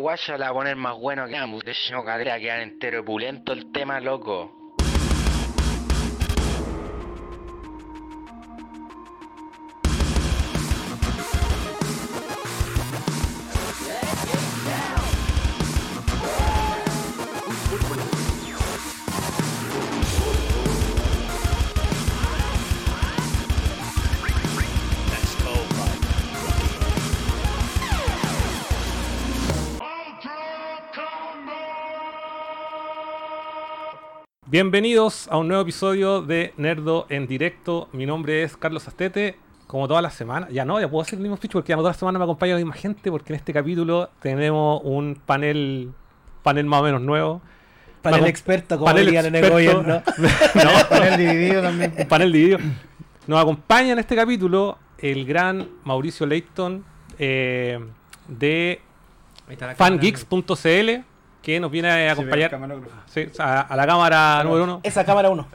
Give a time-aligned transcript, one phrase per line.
[0.00, 1.64] guaya la va a más bueno que.
[1.64, 4.59] De hecho, cadera quedar entero pulento el tema, loco.
[34.50, 37.88] Bienvenidos a un nuevo episodio de Nerdo en directo.
[37.92, 39.36] Mi nombre es Carlos Astete.
[39.68, 41.90] Como todas las semanas, ya no, ya puedo hacer el mismo speech porque ya todas
[41.90, 45.92] las semanas me acompaña la misma gente porque en este capítulo tenemos un panel
[46.42, 47.40] panel más o menos nuevo.
[48.02, 49.82] Panel Vamos, experto, como panel dirían en el experto.
[49.82, 50.02] gobierno.
[50.56, 51.94] no, Panel dividido también.
[51.96, 52.58] un panel dividido.
[53.28, 56.84] Nos acompaña en este capítulo el gran Mauricio Leighton
[57.20, 57.78] eh,
[58.26, 58.80] de
[59.76, 61.09] fangeeks.cl
[61.42, 62.50] que nos viene a acompañar
[63.06, 64.80] sí, a, a la cámara número uno.
[64.82, 65.46] Esa cámara uno.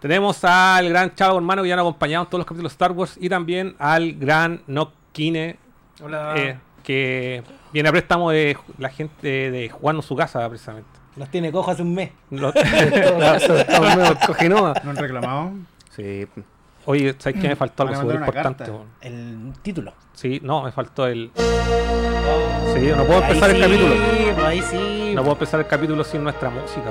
[0.00, 2.74] Tenemos al gran Chavo Hermano que ya nos ha acompañado en todos los capítulos de
[2.74, 5.56] Star Wars y también al gran Nokine
[6.02, 6.32] Hola.
[6.36, 10.88] eh, que viene a préstamo de la gente de Juan su casa precisamente.
[11.16, 12.10] Nos tiene cojo hace un mes.
[12.30, 14.74] Lo- Estamos medio cojinoa.
[14.84, 15.52] ¿No han reclamado?
[15.94, 16.26] Sí.
[16.90, 18.64] Oye, ¿sabes qué me faltó algo súper importante?
[18.64, 18.82] carta.
[19.00, 19.92] El título.
[20.12, 21.30] Sí, no, me faltó el.
[21.36, 23.94] Sí, no puedo Ahí empezar el capítulo.
[24.34, 25.12] pues Ahí sí.
[25.14, 26.90] No puedo empezar el capítulo sin nuestra música.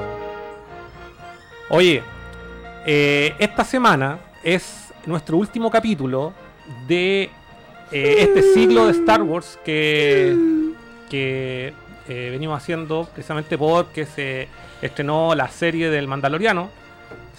[1.69, 2.01] Oye,
[2.85, 6.33] eh, esta semana es nuestro último capítulo
[6.87, 7.29] de
[7.91, 10.35] eh, este siglo de Star Wars que,
[11.09, 11.73] que
[12.07, 14.47] eh, venimos haciendo precisamente porque se
[14.81, 16.69] estrenó la serie del Mandaloriano.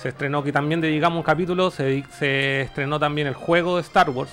[0.00, 4.08] Se estrenó que también dedicamos un capítulo, se, se estrenó también el juego de Star
[4.10, 4.30] Wars.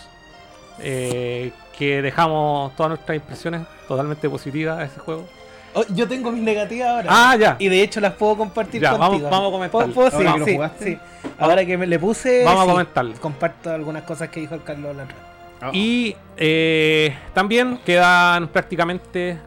[0.79, 5.27] eh, que dejamos todas nuestras impresiones totalmente positivas a ese juego.
[5.73, 7.07] Oh, yo tengo mis negativas ahora.
[7.09, 7.55] Ah, ya.
[7.59, 9.29] Y de hecho las puedo compartir Ya, vamos- contigo.
[9.29, 9.71] vamos a comentar.
[9.71, 10.11] ¿Puedo- puedo?
[10.11, 10.97] Sí, Ahora sí, sí.
[11.37, 12.43] Ahora que me le puse.
[12.43, 13.13] Vamos a sí, comentarlo.
[13.19, 15.25] Comparto algunas cosas que dijo el Carlos la otra vez.
[15.61, 19.37] Ah, Y eh, también quedan prácticamente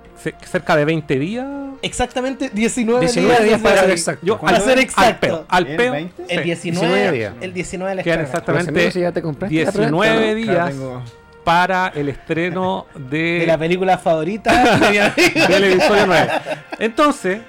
[0.45, 1.47] cerca de 20 días.
[1.83, 4.27] Exactamente 19, 19 días para para ser exacto.
[4.27, 5.21] Yo, al- ser Al exacto.
[5.27, 5.45] peo.
[5.49, 5.93] Al ¿El peo.
[5.93, 6.23] 20?
[6.29, 6.45] El sí.
[6.45, 7.33] 19, 19 días.
[7.41, 10.71] el 19 de Quedan la exactamente si ya te compraste la 19 preventa, acá días
[10.79, 11.03] tengo-
[11.45, 14.79] para el estreno de, de la película favorita
[15.49, 16.29] del episodio 9.
[16.81, 17.41] Entonces,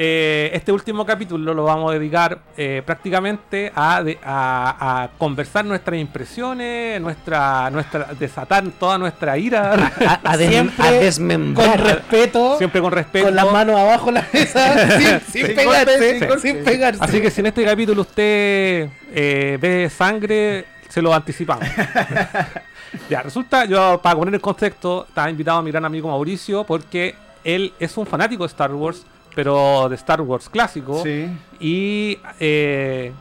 [0.00, 5.64] eh, este último capítulo lo vamos a dedicar eh, prácticamente a, de- a- a conversar
[5.64, 9.72] nuestras impresiones, nuestra, nuestra desatar toda nuestra ira,
[10.22, 11.80] A, Siempre a Con desmembrar.
[11.80, 12.56] respeto.
[12.58, 13.24] siempre con respeto.
[13.26, 17.02] con las manos abajo la mesa, sin, sin Sin pegarse, sin pegarse.
[17.02, 21.64] Así que si en este capítulo usted eh, ve sangre, se lo anticipamos.
[23.10, 27.16] ya, resulta, yo para poner el contexto, estaba invitado a mi gran amigo Mauricio porque
[27.44, 29.04] él es un fanático de Star Wars,
[29.42, 31.00] pero de Star Wars clásico.
[31.00, 31.28] Sí.
[31.60, 33.12] Y eh,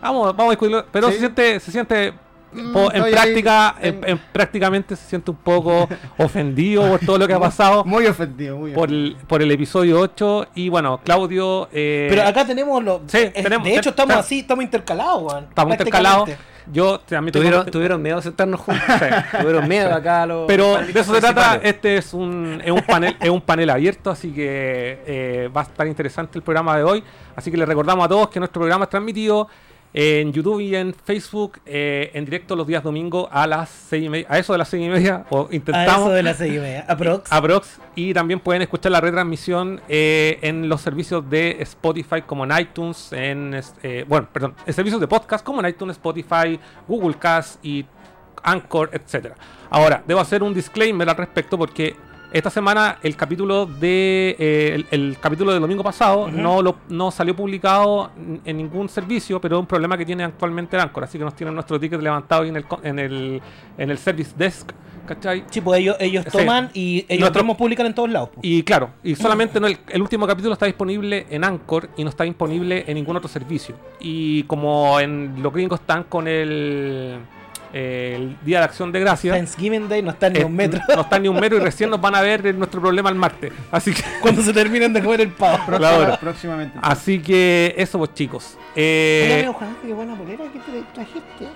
[0.00, 1.12] vamos, vamos a discutirlo, pero Sí.
[1.14, 2.14] se siente, se siente
[2.52, 6.88] Mm, po- en estoy práctica, ahí, en, en- en prácticamente se siente un poco ofendido
[6.88, 9.18] por todo lo que ha pasado Muy ofendido, muy por ofendido.
[9.18, 10.46] el, por el episodio 8.
[10.54, 11.68] Y bueno, Claudio.
[11.72, 13.02] eh, Pero acá tenemos los.
[13.08, 15.44] Sí, tenemos- de hecho, ten- estamos ten- así, estamos intercalados, weón.
[15.50, 16.30] Estamos intercalados.
[16.72, 18.84] Yo también tengo- Tuvieron, tuvieron miedo de sentarnos juntos.
[19.40, 20.46] tuvieron miedo acá los.
[20.46, 21.60] Pero de eso se trata.
[21.62, 25.64] Este es un, es un panel, es un panel abierto, así que eh, va a
[25.64, 27.04] estar interesante el programa de hoy.
[27.34, 29.48] Así que les recordamos a todos que nuestro programa es transmitido
[29.98, 34.08] en YouTube y en Facebook eh, en directo los días domingos a las seis y
[34.10, 36.00] media, a eso de las seis y media, o A intentamos.
[36.02, 36.84] eso de las seis y media.
[36.88, 37.32] Aprox.
[37.32, 42.58] Aprox y también pueden escuchar la retransmisión eh, en los servicios de Spotify como en
[42.58, 47.64] iTunes, en eh, bueno, perdón, en servicios de podcast como en iTunes, Spotify, Google Cast
[47.64, 47.86] y
[48.42, 49.34] Anchor, etcétera.
[49.70, 51.96] Ahora, debo hacer un disclaimer al respecto porque
[52.32, 57.10] esta semana el capítulo de eh, el, el capítulo del domingo pasado no lo no
[57.10, 58.10] salió publicado
[58.44, 61.54] en- ningún servicio, pero es un problema que tiene actualmente Anchor, así que nos tienen
[61.54, 63.42] nuestro ticket levantado ahí en el en el
[63.78, 64.70] en el service desk,
[65.06, 65.44] ¿cachai?
[65.50, 66.38] Sí, pues ellos, ellos Sí.
[66.38, 68.30] toman y ellos Nuestro- mismos publican en todos lados.
[68.34, 68.40] pues.
[68.44, 72.10] Y claro, y solamente no, el, el último capítulo está disponible en Anchor y no
[72.10, 73.76] está disponible en ningún otro servicio.
[74.00, 77.18] Y como en los gringos están con el,
[77.78, 80.80] eh, el Día de Acción de Gracias, Thanksgiving Day no está ni eh, un metro.
[80.94, 83.52] no está ni un metro y recién nos van a ver nuestro problema el martes.
[83.70, 85.58] Así que, Cuando se terminan de comer el pavo.
[85.66, 86.78] Próxima- próximamente.
[86.80, 88.56] así que eso pues chicos.
[88.74, 91.46] Eh, amigo Juan, qué buena polera que te trajiste.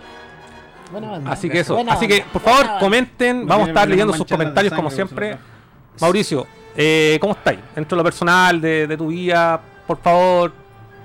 [0.92, 1.30] Buena banda.
[1.32, 1.74] así que eso.
[1.74, 5.38] Buena Así que por favor buena comenten, vamos a estar leyendo sus comentarios como siempre.
[6.00, 6.46] Mauricio,
[6.76, 7.60] eh, ¿cómo estáis?
[7.74, 10.52] Dentro de lo personal, de, de tu vida, por favor,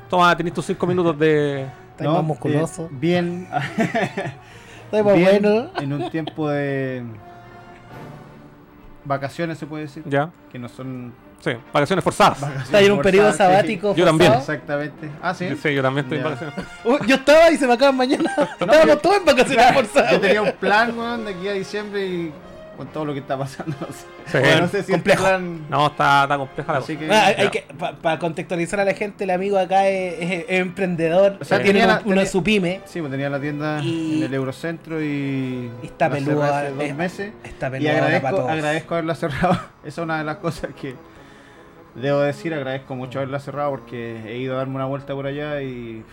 [0.09, 1.67] toma, tenéis tus cinco minutos de...
[1.91, 2.85] Está No, más musculoso.
[2.85, 3.47] eh, bien.
[5.03, 5.69] Bien, bueno.
[5.79, 7.03] En un tiempo de
[9.03, 10.03] vacaciones se puede decir.
[10.05, 10.29] ¿Ya?
[10.51, 12.41] Que no son Sí, vacaciones forzadas.
[12.63, 13.55] Está en un periodo Forzadas, sí.
[13.57, 13.95] sabático.
[13.95, 14.33] Yo también.
[14.33, 15.09] Exactamente.
[15.21, 15.47] Ah, sí.
[15.61, 17.01] Sí, yo también estoy en vacaciones forzadas.
[17.01, 18.33] Uh, yo estaba y se me acaban mañana.
[18.59, 20.11] Estábamos yo- todos en vacaciones forzadas.
[20.13, 22.33] Yo tenía un plan, weón, de aquí a diciembre y
[22.75, 23.75] con todo lo que está pasando.
[23.81, 24.37] No sé, Sí.
[24.39, 25.23] Bueno, no sé si Complejo.
[25.23, 25.69] plan.
[25.69, 27.07] No, está, está compleja la Así cosa.
[27.07, 27.13] que.
[27.15, 27.63] Ah, hay, que
[28.01, 31.79] para contextualizar a la gente, el amigo acá es, es- es emprendedor, O sea, tiene
[31.81, 35.69] tenía una, su pyme, Sí, pues tenía la tienda Y- en el Eurocentro y.
[35.81, 37.33] Y está peluda, hace dos eh, meses.
[37.43, 38.49] está Y peluda para agradezco, todos.
[38.51, 39.53] agradezco haberla cerrado.
[39.53, 40.95] Esa es una de las cosas que
[41.95, 42.53] debo decir.
[42.53, 46.03] Agradezco mucho haberla cerrado porque he ido a darme una vuelta por allá y.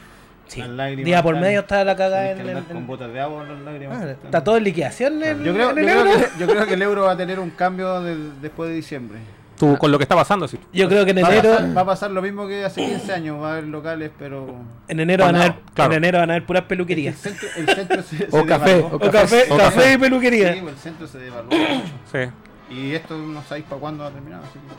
[0.52, 0.60] Sí.
[0.60, 3.60] las lágrimas Día por medio está la cagada en, en- con botas de agua las
[3.60, 3.99] lágrimas.
[4.00, 6.12] Ah, están- está todo en liquidación en, Yo creo, en yo, el creo euro.
[6.12, 9.19] que, yo creo que el euro va a tener un cambio del- después de diciembre.
[9.58, 10.58] Tú, con lo que está pasando, sí.
[10.72, 12.84] Yo creo que en Va a, enero, pasar, va a pasar lo mismo que hace
[12.84, 13.40] 15 años.
[13.40, 14.56] Va a haber locales, pero.
[14.88, 15.93] en enero van a haber, Claro.
[15.93, 17.16] en enero van a haber puras El peluquerías.
[17.16, 19.93] centro, el centro se, O se café, o café, o café café.
[19.93, 20.52] y peluquería.
[20.54, 21.93] Sí, el centro se devaluó mucho.
[22.10, 22.75] Sí.
[22.75, 24.40] Y esto no sabéis para cuándo va a terminar.
[24.43, 24.75] Así que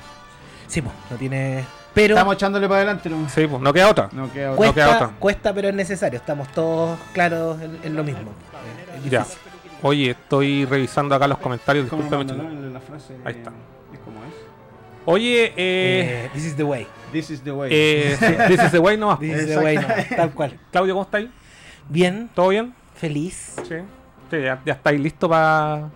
[0.67, 1.63] Sí, pues, no tiene.
[1.93, 3.09] Pero estamos echándole para adelante.
[3.09, 4.09] No, Sí, pues no queda otra.
[4.11, 4.57] no queda otra.
[4.57, 5.09] cuesta, queda otra.
[5.19, 6.17] cuesta, pero es necesario.
[6.19, 8.31] Estamos todos claros en, en lo mismo.
[9.03, 9.19] Es Ya.
[9.19, 9.39] difícil.
[9.81, 11.87] Oye, estoy revisando acá los comentarios.
[11.89, 12.71] ¿Cómo Discúlpame.
[12.71, 13.15] La frase.
[13.25, 13.51] Ahí está.
[13.93, 14.33] ¿Es como es?
[15.05, 16.87] Oye, eh, Eh, this is the way.
[17.11, 17.69] This is the way.
[17.71, 18.17] eh,
[18.47, 19.19] this is the way nomás.
[19.19, 19.83] This is the way, no,
[20.15, 20.57] tal cual.
[20.71, 21.29] Claudio, ¿cómo estáis?
[21.89, 22.73] Bien, ¿Todo bien?
[22.95, 23.55] feliz.
[23.67, 23.75] Sí.
[24.31, 25.89] Sí, ya, ya estáis listos para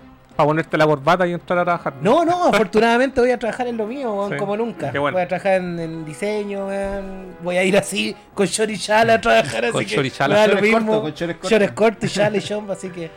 [0.45, 1.93] ponerte la corbata y entrar a trabajar.
[2.01, 4.37] No, no, afortunadamente voy a trabajar en lo mío, weón, Sí.
[4.37, 4.91] como nunca.
[4.91, 5.15] Bueno.
[5.15, 7.35] Voy a trabajar en, en diseño, weón.
[7.41, 10.11] voy a ir así con short y chala a trabajar así Con que short y
[10.11, 10.47] chala.
[10.47, 11.01] lo mismo.
[11.01, 11.49] cortos, con.
[11.49, 13.09] Shorts cortos y chala y short, así que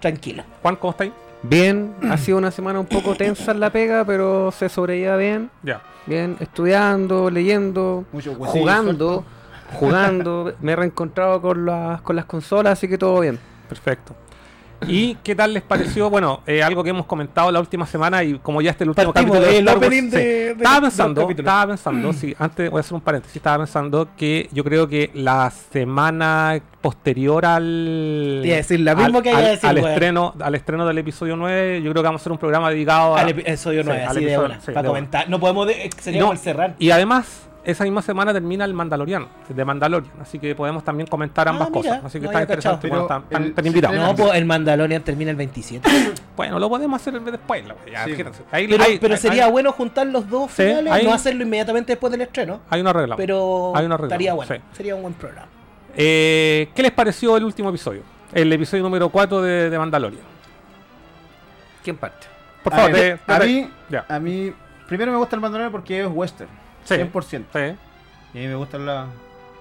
[0.00, 0.42] tranquilo.
[0.62, 1.12] Juan, ¿cómo estáis?
[1.42, 5.50] Bien, ha sido una semana un poco tensa en la pega, pero se sobrelleva bien.
[5.62, 5.80] Ya.
[6.06, 9.24] Bien, estudiando, leyendo, Mucho huesillo jugando,
[9.78, 10.52] jugando.
[10.60, 13.38] Me he reencontrado con las, con las consolas, así que todo bien.
[13.68, 14.14] Perfecto.
[14.86, 16.08] ¿Y qué tal les pareció?
[16.10, 18.88] Bueno, eh, algo que hemos comentado la última semana y como ya este es el
[18.90, 20.00] último Partimos, capítulo de Star Wars, sí.
[20.10, 24.08] de- de- estaba pensando, estaba pensando, sí, antes voy a hacer un paréntesis, estaba pensando
[24.16, 29.68] que yo creo que la semana posterior al decir lo mismo al, que al- decir,
[29.68, 32.70] al estreno al estreno del episodio 9, yo creo que vamos a hacer un programa
[32.70, 35.28] dedicado a Al episodio sí, 9, al así de una, sí, para comentar.
[35.28, 36.74] No podemos, de- sería No, cerrar.
[36.78, 41.46] Y además, esa misma semana termina el Mandalorian, de Mandalorian, así que podemos también comentar
[41.46, 42.04] Ah, ambas mira, cosas.
[42.04, 42.88] Así que no está interesante.
[42.88, 43.96] Bueno, Pero están, el- invitados.
[43.96, 45.88] No, pues el Mandalorian termina el 27.
[46.36, 47.64] Bueno, lo podemos hacer después.
[47.90, 48.14] ya, Sí.
[48.50, 52.60] Ahí- Pero, sería bueno juntar los dos Sí, finales, no hacerlo inmediatamente después del estreno.
[52.70, 53.14] Hay una regla.
[53.16, 54.54] Pero Hay una regla, estaría bueno.
[54.54, 54.60] sí.
[54.72, 55.48] Sería un buen programa.
[55.96, 58.02] Eh, ¿Qué les pareció el último episodio?
[58.32, 60.22] El episodio número 4 de, de Mandalorian.
[61.84, 62.26] ¿Quién parte?
[62.62, 64.04] Por A favor, te- a te- mí, ya.
[64.08, 64.52] a mí,
[64.86, 66.50] primero me gusta el Mandalorian porque es western,
[66.84, 66.94] Sí.
[66.94, 67.44] 100%.
[67.52, 67.76] Sí.
[68.34, 69.06] Y a mí me gustan la-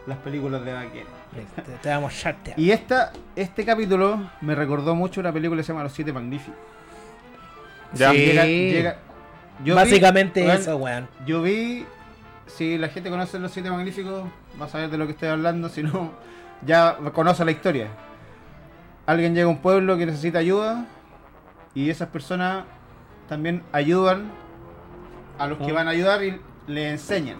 [0.07, 1.09] las películas de vaqueros.
[1.55, 2.53] Te, te damos sharte.
[2.57, 6.55] Y esta, este capítulo me recordó mucho una película que se llama Los Siete Magníficos.
[7.93, 8.11] Ya.
[8.11, 8.17] Sí.
[8.17, 8.95] Llega, llega-
[9.63, 11.07] yo vi- Básicamente weón, eso, weón.
[11.25, 11.85] Yo vi,
[12.47, 14.23] si la gente conoce Los Siete Magníficos,
[14.59, 16.11] va a saber de lo que estoy hablando, si no,
[16.65, 17.87] ya conoce la historia.
[19.05, 20.85] Alguien llega a un pueblo que necesita ayuda
[21.75, 22.63] y esas personas
[23.27, 24.31] también ayudan
[25.37, 25.75] a los que Mm.
[25.75, 27.37] van a ayudar y le enseñan.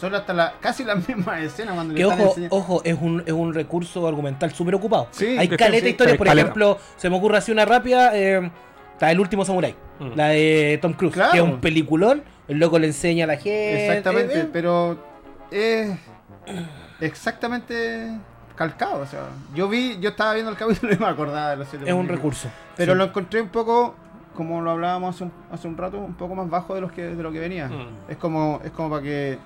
[0.00, 2.56] Son hasta la, casi las mismas escenas cuando le Que están ojo, enseñando.
[2.56, 5.08] ojo, es un, es un recurso argumental súper ocupado.
[5.12, 6.42] Sí, Hay caleta sí, historias, por caleta.
[6.48, 8.50] ejemplo, se me ocurre así una rápida, eh,
[8.92, 10.10] está El Último Samurai, Mm.
[10.14, 11.32] la de Tom Cruise, Claro.
[11.32, 13.86] que es un peliculón, el loco le enseña a la gente.
[13.86, 14.98] Exactamente, eh, pero
[15.50, 15.96] es
[17.00, 18.10] exactamente
[18.56, 19.00] calcado.
[19.00, 19.20] O sea,
[19.54, 22.08] yo vi, yo estaba viendo el capítulo y me acordaba de los siete es un
[22.08, 22.48] recurso.
[22.76, 22.98] Pero Sí.
[22.98, 23.94] lo encontré un poco,
[24.36, 27.02] como lo hablábamos hace un, hace un rato, un poco más bajo de, los que,
[27.02, 27.66] de lo que venía.
[27.68, 28.10] Mm.
[28.10, 29.38] Es como es como para que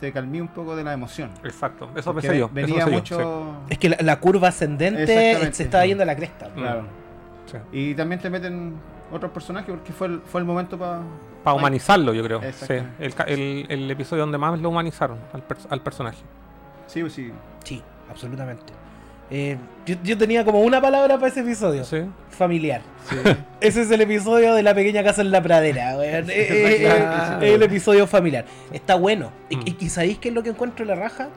[0.00, 1.30] te calmí un poco de la emoción.
[1.44, 1.88] Exacto.
[1.94, 2.46] Eso Porque pensé yo.
[2.46, 3.56] eso venía yo, mucho...
[3.70, 5.06] Es que la, la curva ascendente
[5.52, 6.48] se estaba yendo a la cresta.
[6.48, 6.58] Mm.
[6.58, 6.82] Claro.
[7.46, 7.56] sí.
[7.72, 8.74] Y también te meten
[9.12, 11.00] otros personajes porque fue el, fue el momento para...
[11.44, 12.40] Para humanizarlo, yo creo.
[12.52, 12.74] Sí.
[12.98, 16.18] El, ca- el- el episodio donde más lo humanizaron al, pers- al personaje.
[16.86, 17.32] Sí, sí.
[17.64, 18.72] Sí, absolutamente.
[19.34, 21.84] Eh, yo, yo tenía como una palabra para ese episodio.
[21.84, 22.02] Sí.
[22.30, 22.82] Familiar.
[23.08, 23.16] sí.
[23.62, 26.28] Ese es el episodio de la pequeña casa en la pradera, weón.
[26.30, 28.44] Eh, eh, eh, el episodio familiar.
[28.72, 29.30] Está bueno.
[29.48, 29.62] Y, Mm.
[29.66, 31.28] y- y ¿sabéis qué es lo que encuentro en la raja?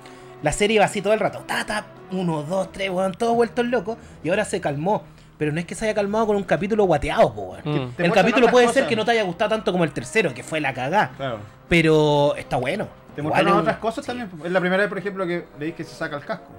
[0.44, 1.40] La serie va así todo el rato.
[1.48, 3.98] Ta, ta, uno, dos, tres, weón, todos vueltos locos.
[4.24, 5.04] Y ahora se calmó.
[5.38, 7.88] Pero no es que se haya calmado con un capítulo guateado, po, weón.
[7.98, 8.02] Mm.
[8.02, 8.82] El capítulo puede cosas.
[8.82, 11.12] ser que no te haya gustado tanto como el tercero, que fue la cagá.
[11.18, 11.40] Claro.
[11.70, 12.88] Pero está bueno.
[13.16, 14.30] Te mostraron otras cosas también.
[14.44, 16.52] Es la primera vez, por ejemplo, que veis que se saca el casco.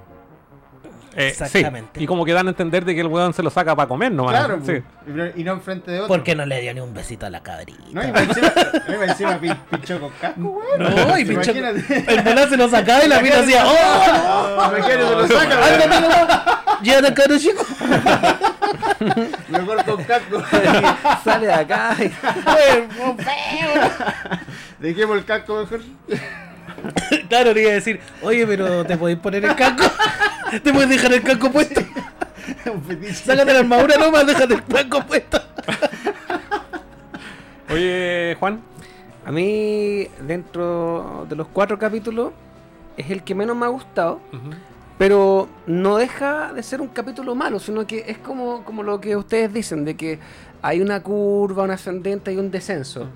[1.19, 1.43] Eh, sí.
[1.43, 2.01] Exactamente.
[2.01, 4.11] Y como que dan a entender de que el weón se lo saca para comer
[4.11, 4.35] nomás.
[4.45, 4.83] Claro, sí.
[5.35, 6.07] y no enfrente de otro.
[6.09, 7.81] ¿Por qué no le dio ni un besito a la cabrita?
[7.91, 8.53] No, y encima,
[8.87, 10.79] no, y más encima pin- pinchó con casco, weón.
[10.95, 11.51] No, y pinchó.
[11.51, 12.03] Imagínate.
[12.13, 13.63] El bola se lo sacaba y la mina hacía.
[13.65, 14.53] ¡Oh!
[14.77, 16.27] Imagínate, se lo saca, weón.
[16.83, 17.65] ¡Llévate al cabro chico!
[19.49, 20.43] Mejor con casco.
[21.23, 21.95] Sale de acá.
[21.99, 22.11] y-
[24.83, 25.81] Dejemos el casco mejor.
[27.29, 29.83] Claro, le iba a decir, oye, pero te podéis poner el casco.
[30.63, 31.81] Te puedes dejar el casco puesto.
[33.13, 35.39] Sácate la armadura nomás, déjate el casco puesto.
[37.69, 38.61] Oye, Juan.
[39.25, 42.31] A mí, dentro de los cuatro capítulos,
[42.95, 44.21] es el que menos me ha gustado.
[44.97, 49.17] Pero no deja de ser un capítulo malo, sino que es como, como lo que
[49.17, 50.19] ustedes dicen, de que
[50.61, 53.09] hay una curva, un ascendente y un descenso.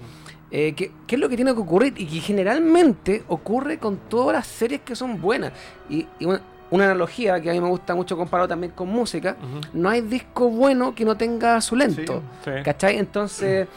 [0.51, 1.93] Eh, ¿Qué es lo que tiene que ocurrir?
[1.97, 5.53] Y que generalmente ocurre con todas las series que son buenas.
[5.89, 9.35] Y, y una, una analogía que a mí me gusta mucho comparado también con música,
[9.73, 12.21] no hay disco bueno que no tenga su lento.
[12.43, 12.51] Sí.
[12.63, 12.97] ¿Cachai?
[12.97, 13.67] Entonces,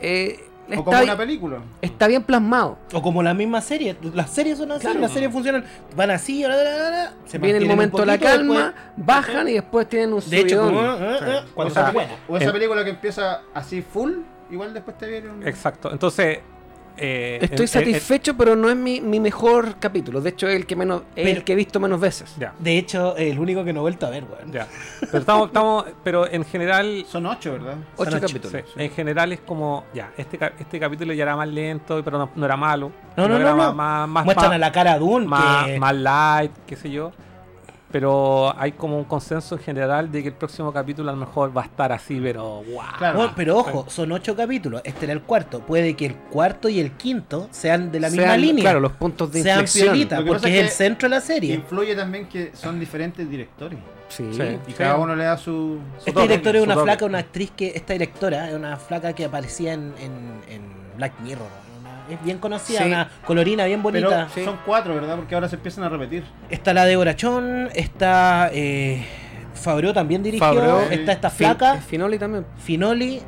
[0.00, 1.58] eh, O está, como bi- una película.
[1.80, 2.78] está bien plasmado.
[2.92, 3.96] O como la misma serie.
[4.14, 5.00] Las series son así, Claro.
[5.00, 5.64] las series funcionan.
[5.96, 8.74] Van así, bla, bla, bla, se Viene el momento de la calma, después-
[9.06, 12.14] bajan y después tienen un De hecho, como, eh, eh, cuando o, esa, son buenas.
[12.28, 14.12] o esa El- película que empieza así full,
[14.52, 15.46] igual después te viene un.
[15.46, 15.90] Exacto.
[15.90, 16.38] Entonces.
[16.98, 20.20] eh, Estoy en- en- satisfecho, pero no es mi, mi mejor capítulo.
[20.20, 22.34] De hecho, es el que menos es el que he visto menos veces.
[22.38, 24.52] Ya, De hecho, el único que no he vuelto a ver, weón.
[24.52, 24.68] ya.
[25.00, 27.76] Pero estamos, estamos, pero en general, Son ocho, ¿verdad?
[27.96, 28.62] Ocho Son ocho, capítulos.
[28.66, 32.30] sí, en general es como, ya, este, este capítulo ya era más lento, pero no,
[32.34, 32.92] no era malo.
[33.16, 33.74] No, no, era no, más, no.
[33.74, 35.80] más, más, Muestran más- a la cara Dune más, que...
[35.80, 37.10] más light, qué sé yo.
[37.92, 41.54] Pero hay como un consenso en general de que el próximo capítulo a lo mejor
[41.56, 42.80] va a estar así, pero wow.
[42.98, 43.18] Claro.
[43.18, 44.80] Bueno, pero ojo, son ocho capítulos.
[44.84, 45.60] Este era el cuarto.
[45.60, 48.62] Puede que el cuarto y el quinto sean de la misma Sean, línea.
[48.64, 50.08] Claro, los puntos de sean inflexión.
[50.26, 51.54] porque es es el centro de la serie.
[51.54, 53.78] Influye también que son diferentes directores.
[54.08, 54.28] Sí.
[54.32, 54.42] Sí.
[54.66, 54.74] Y Sí.
[54.78, 55.78] cada uno le da su.
[55.98, 57.72] su Esta directora es una flaca, una actriz que.
[57.74, 60.62] Esta directora es una flaca que aparecía en, en, en
[60.96, 61.61] Black Mirror.
[62.10, 62.84] Es bien conocida, Sí.
[62.86, 64.28] una colorina bien Pero bonita.
[64.34, 64.44] sí.
[64.44, 65.16] son cuatro, ¿verdad?
[65.16, 66.24] Porque ahora se empiezan a repetir.
[66.50, 68.50] Está la de Borachón, está.
[68.52, 69.04] Eh,
[69.54, 70.80] Fabreau también dirigió.
[70.90, 71.76] Está esta Fin- flaca.
[71.76, 72.46] Finoli también.
[72.56, 73.20] Finoli.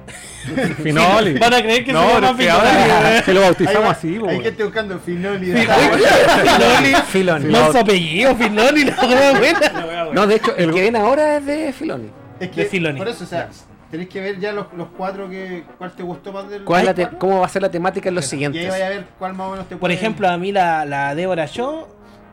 [0.82, 1.34] Finoli.
[1.38, 2.02] Van a creer que no,
[2.36, 5.52] se llama es que lo bautizamos así, Hay gente buscando Finoli.
[5.52, 6.94] Finoli.
[7.08, 7.44] Filoni.
[7.52, 10.10] No su apellido, Finoli, la wea buena.
[10.12, 12.08] No, de hecho, el que viene ahora es de Filoni.
[12.40, 12.98] Es que, De Filoni.
[12.98, 13.48] por eso, o sea,
[13.94, 15.62] tenéis que ver ya los, los cuatro que.
[15.78, 16.64] ¿Cuál te gustó más del.?
[16.64, 17.08] ¿Cuál la te-?
[17.16, 18.68] ¿Cómo va a ser la temática en los Y ahí siguientes?
[18.68, 21.46] vaya a ver cuál más o menos te Por ejemplo, a mí la, la Débora
[21.46, 21.86] Shaw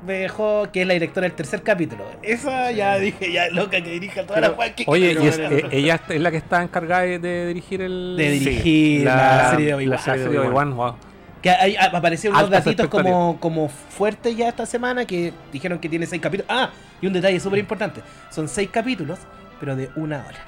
[0.03, 2.03] me dejó que es la directora del tercer capítulo.
[2.23, 5.37] Esa ya dije, ya loca que dirija toda Pero, la que Oye, quiero y es-
[5.37, 8.15] eh, ella es la que está encargada de, de dirigir el.
[8.17, 9.91] De dirigir la serie de Obi-Wan.
[9.91, 10.95] La serie de Obi-Wan, wow.
[11.43, 16.07] Que hay- aparecieron unos datitos como, como fuertes ya esta semana que dijeron que tiene
[16.07, 16.47] seis capítulos.
[16.51, 18.01] Ah, y un detalle súper importante.
[18.31, 19.19] Son seis capítulos,
[19.59, 20.39] pero de una hora.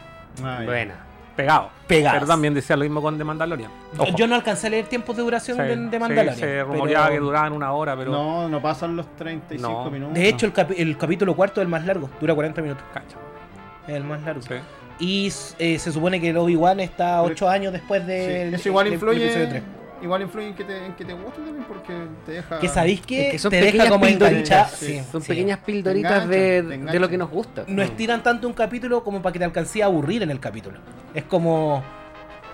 [0.41, 0.65] Ah, Ay.
[0.65, 0.95] Buena.
[1.35, 1.69] Pegado.
[1.87, 2.15] Pegado.
[2.15, 3.71] Pero también decía lo mismo con The Mandalorian.
[4.15, 6.35] Yo no alcancé a leer tiempos de duración de, de, Mandalorian.
[6.35, 8.11] Se rumoreaba que duraban una hora, pero.
[8.11, 9.89] No, no pasan los 35 no.
[9.89, 10.13] minutos.
[10.13, 12.83] De hecho, el, capítulo cuarto es el más largo, dura 40 minutos.
[12.93, 13.17] Cacha.
[13.87, 14.41] Es el más largo.
[14.99, 18.49] Y eh, se supone que el Obi-Wan está 8 años después de.
[18.49, 19.23] Eso igual influye.
[19.23, 19.82] El episodio 3.
[20.03, 21.93] Igual influye en que te, en que te guste también porque
[22.25, 22.59] te deja.
[22.59, 24.75] Que sabéis que, Es que son te deja como pildoritas, enganchado.
[24.75, 24.85] sí.
[24.99, 25.27] Sí, Son sí.
[25.29, 27.63] pequeñas pildoritas de, de lo que nos gusta.
[27.67, 30.77] No estiran tanto un capítulo como para que te alcancé a aburrir en el capítulo.
[31.13, 31.81] Es como.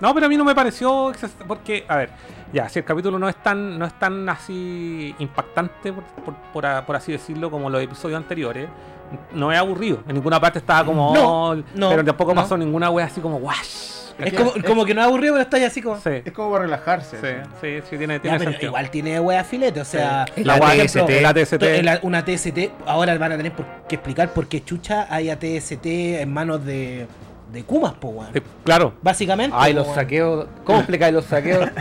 [0.00, 1.12] No, pero a mí no me pareció
[1.46, 2.10] porque, a ver,
[2.54, 6.64] ya, si el capítulo no es tan, no es tan así impactante, por, por- por
[6.66, 8.66] a- por así decirlo, como los episodios anteriores,
[9.34, 9.98] no es aburrido.
[10.08, 12.40] En ninguna parte estaba como, No, oh, no, pero tampoco no.
[12.40, 14.09] pasó ninguna wea así como, wash.
[14.24, 16.00] Es como, como que no es aburrido, pero está ahí así como.
[16.00, 17.16] Sí, Es como para relajarse.
[17.20, 18.70] sí, sí, sí, tiene, Ya, tiene pero sentido.
[18.70, 20.44] igual tiene wea filete, o sea, Sí.
[20.44, 21.58] La por ejemplo, TST, la TST.
[21.58, 25.30] to- la- una TST, ahora van a tener por- que explicar por qué chucha hay
[25.30, 27.06] a TST en manos de,
[27.52, 28.28] de Kumas, po, weón.
[28.34, 29.56] Eh, claro, Básicamente.
[29.58, 29.98] Ay, po, los weón.
[29.98, 30.46] saqueos.
[30.64, 31.68] ¿Cómo explicáis los saqueos?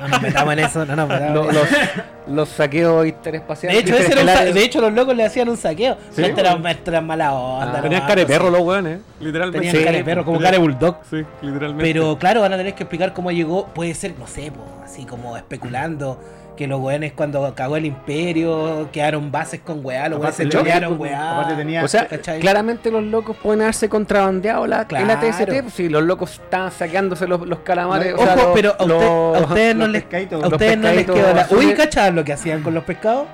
[0.00, 2.02] No nos metamos en eso, no nos metamos Lo- en los, eso.
[2.28, 3.76] los saqueos interespaciales.
[3.76, 5.96] De hecho, ese era un de hecho, los locos le hacían un saqueo.
[6.12, 6.66] Sí, Estos eran, weón.
[6.68, 7.78] estos eran mala onda.
[7.78, 7.82] Ah.
[7.82, 9.58] tenían cara de perro los weones, literalmente.
[9.58, 10.98] Tenían Sí, cara de perro, como cara de bulldog.
[11.10, 11.82] Sí, literalmente.
[11.82, 13.66] Pero claro, van a tener que explicar cómo llegó.
[13.68, 16.20] Puede ser, no sé, po, así como especulando.
[16.58, 20.90] Que los weones cuando cagó el imperio quedaron bases con weá, los weones se lógico,
[20.94, 21.34] weá.
[21.38, 22.40] aparte tenía- O sea, ¿cachai?
[22.40, 25.06] claramente los locos pueden haberse contrabandeado la, Claro.
[25.06, 25.62] la TST.
[25.62, 28.12] Pues, si los locos estaban saqueándose los, los calamares.
[28.16, 30.78] No, o sea, Ojo, los- pero a, usted- los- a ustedes no les, a ustedes
[30.78, 31.46] no les quedó la.
[31.50, 33.26] Uy, ¿cachaban lo que hacían con los pescados?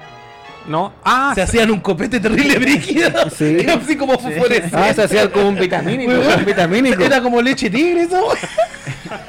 [0.66, 3.10] no, ah, Se hacían un copete terrible brígido.
[3.30, 3.56] Sí.
[3.60, 4.76] Era así como fosforescente.
[4.76, 6.12] Ah, se hacía como un vitamínico.
[6.12, 7.02] Un vitamínico.
[7.02, 8.28] Era como leche tigre eso.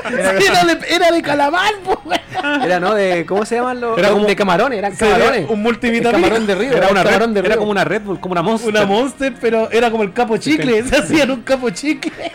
[0.06, 2.62] Era de, era de calamar, po, weón.
[2.64, 2.94] Era, ¿no?
[2.94, 3.98] De, ¿Cómo se llaman los?
[3.98, 5.50] Era como- de camarones, eran camarones.
[5.50, 6.28] un multivitamínico.
[6.30, 6.72] camarón de río.
[6.78, 8.70] Era, una red, de era como una Red Bull, como una Monster.
[8.70, 10.84] Una monster, pero era como el capo chicle.
[10.88, 12.32] Se hacían un capo chicle.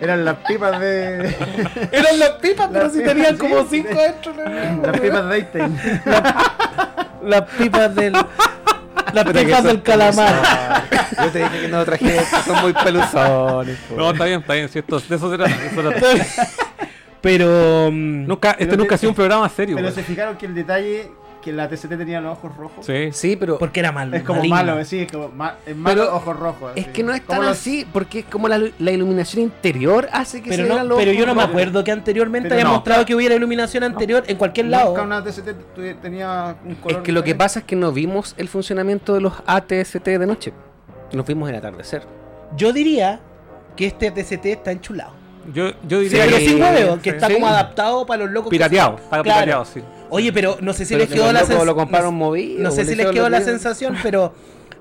[0.00, 1.34] Eran las pipas de.
[1.92, 3.66] Eran las pipas, pero Las si pipas, tenían sí, como sí.
[3.70, 4.32] cinco dentro.
[4.34, 4.82] ¿no?
[4.86, 5.80] las pipas de Einstein.
[7.24, 8.12] Las pipas del.
[9.12, 10.42] Las son del calamar.
[11.22, 13.76] Yo te dije que no traje esto, son muy peluzones.
[13.88, 13.96] po.
[13.96, 14.68] No, está bien, está bien.
[14.68, 15.56] sí, esto- de eso se trata.
[15.56, 16.48] de eso se trata.
[17.20, 17.90] Pero.
[17.90, 19.76] mm, Nunca, este Pero nunca te- ha sido un programa serio.
[19.76, 19.94] Pero güey.
[19.94, 21.10] se fijaron que el detalle
[21.42, 22.84] que la TCT tenía los ojos rojos.
[22.86, 23.10] Sí.
[23.12, 24.16] Sí, pero Porque era malo.
[24.16, 24.56] Es como maligno.
[24.56, 26.72] malo, sí, es como ma- es malo Pero ojos rojos.
[26.74, 30.42] es que no es tan los- así, porque es como la, la iluminación interior hace
[30.42, 32.68] que Pero, se no, vean los pero yo no me acuerdo que anteriormente Pero haya
[32.68, 32.74] no.
[32.74, 34.88] mostrado que hubiera iluminación anterior en cualquier lado.
[34.90, 36.98] Nunca una TCT tenía un color.
[36.98, 40.26] Es que lo que pasa es que no vimos el funcionamiento de los ATST de
[40.26, 40.52] noche.
[41.12, 42.02] Nos vimos en atardecer.
[42.56, 43.20] Yo diría
[43.76, 45.12] que este TCT está enchulado.
[45.54, 46.46] Yo, yo Sí, diría pero que.
[46.46, 47.16] sin huevo, que sí.
[47.16, 47.34] está Sí.
[47.34, 48.50] como adaptado para los locos.
[48.50, 48.96] Pirateado.
[48.96, 49.22] Está Claro.
[49.22, 49.82] pirateado, sí.
[50.10, 51.58] Oye, pero no sé si Pero les que quedó la sensación.
[52.58, 54.32] No sé si les quedó la sensación, pero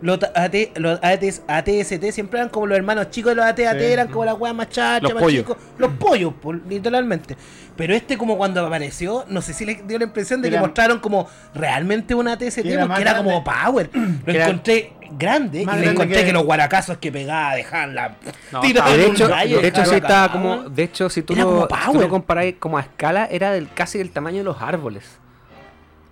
[0.02, 3.86] los AT, los ATS ATST siempre eran como los hermanos chicos de los ATAT, Sí.
[3.86, 5.42] eran como las weas más chachas, Los más pollos.
[5.44, 5.58] chicos.
[5.78, 6.34] Los pollos,
[6.70, 7.36] literalmente.
[7.76, 11.00] Pero este como cuando apareció, no sé si les dio la impresión de que mostraron
[11.00, 13.32] como realmente un ATST, Que era porque era grande.
[13.32, 13.90] como power.
[14.26, 16.26] Lo Era- encontré grande Más y le encontré que...
[16.26, 18.16] que- los guaracazos que pegaba dejaban la...
[18.52, 18.70] No, de
[19.06, 20.70] un hecho, rayo, de hecho sí estaba como.
[20.70, 22.02] De hecho, si tú, Era lo, como si tú power.
[22.02, 25.06] lo comparáis como a escala, era del casi del tamaño de los árboles.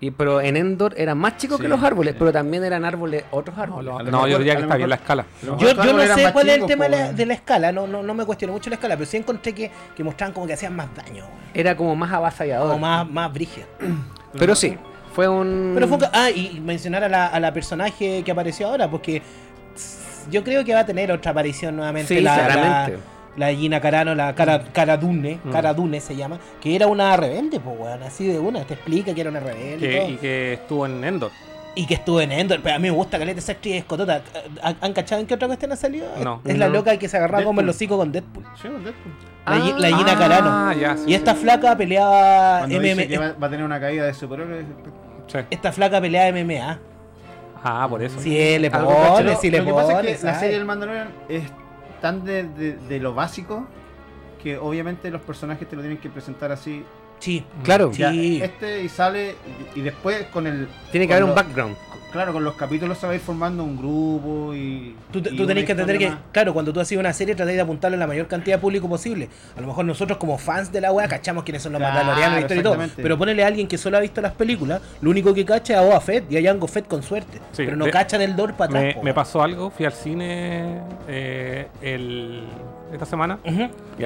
[0.05, 2.17] Y pero en Endor eran más chicos Sí, que los árboles, sí.
[2.19, 3.91] pero también eran árboles, otros árboles.
[4.12, 5.25] no, yo diría que está bien la escala.
[5.41, 7.15] Yo, yo no sé cuál es el tema de po, la, weón.
[7.15, 9.71] de la escala, no, no, no me cuestiono mucho la escala, pero sí encontré que,
[9.95, 11.25] que mostraban como que hacían más daño.
[11.53, 12.67] Era como más avasallador.
[12.67, 13.67] como más, más brígido.
[14.38, 14.77] Pero sí,
[15.13, 15.71] fue un.
[15.75, 19.21] Pero fue un Ah, y mencionar a la, a la personaje que apareció ahora, porque
[20.29, 22.91] yo creo que va a tener otra aparición nuevamente Sí, la, claramente.
[22.93, 25.50] la, la Gina Carano, la Cara, Cara Dune, Mm.
[25.51, 29.13] Cara Dune se llama, que era una rebelde, pues weón, así de una, te explica
[29.13, 30.10] que era una rebelde y, Que- todo.
[30.10, 31.32] y que estuvo en Endor.
[31.77, 34.22] Y que estuvo en Endor, pero a mí me gusta Caleta esa actriz escotota.
[34.63, 36.08] ¿Han han cachado en qué otra cuestión ha salido?
[36.24, 36.42] No.
[36.46, 36.74] Es la No.
[36.75, 38.46] loca que se agarraba como el hocico con Deadpool.
[38.62, 39.12] Sí, un Deadpool.
[39.46, 40.50] La, Gi- la Ah, Gina Carano.
[40.50, 40.96] Ah, ya.
[40.96, 41.42] sí, Y esta sí.
[41.42, 43.08] flaca peleaba Cuando dice MMA.
[43.10, 44.65] que va, va a tener una caída de superhéroes.
[45.27, 45.39] Sí.
[45.50, 46.80] Esta flaca peleaba MMA.
[47.62, 48.20] Ah, por eso.
[48.22, 51.10] Si le pone, si le lo que pasa pone, es que la serie del Mandalorian
[51.27, 51.44] es
[52.05, 53.65] tan de, de- de lo básico
[54.43, 56.83] que obviamente los personajes te lo tienen que presentar así.
[57.19, 57.43] Sí.
[57.63, 58.39] Claro, Sí.
[58.41, 59.36] Este y sale
[59.75, 61.75] y, y después con el tiene que haber un background.
[62.12, 65.36] Claro, con los capítulos se va a ir formando un grupo y Tú, te- y
[65.36, 67.99] tú tenés que entender que, claro, cuando tú haces una serie, tratáis de apuntarle a
[67.99, 69.28] la mayor cantidad de público posible.
[69.58, 72.36] A lo mejor nosotros, como fans de la wea, cachamos quiénes son los Claro, mandalorianos,
[72.36, 72.78] la historia y todo.
[72.95, 75.80] Pero ponele a alguien que solo ha visto las películas, lo único que cacha es
[75.80, 77.39] a Boba Fett y a Jango Fett con suerte.
[77.51, 79.04] Sí, pero no de- cachan el Dor para atrás.
[79.04, 82.43] Me, pasó algo, fui al cine eh, el,
[82.93, 83.39] esta semana.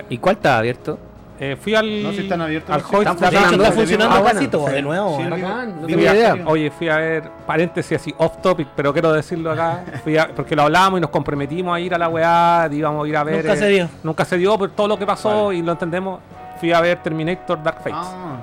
[0.10, 0.98] ¿Y cuál está abierto?
[1.42, 2.04] Eh, fui al.
[2.04, 3.20] No, si están abiertos al los Hoyt cines.
[3.22, 3.64] De hecho, funcionando.
[3.64, 4.74] está funcionando Ah, casi todo Sí.
[4.74, 5.18] de nuevo.
[5.18, 6.38] Sí, Bacán, no idea.
[6.46, 9.84] Oye, fui a ver, paréntesis así, off topic, pero quiero decirlo acá.
[10.04, 13.08] Fui a- porque lo hablábamos y nos comprometimos a ir a la weá, íbamos a
[13.08, 13.38] ir a ver.
[13.46, 13.90] Nunca se dio.
[14.04, 15.58] Nunca se dio, pero todo lo que pasó Vale.
[15.60, 16.20] y lo entendemos.
[16.60, 17.94] Fui a ver Terminator Dark Fates.
[17.96, 18.36] Ah,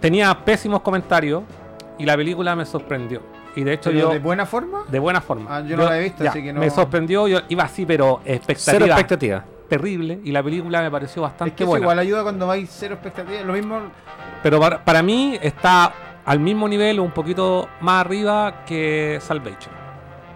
[0.00, 1.42] Tenía pésimos comentarios
[1.96, 3.22] y la película me sorprendió.
[3.54, 4.10] Y de hecho yo.
[4.10, 4.82] de buena forma.
[4.88, 5.56] de buena forma.
[5.56, 8.20] Ah, yo no la he visto, así que no- Me sorprendió, yo iba así, pero
[8.24, 9.44] Cero expectativa expectativa.
[9.76, 10.20] Terrible.
[10.24, 11.84] Y la película me pareció Es bastante que eso buena.
[11.84, 13.44] igual ayuda cuando vais cero expectativas.
[13.44, 13.80] Lo mismo
[14.42, 15.92] Pero para, para mí está
[16.24, 19.72] al mismo nivel, un poquito más arriba que Salvation.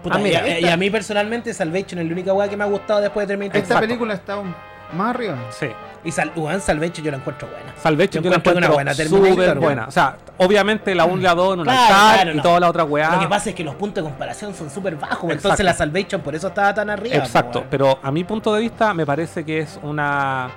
[0.02, 2.48] Puta, Ah, mira, y, a- esta- y a mí personalmente Salvation es la única weá
[2.48, 3.56] que me ha gustado después de Terminator.
[3.60, 3.86] esta Exacto.
[3.88, 4.54] película está aún
[4.94, 5.36] más arriba.
[5.50, 5.68] Sí.
[6.04, 7.74] Y Sal, weón, Salvation yo la encuentro buena.
[7.76, 9.86] Salvation Yo yo la encuentro una buena súper buena.
[9.86, 12.42] O sea, obviamente la 1 y la 2 en un Claro, altar claro, y no.
[12.42, 13.12] toda la otra weá.
[13.14, 15.18] Lo que pasa es que los puntos de comparación son súper bajos.
[15.20, 15.48] pues, Exacto.
[15.48, 17.16] Entonces la Salvation por eso estaba tan arriba.
[17.16, 17.68] Exacto, weón.
[17.70, 20.48] pero a mi punto de vista me parece que es una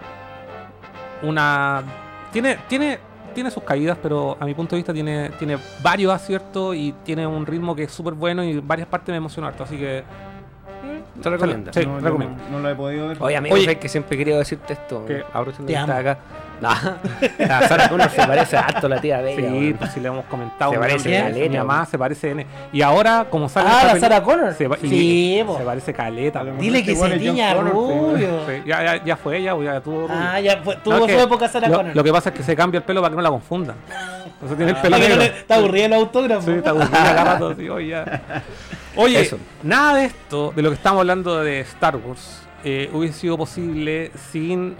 [1.23, 1.83] una
[2.31, 2.99] tiene tiene
[3.33, 7.25] tiene sus caídas, pero a mi punto de vista tiene tiene varios aciertos y tiene
[7.27, 10.03] un ritmo que es súper bueno y varias partes me emocionó harto, así que
[11.21, 11.71] Te recomiendo.
[11.73, 12.37] Sí, no, recomiendo.
[12.49, 13.17] no, no lo he podido ver.
[13.19, 13.77] Oye, amigo, Oye.
[13.77, 15.05] que siempre he querido decirte esto.
[15.05, 15.23] ¿Qué?
[15.33, 16.17] Aprovechando Te estás acá.
[16.59, 16.67] No,
[17.37, 19.49] la Sara Connor se parece harto a la tía Bella.
[19.49, 20.73] Sí, pues si le hemos comentado.
[20.73, 22.45] Se parece mamá- caleta, Mi mamá se parece N.
[22.73, 24.53] Y ahora, como sale Ah, la Sarah Connor.
[24.53, 25.57] Se, Sí, po.
[25.57, 26.43] se parece caleta.
[26.43, 28.45] Dile que se tiña sí, rubio.
[28.45, 30.15] Sí, ya, ya, ya fue ella, ya tuvo rubio.
[30.19, 31.95] Ah, ya fue, tuvo No, su época Sarah lo, Connor.
[31.95, 33.77] lo que pasa es que se cambia el pelo para que no la confundan.
[34.25, 35.15] Entonces tiene el pelo negro.
[35.15, 36.41] le- Está aburrido el autógrafo.
[36.41, 38.03] Sí, está aburrida rato, sí, oye.
[39.01, 39.37] Oye, Eso.
[39.63, 44.11] nada de esto, de lo que estamos hablando de Star Wars, eh, hubiese sido posible
[44.31, 44.75] sin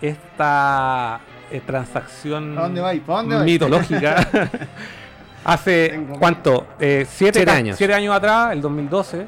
[0.00, 1.20] esta
[1.50, 4.28] eh, transacción ¿Pa' dónde mitológica.
[5.44, 6.66] Hace, Tengo ¿cuánto?
[6.78, 7.76] Eh, siete, Siete ca- años.
[7.76, 9.26] siete años atrás, el 2012,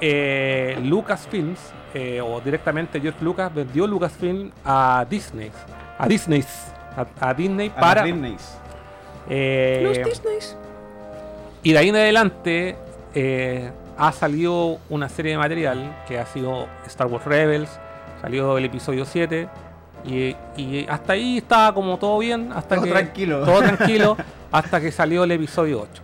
[0.00, 1.58] eh, Lucasfilms,
[1.94, 5.50] eh, o directamente George Lucas, vendió Lucasfilm a Disney
[5.98, 6.42] a Disney,
[6.96, 8.54] a, a Disney A para las Disneys.
[9.28, 10.56] eh, Los Disneys.
[11.62, 12.76] y de ahí en adelante
[13.14, 17.70] eh, ha salido una serie de material que ha sido Star Wars Rebels,
[18.20, 19.48] salió el episodio 7
[20.04, 23.44] y, y hasta ahí estaba como todo bien, hasta Todo que tranquilo.
[23.44, 24.16] todo tranquilo
[24.52, 26.02] hasta que salió el episodio 8.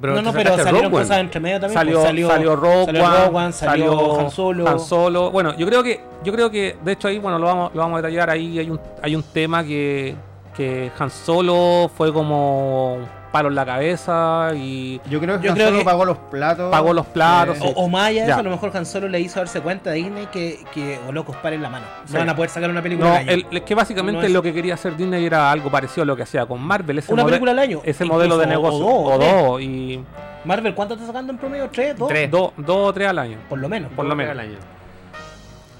[0.00, 1.04] Pero no, no, pero salieron Rogue One.
[1.04, 1.78] cosas entre medio también.
[1.78, 4.68] Salió, pues, salió, Rogue, salió One, Rogue One, salió Han Solo.
[4.68, 5.30] Han Solo.
[5.30, 7.98] Bueno, yo creo que, yo creo que, de hecho ahí, bueno, lo vamos, lo vamos
[7.98, 8.28] a detallar.
[8.28, 10.16] Ahí hay un, hay un tema que,
[10.56, 12.98] que Han Solo fue como
[13.34, 16.18] palo en la cabeza y Yo creo que Yo Han creo Solo que- pagó los
[16.18, 16.70] platos.
[16.70, 17.72] Pagó los platos, Eh, sí.
[17.74, 18.32] O, o más allá de Ya.
[18.34, 21.10] eso, a lo mejor Han Solo le hizo darse cuenta a Disney que, que o
[21.10, 21.84] locos, paren la mano.
[22.02, 22.16] No Sí.
[22.16, 23.32] van a poder sacar una película No, al año.
[23.32, 26.06] el- es que básicamente No es- lo que quería hacer Disney era algo parecido a
[26.06, 26.96] lo que hacía con Marvel.
[26.98, 27.80] Ese una película al año.
[27.82, 28.86] Ese Incluso, modelo de negocio.
[28.86, 29.42] O, dos, O tres.
[29.42, 29.60] dos.
[29.62, 30.04] Y
[30.44, 31.68] Marvel, ¿cuánto está sacando en promedio?
[31.72, 31.98] ¿Tres?
[31.98, 32.06] ¿Dos?
[32.08, 32.30] Tres.
[32.30, 33.38] dos, dos o tres al año.
[33.48, 33.90] Por lo menos.
[33.96, 34.30] Por lo menos.
[34.30, 34.58] al año.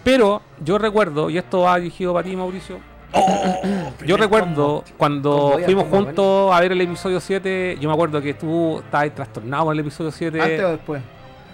[0.03, 2.79] Pero yo recuerdo, y esto va dirigido para ti, Mauricio.
[3.14, 7.94] Oh, Yo recuerdo cuando Combo fuimos combo, juntos a ver el episodio 7, yo me
[7.94, 10.40] acuerdo que tú estabas trastornado con el episodio 7.
[10.40, 11.03] Antes o después.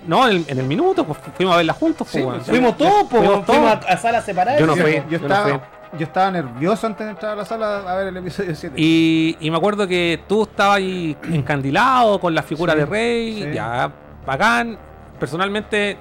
[0.06, 2.08] No, en el, en el minuto, pues fuimos a verla juntos.
[2.08, 3.86] Sí, pues, pues, Fuimos todos, po, Fuimos fuimos, todos.
[3.86, 4.58] a, a salas separadas.
[4.58, 5.62] Yo no yo, fui, yo no estaba,
[5.98, 8.74] yo estaba nervioso antes de entrar a la sala a ver el episodio 7.
[8.78, 13.42] Y, y me acuerdo que tú estabas ahí encandilado con la figura Sí, de Rey,
[13.42, 13.52] sí.
[13.52, 13.92] ya
[14.26, 14.78] bacán.
[15.18, 15.98] Personalmente,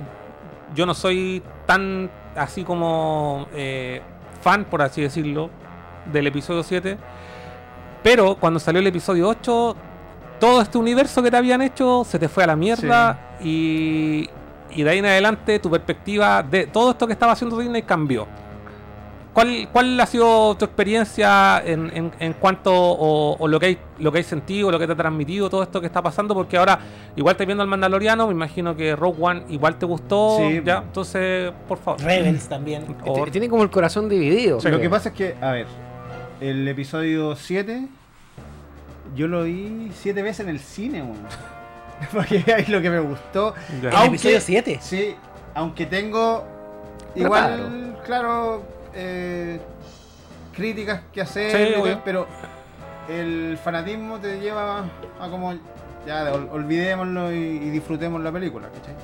[0.73, 4.01] yo no soy tan así como eh,
[4.41, 5.49] fan, por así decirlo,
[6.11, 6.97] del episodio 7.
[8.03, 9.75] Pero cuando salió el episodio 8,
[10.39, 14.29] todo este universo que te habían hecho se te fue a la mierda y,
[14.71, 18.27] y de ahí en adelante tu perspectiva de todo esto que estaba haciendo Disney cambió.
[19.33, 23.77] ¿Cuál, ¿Cuál ha sido tu experiencia en, en- en cuanto o, o lo que hay
[23.99, 26.33] lo que hay sentido, lo que te ha transmitido todo esto que está pasando?
[26.33, 26.79] Porque ahora
[27.15, 30.61] igual estás viendo al Mandaloriano, me imagino que Rogue One igual te gustó, Sí.
[30.65, 32.01] ya, entonces por favor.
[32.01, 32.85] Rebels también.
[33.05, 34.59] O- Tiene como el corazón dividido.
[34.63, 35.67] Lo que pasa es que, a ver,
[36.41, 37.87] el episodio 7
[39.15, 41.17] yo lo vi siete veces en el cine, weón.
[42.13, 43.53] Porque es lo que me gustó.
[43.81, 43.89] ya.
[43.89, 44.79] ¿El Aunque- episodio 7?
[44.81, 45.15] Sí,
[45.53, 46.43] aunque tengo
[47.15, 48.63] igual, claro,
[48.93, 49.59] eh,
[50.53, 51.51] críticas que hacer,
[51.95, 52.27] Sí, pero
[53.09, 54.83] el fanatismo te lleva
[55.19, 55.53] a como,
[56.05, 58.95] ya, ol- olvidémoslo y, y disfrutemos la película, ¿cachai?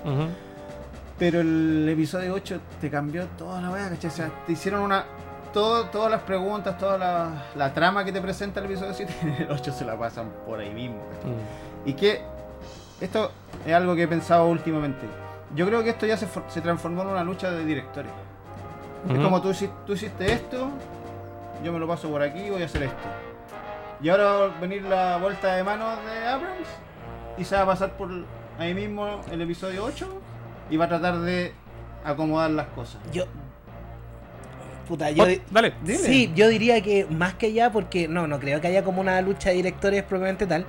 [1.17, 4.09] Pero el episodio 8 te cambió toda la weá, ¿cachai?
[4.09, 5.05] O sea, te hicieron una.
[5.53, 9.33] Todo, todas las preguntas, toda la, la trama que te presenta el episodio 7, en
[9.43, 10.97] el 8 se la pasan por ahí mismo.
[10.97, 11.89] Mm.
[11.89, 12.21] Y que
[12.99, 13.31] esto
[13.65, 15.05] es algo que he pensado últimamente.
[15.55, 18.11] Yo creo que esto ya se, se transformó en una lucha de directores.
[19.13, 20.69] Es como tú, hici- tú hiciste esto,
[21.63, 22.97] yo me lo paso por aquí, voy a hacer esto.
[24.01, 26.67] Y ahora va a venir la vuelta de mano de Abrams
[27.37, 28.09] y se va a pasar por
[28.59, 30.07] ahí mismo el episodio 8
[30.69, 31.53] y va a tratar de
[32.03, 32.99] acomodar las cosas.
[33.11, 33.25] Yo.
[34.87, 35.23] Puta, yo.
[35.23, 35.73] Oh, dale.
[35.83, 35.97] Dile.
[35.97, 39.19] Sí, yo diría que más que ya, porque no, no creo que haya como una
[39.21, 40.65] lucha de directores propiamente tal.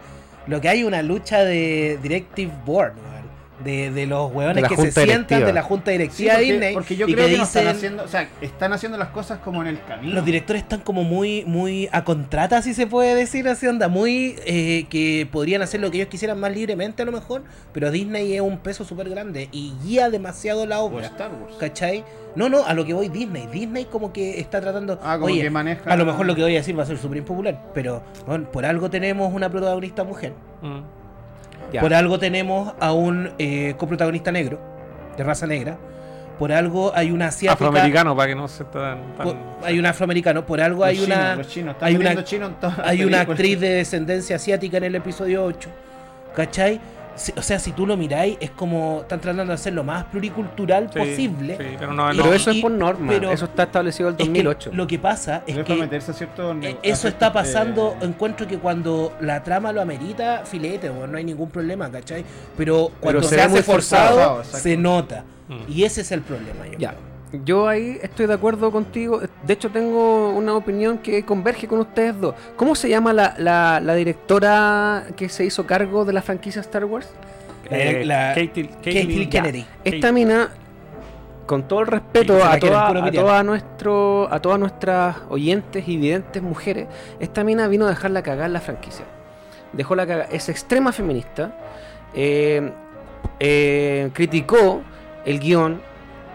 [0.46, 2.94] Lo que hay es una lucha de Directive Board.
[3.64, 5.06] De, de los hueones que se sientan
[5.40, 5.46] directiva.
[5.46, 7.68] de la junta Sí, directiva de Disney porque yo y creo que que, no están
[7.68, 10.14] haciendo, o sea, están haciendo las cosas como en el camino.
[10.14, 14.36] Los directores están como muy, muy a contrata, si se puede decir así, onda, muy
[14.44, 18.34] eh, que podrían hacer lo que ellos quisieran más libremente a lo mejor, pero Disney
[18.34, 21.06] es un peso súper grande y guía demasiado la o obra.
[21.06, 21.56] Star Wars.
[21.58, 22.04] ¿Cachai?
[22.34, 23.46] No, no, a lo que voy Disney.
[23.46, 25.00] Disney como que está tratando...
[25.02, 25.90] Ah, como Oye, que maneja.
[25.90, 28.50] a lo mejor lo que voy a decir va a ser súper impopular, pero bueno,
[28.52, 30.80] por algo tenemos una protagonista mujer, Mm.
[31.72, 31.80] Ya.
[31.80, 34.58] por algo tenemos a un eh, coprotagonista negro,
[35.16, 35.76] de raza negra,
[36.38, 39.86] por algo hay una asiática, Afroamericano para que no se tan, tan- por- hay un
[39.86, 41.34] afroamericano, por algo Los hay chinos, una...
[41.36, 44.94] los chinos, están hay una- chino en hay una actriz de descendencia asiática en el
[44.94, 45.68] episodio 8.
[46.34, 46.78] ¿Cachai?
[47.16, 50.04] Si- O sea, si tú lo miráis, es como están tratando de hacer lo más
[50.04, 51.56] pluricultural Sí, posible.
[51.58, 52.22] sí, pero no, Y- no.
[52.24, 53.12] Pero eso y- es por norma.
[53.12, 54.70] pero- eso está establecido el Es que 2008.
[54.74, 58.46] lo que pasa es que meterse a cierto eh, nego- eso está pasando, eh, encuentro
[58.46, 62.24] que cuando la trama lo amerita, filete, weón, no hay ningún problema, ¿cachai?
[62.56, 65.24] Pero cuando se hace forzado, se nota.
[65.48, 65.72] Mm.
[65.72, 66.90] Y ese es el problema, yo Ya.
[66.90, 67.15] creo.
[67.44, 69.20] Yo ahí estoy de acuerdo contigo.
[69.44, 72.34] De hecho, tengo una opinión que converge con ustedes dos.
[72.56, 76.84] ¿Cómo se llama la, la, la directora que se hizo cargo de la franquicia Star
[76.84, 77.08] Wars?
[77.70, 79.66] Eh, la- Katie- Katie- Kennedy.
[79.84, 80.50] Esta mina,
[81.46, 86.86] con todo el respeto a, toda- a, nuestro, a todas nuestras oyentes y videntes mujeres,
[87.18, 89.04] esta mina vino a dejarla cagar la franquicia.
[89.72, 90.28] Dejó la cagar.
[90.30, 91.52] Es extrema feminista.
[92.14, 92.70] eh,
[93.40, 94.80] eh, criticó
[95.24, 95.80] el guion.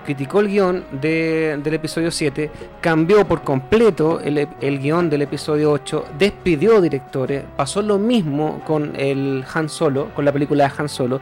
[0.05, 2.49] Criticó el guion de- del episodio 7,
[2.81, 8.93] cambió por completo el, el guion del episodio 8, despidió directores, pasó lo mismo con
[8.95, 11.21] el Han Solo, con la película de Han Solo,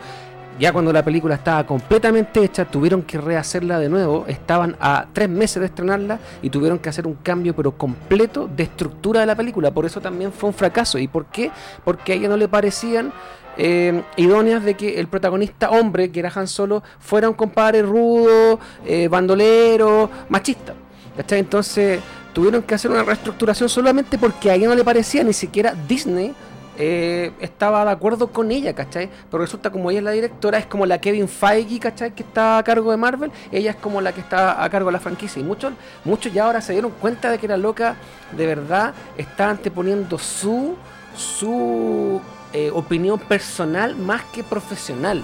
[0.59, 4.25] ya cuando la película estaba completamente hecha, tuvieron que rehacerla de nuevo.
[4.27, 8.63] Estaban a tres meses de estrenarla y tuvieron que hacer un cambio, pero completo, de
[8.63, 9.71] estructura de la película.
[9.71, 10.99] Por eso también fue un fracaso.
[10.99, 11.49] ¿Y por qué?
[11.85, 13.13] Porque a ella no le parecían
[13.57, 18.59] eh, idóneas de que el protagonista hombre, que era Han Solo, fuera un compadre rudo,
[18.85, 20.73] eh, bandolero, machista.
[21.17, 21.39] ¿Cachai?
[21.39, 21.99] Entonces
[22.33, 26.33] tuvieron que hacer una reestructuración solamente porque a ella no le parecía, ni siquiera Disney
[26.81, 29.09] eh, estaba de acuerdo con ella, ¿cachai?
[29.29, 32.15] Pero resulta como ella es la directora, es como la Kevin Feige, ¿cachai?
[32.15, 34.93] Que está a cargo de Marvel, ella es como la que está a cargo de
[34.93, 35.41] la franquicia.
[35.41, 35.73] Y muchos,
[36.05, 37.97] muchos ya ahora se dieron cuenta de que la loca
[38.31, 40.77] de verdad está anteponiendo su,
[41.17, 42.21] su
[42.53, 45.23] eh, opinión personal más que profesional.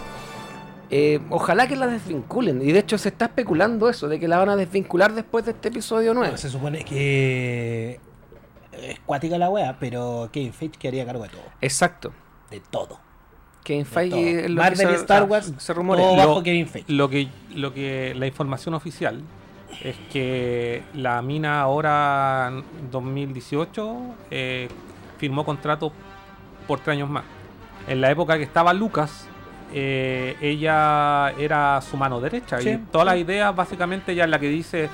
[0.92, 2.62] Eh, ojalá que la desvinculen.
[2.62, 5.52] Y de hecho se está especulando eso, de que la van a desvincular después de
[5.52, 6.38] este episodio 9.
[6.38, 8.00] Se supone que
[8.72, 11.42] es cuática la wea, pero Kevin Feige quedaría cargo de todo.
[11.62, 12.14] Exacto.
[12.52, 13.00] De todo.
[13.64, 16.06] Kevin De Feige Marvel y Star ah, Wars, se rumorea.
[16.06, 16.92] todo Lo- bajo Kevin Feige.
[16.94, 19.22] Lo que, lo que la información oficial
[19.84, 23.98] es que la mina ahora en 2018
[24.32, 24.70] eh,
[25.18, 25.92] firmó contrato
[26.68, 27.24] por tres años más.
[27.88, 29.28] En la época que estaba Lucas,
[29.74, 34.40] eh, ella era su mano derecha Sí, y todas las ideas básicamente ella es la
[34.40, 34.90] que dice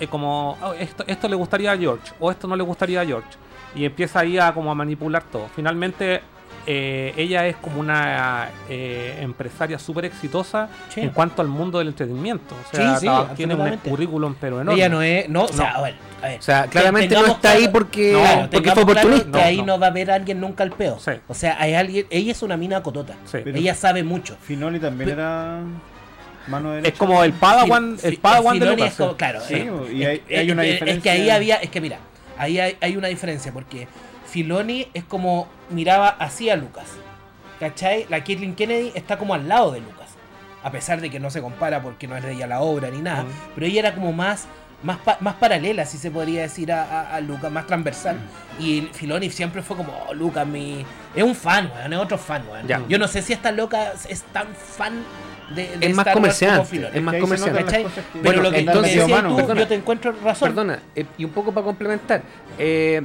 [0.00, 3.04] eh, como "Oh, esto, esto le gustaría a George o esto no le gustaría a
[3.04, 3.28] George
[3.74, 5.48] y empieza ahí a como a manipular todo.
[5.54, 6.22] Finalmente
[6.66, 11.00] eh, ella es como una eh, empresaria súper exitosa Sí.
[11.00, 12.54] en cuanto al mundo del entretenimiento.
[12.54, 14.78] O sea, Sí, sí, tiene un currículum pero enorme.
[14.78, 15.28] Ella no es.
[15.28, 16.38] No, o sea, a ver, a ver.
[16.38, 18.20] O sea, claramente no está ahí claro- porque, No,
[18.50, 19.38] porque fue claro oportunista.
[19.38, 19.78] que ahí No, no, no.
[19.80, 20.98] va a haber alguien nunca al peo.
[21.00, 21.12] Sí.
[21.28, 22.06] O sea, hay alguien.
[22.10, 23.14] Ella es una mina cotota.
[23.24, 23.38] Sí.
[23.42, 24.36] Pero- Ella sabe mucho.
[24.40, 25.60] Finoli también Pe- era
[26.48, 26.88] mano derecha.
[26.92, 28.88] Es como el Padawan, el Padawan de Lucas.
[28.92, 31.12] es como- claro, Sí, eh, y es- hay- es- hay una es- Es que diferencia.
[31.12, 31.98] ahí había, es que mira,
[32.38, 33.86] ahí hay, hay una diferencia porque
[34.32, 36.86] Filoni es como miraba así a Lucas.
[37.60, 38.06] ¿Cachai?
[38.08, 40.08] La Caitlyn Kennedy está como al lado de Lucas.
[40.64, 43.02] A pesar de que no se compara porque no es de ella la obra ni
[43.02, 43.24] nada.
[43.24, 43.28] Mm.
[43.54, 44.46] Pero ella era como más,
[44.82, 48.16] más, pa- más paralela, si se podría decir, a, a- a Lucas, más transversal.
[48.58, 50.84] Y el Filoni siempre fue como, oh, Lucas, mi.
[51.14, 52.66] Es un fan, weón, es otro fan, weón.
[52.66, 52.80] Ya.
[52.88, 55.04] Yo no sé si esta loca es tan fan
[55.54, 56.96] de, de Es más Star Wars comercial, como Filoni.
[56.96, 57.54] es más comercial.
[57.66, 59.60] que- Pero Bueno, lo que entonces- me decías tú, perdona.
[59.60, 60.48] yo te encuentro razón.
[60.48, 62.22] Perdona, eh, y un poco para complementar.
[62.58, 63.02] eh,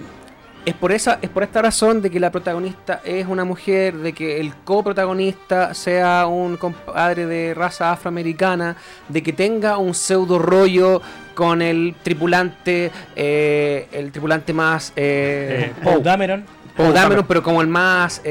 [0.67, 4.12] es por esa, es por esta razón de que la protagonista es una mujer, de
[4.12, 8.75] que el coprotagonista sea un compadre de raza afroamericana,
[9.08, 11.01] de que tenga un pseudo rollo
[11.36, 16.03] con el tripulante, eh, el tripulante más eh, Eh, Paul.
[16.03, 16.43] Dameron.
[16.75, 17.25] Poe Dameron, Dameron.
[17.27, 18.21] pero como el más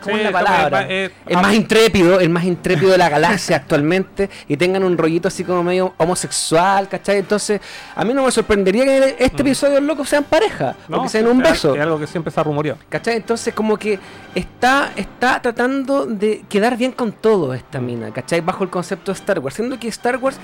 [0.00, 0.82] eh, ¿Cómo Sí, es como palabra?
[0.82, 4.82] el- eh, el ah, más intrépido, el más intrépido de la galaxia actualmente y tengan
[4.84, 7.18] un rollito así como medio homosexual, ¿cachai?
[7.18, 7.60] Entonces,
[7.94, 9.46] a mí no me sorprendería que este Mm.
[9.46, 11.74] episodio los locos sean pareja, o no, que sean un es- beso.
[11.74, 12.78] Es algo que siempre se ha rumoreado.
[12.88, 13.16] ¿Cachai?
[13.16, 13.98] Entonces como que
[14.34, 18.40] está, está tratando de quedar bien con todo esta mina, ¿cachai?
[18.40, 19.54] Bajo el concepto de Star Wars.
[19.56, 20.38] Siendo que Star Wars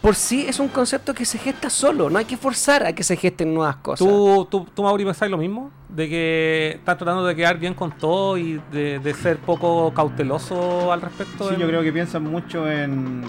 [0.00, 3.02] por sí es un concepto que se gesta solo, no hay que forzar a que
[3.02, 4.06] se gesten nuevas cosas.
[4.06, 5.70] ¿Tú, tú, tú Mauri, pensáis lo mismo?
[5.88, 10.92] De que estás tratando de quedar bien con todo y de, de ser poco cauteloso
[10.92, 11.48] al respecto.
[11.48, 13.24] Sí, en- yo creo que piensan mucho en,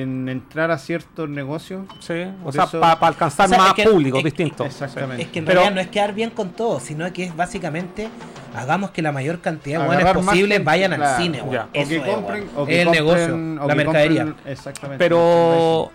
[0.00, 1.86] en entrar a ciertos negocios.
[2.00, 4.64] Sí, o sea, eso- para alcanzar O sea, más es que- público, es- distinto.
[4.64, 5.22] Exactamente.
[5.22, 8.08] Es que en Pero- realidad no es quedar bien con todo, sino que es básicamente
[8.56, 11.22] hagamos que la mayor cantidad de más posibles gente, vayan al claro.
[11.22, 11.52] cine, weón.
[11.52, 11.62] Ya.
[11.64, 12.50] O Eso que es, compren, weón.
[12.56, 14.24] o que Es el compren- negocio, o la que mercadería.
[14.26, 14.98] compren- exactamente.
[15.04, 15.92] Pero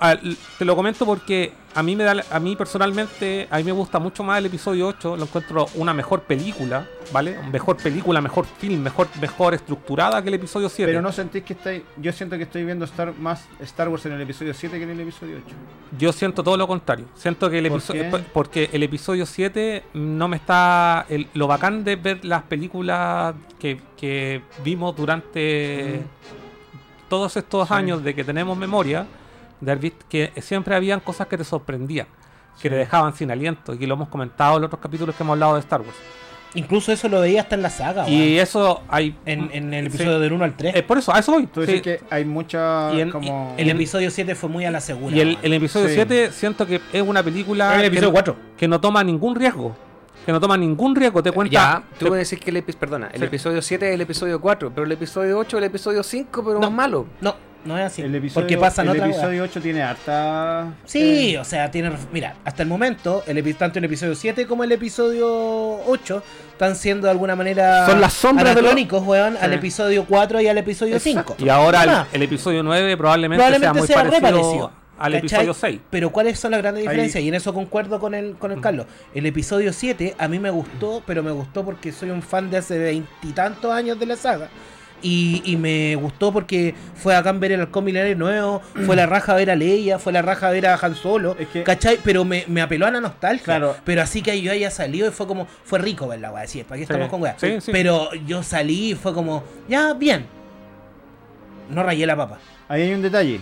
[0.00, 0.16] a-
[0.58, 3.98] te lo comento porque a mí me da a mí personalmente a mí me gusta
[4.00, 7.38] mucho más el episodio 8, lo encuentro una mejor película, ¿vale?
[7.52, 10.90] Mejor película, mejor film, mejor mejor estructurada que el episodio 7.
[10.90, 11.82] Pero no sentís que estáis.
[11.98, 14.90] Yo siento que estoy viendo Star, más Star Wars en el episodio 7 que en
[14.90, 15.54] el episodio 8.
[15.98, 17.04] Yo siento todo lo contrario.
[17.14, 18.18] Siento que el ¿Por episodio qué?
[18.32, 23.80] porque el episodio 7 no me está el- lo bacán de ver las películas que,
[23.96, 26.02] que vimos durante
[27.08, 27.74] todos estos Sí.
[27.74, 29.06] años de que tenemos memoria,
[29.60, 32.06] de haber visto que siempre habían cosas que te sorprendían,
[32.56, 32.68] que Sí.
[32.68, 35.34] te dejaban sin aliento, y que lo hemos comentado en los otros capítulos que hemos
[35.34, 35.96] hablado de Star Wars.
[36.54, 38.38] Incluso eso lo veía hasta en la saga, Y weón.
[38.42, 39.96] eso hay en, en el sí.
[39.96, 40.74] episodio del 1 al 3.
[40.74, 41.46] Eh, por eso, a eso voy.
[41.46, 41.66] Tú Sí.
[41.74, 42.92] dices que hay mucha.
[42.92, 43.54] Y en- como...
[43.56, 45.14] el episodio 7 fue muy a la segura.
[45.14, 45.94] Y el, el episodio Sí.
[45.94, 48.36] 7 siento que es una película el que- episodio 4.
[48.56, 49.76] que no toma ningún riesgo.
[50.26, 51.52] Que no toma ningún riesgo, te cuenta.
[51.52, 53.26] Ya, tú te- me decís que el episodio, perdona, el Sí.
[53.26, 56.54] episodio 7 es el episodio 4, pero el episodio 8 es el episodio 5, pero
[56.58, 56.62] No.
[56.62, 57.06] más malo.
[57.20, 58.02] No, no es así.
[58.02, 60.72] El episodio, porque pasan el episodio 8 tiene harta.
[60.84, 61.90] Sí, eh, o sea, tiene.
[61.90, 65.26] ref- Mira, hasta el momento, el, tanto el episodio 7 como el episodio
[65.86, 67.86] 8 están siendo de alguna manera.
[67.86, 71.34] Son las sombras de lo- anacrónicos, weón, al episodio 4 y al episodio Exacto.
[71.38, 71.44] 5.
[71.44, 74.72] Y ahora el, el episodio 9 probablemente, Probablemente sea muy sea parecido, reparecido.
[74.98, 75.18] al ¿cachai?
[75.26, 75.80] episodio 6.
[75.90, 77.22] Pero ¿cuáles son las grandes Ahí- diferencias?
[77.24, 78.60] Y en eso concuerdo con el, con el.
[78.60, 78.86] Carlos.
[79.14, 82.58] El episodio 7 a mí me gustó, pero me gustó porque soy un fan de
[82.58, 84.48] hace veintitantos años de la saga.
[85.02, 89.34] Y, y me gustó porque fue acá ver el halcón milenario nuevo, fue la raja
[89.34, 91.98] ver a Leia, fue la raja ver a Han Solo, Es que- ¿cachai?
[92.04, 93.44] Pero me, me apeló a la nostalgia.
[93.44, 93.76] Claro.
[93.84, 96.62] Pero así que yo haya salido y fue como, fue rico ver la weá, sí,
[96.64, 96.92] ¿para qué Sí.
[96.92, 97.34] estamos con weá?
[97.38, 97.72] Sí, sí.
[97.72, 100.26] Pero yo salí y fue como, ya, bien.
[101.70, 102.38] No rayé la papa.
[102.68, 103.40] Ahí hay un detalle.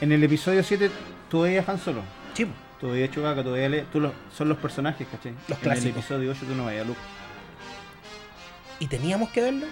[0.00, 0.90] En el episodio 7
[1.28, 2.02] tú veías a Han Solo.
[2.34, 2.46] Sí.
[2.80, 5.32] Tú veías a Chewbacca, tú veías a tú los- son los personajes, ¿cachai?
[5.48, 5.84] Los En clásicos.
[5.84, 7.00] el episodio 8 tú no veías a Luke.
[8.80, 9.66] ¿Y teníamos que verlo?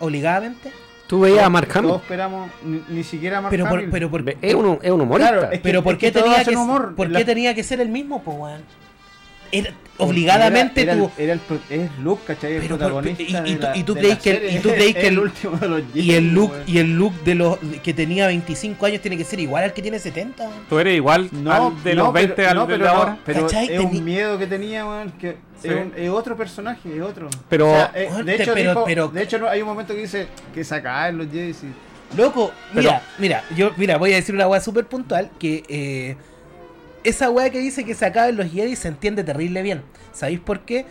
[0.00, 0.72] ¿Obligadamente?
[1.06, 1.88] Tú veías a Todos- Mark Hamill.
[1.88, 5.00] Todos esperamos, ni, ni siquiera a Mark Pero por, pero por, Es un, es un
[5.00, 5.32] humorista.
[5.32, 6.94] Claro, es que- pero ¿por es qué tenía que hacen humor.
[6.94, 8.62] ¿por La- qué tenía que ser el mismo, po, weón?
[9.52, 11.10] Era- obligadamente era, tú.
[11.18, 12.54] Era, el, era el es Luke, ¿cachai?
[12.54, 13.22] El Pero protagonista.
[13.22, 14.52] y- y de tú- la- y tú de la que- serie.
[14.52, 16.96] y tú creís que el el- último de los Y Jedi, el look, y el
[16.96, 20.44] look de los que tenía 25 años tiene que ser igual al que tiene 70.
[20.48, 20.64] weón.
[20.68, 22.92] Tú eres igual No, al de no, los 20 pero, al no, de pero la
[22.92, 23.18] no, hora.
[23.24, 23.72] pero ¿Cachai?
[23.72, 25.68] es un miedo que tenía, weón, que Sí.
[25.68, 27.28] es, un- es otro personaje, es otro.
[27.48, 29.60] Pero- O sea, eh, Weón, de te- hecho, pero- dijo- pero- de hecho no, hay
[29.62, 33.70] un momento que dice que se caen los Jedi y- Loco, Pero- mira, mira, yo
[33.76, 36.16] mira, voy a decir una weá súper puntual que eh,
[37.04, 39.82] esa weá que dice que se acaban los Jedi se entiende terrible bien.
[40.12, 40.86] ¿Sabéis por qué?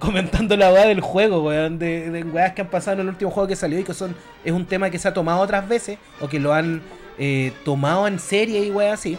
[0.00, 3.30] Comentando la weá del juego, weón, de, de weas que han pasado en el último
[3.30, 5.98] juego que salió y que son es un tema que se ha tomado otras veces
[6.20, 6.82] o que lo han
[7.18, 9.16] eh, tomado en serie y weá así.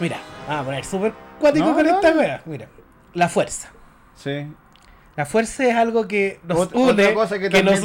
[0.00, 2.20] Mira, vamos a poner súper cuático No, con no, esta no.
[2.20, 2.42] weá.
[2.44, 2.68] Mira,
[3.14, 3.70] la fuerza.
[4.16, 4.46] Sí.
[5.16, 7.80] La fuerza es algo que nos Ot- otra une, cosa que que, nos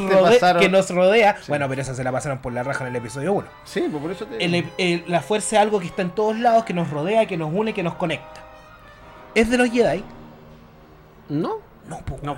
[0.88, 1.38] que rodea.
[1.38, 1.44] Sí.
[1.50, 3.48] Bueno, pero esa se la pasaron por la raja en el episodio 1.
[3.66, 6.40] Sí, pues por eso te El- el- la fuerza es algo que está en todos
[6.40, 8.42] lados, que nos rodea, que nos une, que nos conecta.
[9.36, 10.04] ¿Es de los Jedi?
[11.30, 11.58] No.
[11.88, 12.38] No, po, No.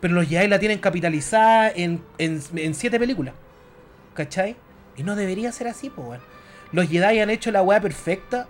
[0.00, 3.34] Pero los Jedi la tienen capitalizada en, en, en siete películas.
[4.14, 4.54] ¿Cachai?
[4.96, 6.20] Y no debería ser así, pues, weón.
[6.70, 8.46] Los Jedi han hecho la weá perfecta.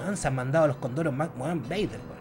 [0.00, 1.28] Weón, se han mandado a los condoros más.
[1.36, 2.19] Weón, Vader, weón.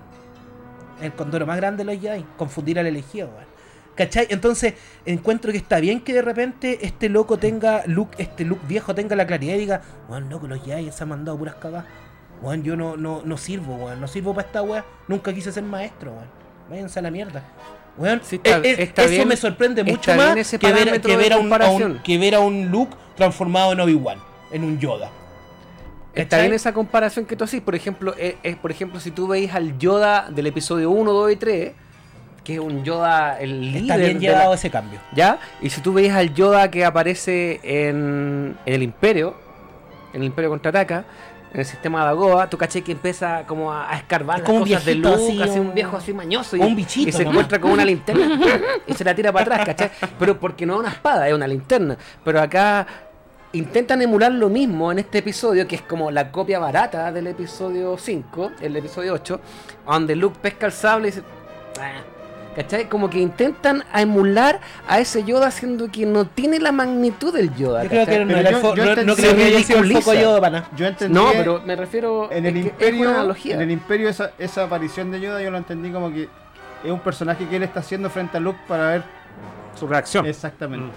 [1.01, 2.25] El condoro más grande de los Jedi.
[2.38, 3.47] Confundir al elegido, weón.
[3.95, 4.27] ¿Cachai?
[4.29, 8.95] Entonces, encuentro que está bien que de repente este loco tenga, Luke, este Luke viejo
[8.95, 11.85] tenga la claridad y diga, weón, loco, los Jedi se han mandado puras cagadas.
[12.41, 13.99] Weón, yo no, no, no sirvo, weón.
[13.99, 14.85] No sirvo para esta weá.
[15.07, 16.27] Nunca quise ser maestro, weón.
[16.69, 17.43] Váyanse a la mierda.
[17.97, 21.13] Weón, Sí, está- eh, eh, está eso bien- me sorprende mucho más que ver, que,
[21.33, 24.19] a un, a un- que ver a un Luke transformado en Obi-Wan,
[24.51, 25.09] en un Yoda.
[26.21, 27.62] Está bien esa comparación que tú haces.
[27.62, 31.32] Por ejemplo, eh, eh, por ejemplo, si tú veis al Yoda del episodio 1, 2
[31.32, 31.71] y 3,
[32.43, 33.82] que es un Yoda, el líder.
[33.82, 34.99] Está bien llevado la- ese cambio.
[35.13, 35.39] ¿Ya?
[35.62, 39.36] Y si tú veis al Yoda que aparece en, en el Imperio,
[40.13, 41.05] en el Imperio contraataca,
[41.53, 44.45] en el sistema de Dagoa, tú caché que empieza como a, a escarbar Es las
[44.47, 46.55] como un cosas de Luke, así, un- un viejo así mañoso.
[46.58, 47.34] Y, un bichito y se nomás.
[47.34, 48.39] encuentra con una linterna
[48.88, 49.91] y se la tira para atrás, ¿cachai?
[50.19, 51.97] Pero porque no es una espada, es una linterna.
[52.23, 52.86] Pero acá
[53.53, 57.97] intentan emular lo mismo en este episodio, que es como la copia barata del episodio
[57.97, 59.39] 5, el episodio 8,
[59.88, 61.23] donde Luke pesca el sable y dice...
[61.79, 62.01] "Ah",
[62.55, 62.89] ¿Cachai?
[62.89, 67.83] Como que intentan emular a ese Yoda siendo que no tiene la magnitud del Yoda.
[67.83, 70.13] Yo creo que no, yo- yo no- entendí- no creo que haya sido el foco
[70.15, 70.69] Yoda para nada.
[70.75, 73.55] Yo entendí No, pero me refiero en el imperio, una analogía.
[73.55, 76.27] en el imperio esa, esa aparición de Yoda yo lo entendí como que
[76.83, 79.03] es un personaje que él está haciendo frente a Luke para ver
[79.79, 80.25] Su reacción.
[80.25, 80.88] exactamente.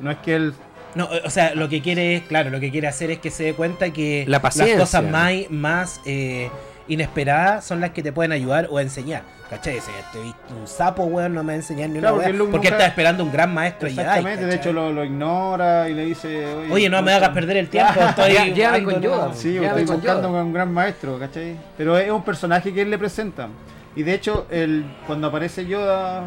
[0.00, 0.04] Mm.
[0.04, 0.54] No es que él
[0.94, 3.44] No, o sea, lo que quiere es, claro, lo que quiere hacer es que se
[3.44, 6.50] dé cuenta que La las cosas más, más eh,
[6.88, 9.22] inesperadas son las que te pueden ayudar o enseñar.
[9.50, 9.80] ¿Cachai?
[9.80, 12.30] Si te viste un sapo, weón, no me va a enseñar ni una Claro, porque
[12.30, 15.04] weá, Luke porque nunca- está esperando un gran maestro Jedi, exactamente, de hecho lo, lo
[15.04, 19.02] ignora y le dice, Oye, no me hagas perder el tiempo, estoy Ya- llévame con
[19.02, 19.34] Yoda.
[19.34, 20.38] Sí, Ya estoy con buscando Yoda.
[20.38, 21.56] con un gran maestro, ¿cachai?
[21.76, 23.48] Pero es un personaje que él le presenta.
[23.94, 26.22] Y de hecho, el, cuando aparece Yoda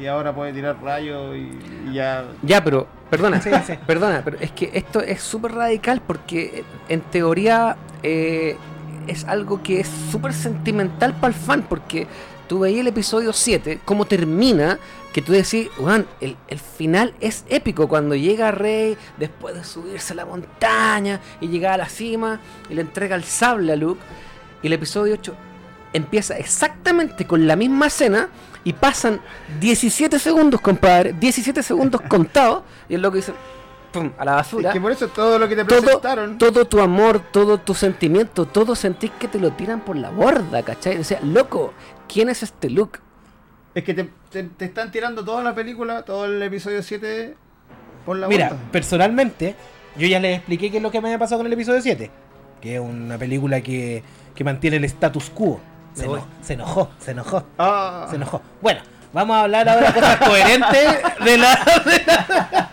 [0.00, 2.24] y ahora puede tirar rayos y, y ya...
[2.42, 3.74] Ya, pero, perdona, Sí, sí.
[3.86, 8.56] perdona, pero es que esto es súper radical porque en teoría eh,
[9.06, 12.06] es algo que es súper sentimental para el fan porque
[12.48, 14.78] tú veías el episodio 7, cómo termina,
[15.12, 20.12] que tú decís, weón, el, el final es épico cuando llega Rey después de subirse
[20.12, 24.00] a la montaña y llegar a la cima y le entrega el sable a Luke
[24.62, 25.34] y el episodio 8
[25.92, 28.28] empieza exactamente con la misma escena
[28.64, 29.20] y pasan
[29.60, 33.32] 17 segundos, compadre, 17 segundos contados y el loco dice,
[33.92, 34.70] pum, a la basura.
[34.70, 36.38] Es que por eso todo lo que te Todo, presentaron...
[36.38, 40.62] todo tu amor, todo tu sentimiento, todo sentís que te lo tiran por la borda,
[40.62, 40.98] ¿cachai?
[40.98, 41.72] O sea, loco,
[42.08, 42.98] ¿quién es este Luke?
[43.74, 47.36] Es que te, te- te están tirando toda la película, todo el episodio 7
[48.06, 48.62] por la Mira, borda.
[48.70, 49.54] personalmente,
[49.96, 52.10] yo ya les expliqué qué es lo que me había pasado con el episodio 7.
[52.60, 54.02] Que es una película que,
[54.34, 55.60] que mantiene el status quo.
[55.94, 58.42] Se, eno- se enojó, se enojó, Ah, se enojó.
[58.60, 58.80] Bueno,
[59.12, 60.88] vamos a hablar ahora de cosas coherentes
[61.24, 62.68] de la, de la-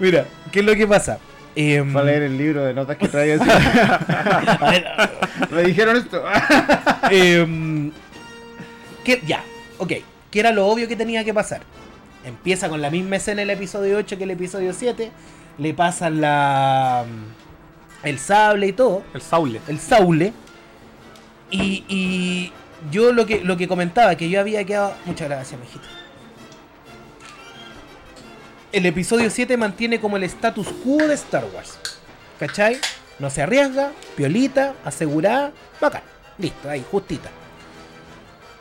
[0.00, 1.18] Mira, ¿qué es lo que pasa?
[1.56, 3.36] Em, Para leer el libro de notas que traía.
[4.60, 4.84] a ver,
[5.52, 6.22] Me dijeron esto.
[7.10, 7.92] Em,
[9.04, 9.42] que, ya,
[9.78, 9.92] ok.
[10.32, 11.60] Que era lo obvio que tenía que pasar.
[12.24, 15.12] Empieza con la misma escena el episodio 8 que el episodio 7.
[15.58, 17.04] Le pasan la.
[18.02, 19.04] el sable y todo.
[19.14, 19.60] El Saule.
[19.68, 20.32] El saule.
[21.54, 22.52] Y, y
[22.90, 24.94] yo lo que, lo que comentaba, que yo había quedado.
[25.04, 25.86] Muchas gracias, mijito.
[28.72, 31.78] El episodio 7 mantiene como el status quo de Star Wars.
[32.40, 32.78] ¿Cachai?
[33.20, 36.02] No se arriesga, piolita, asegurada, bacán.
[36.38, 37.30] Listo, ahí, justita.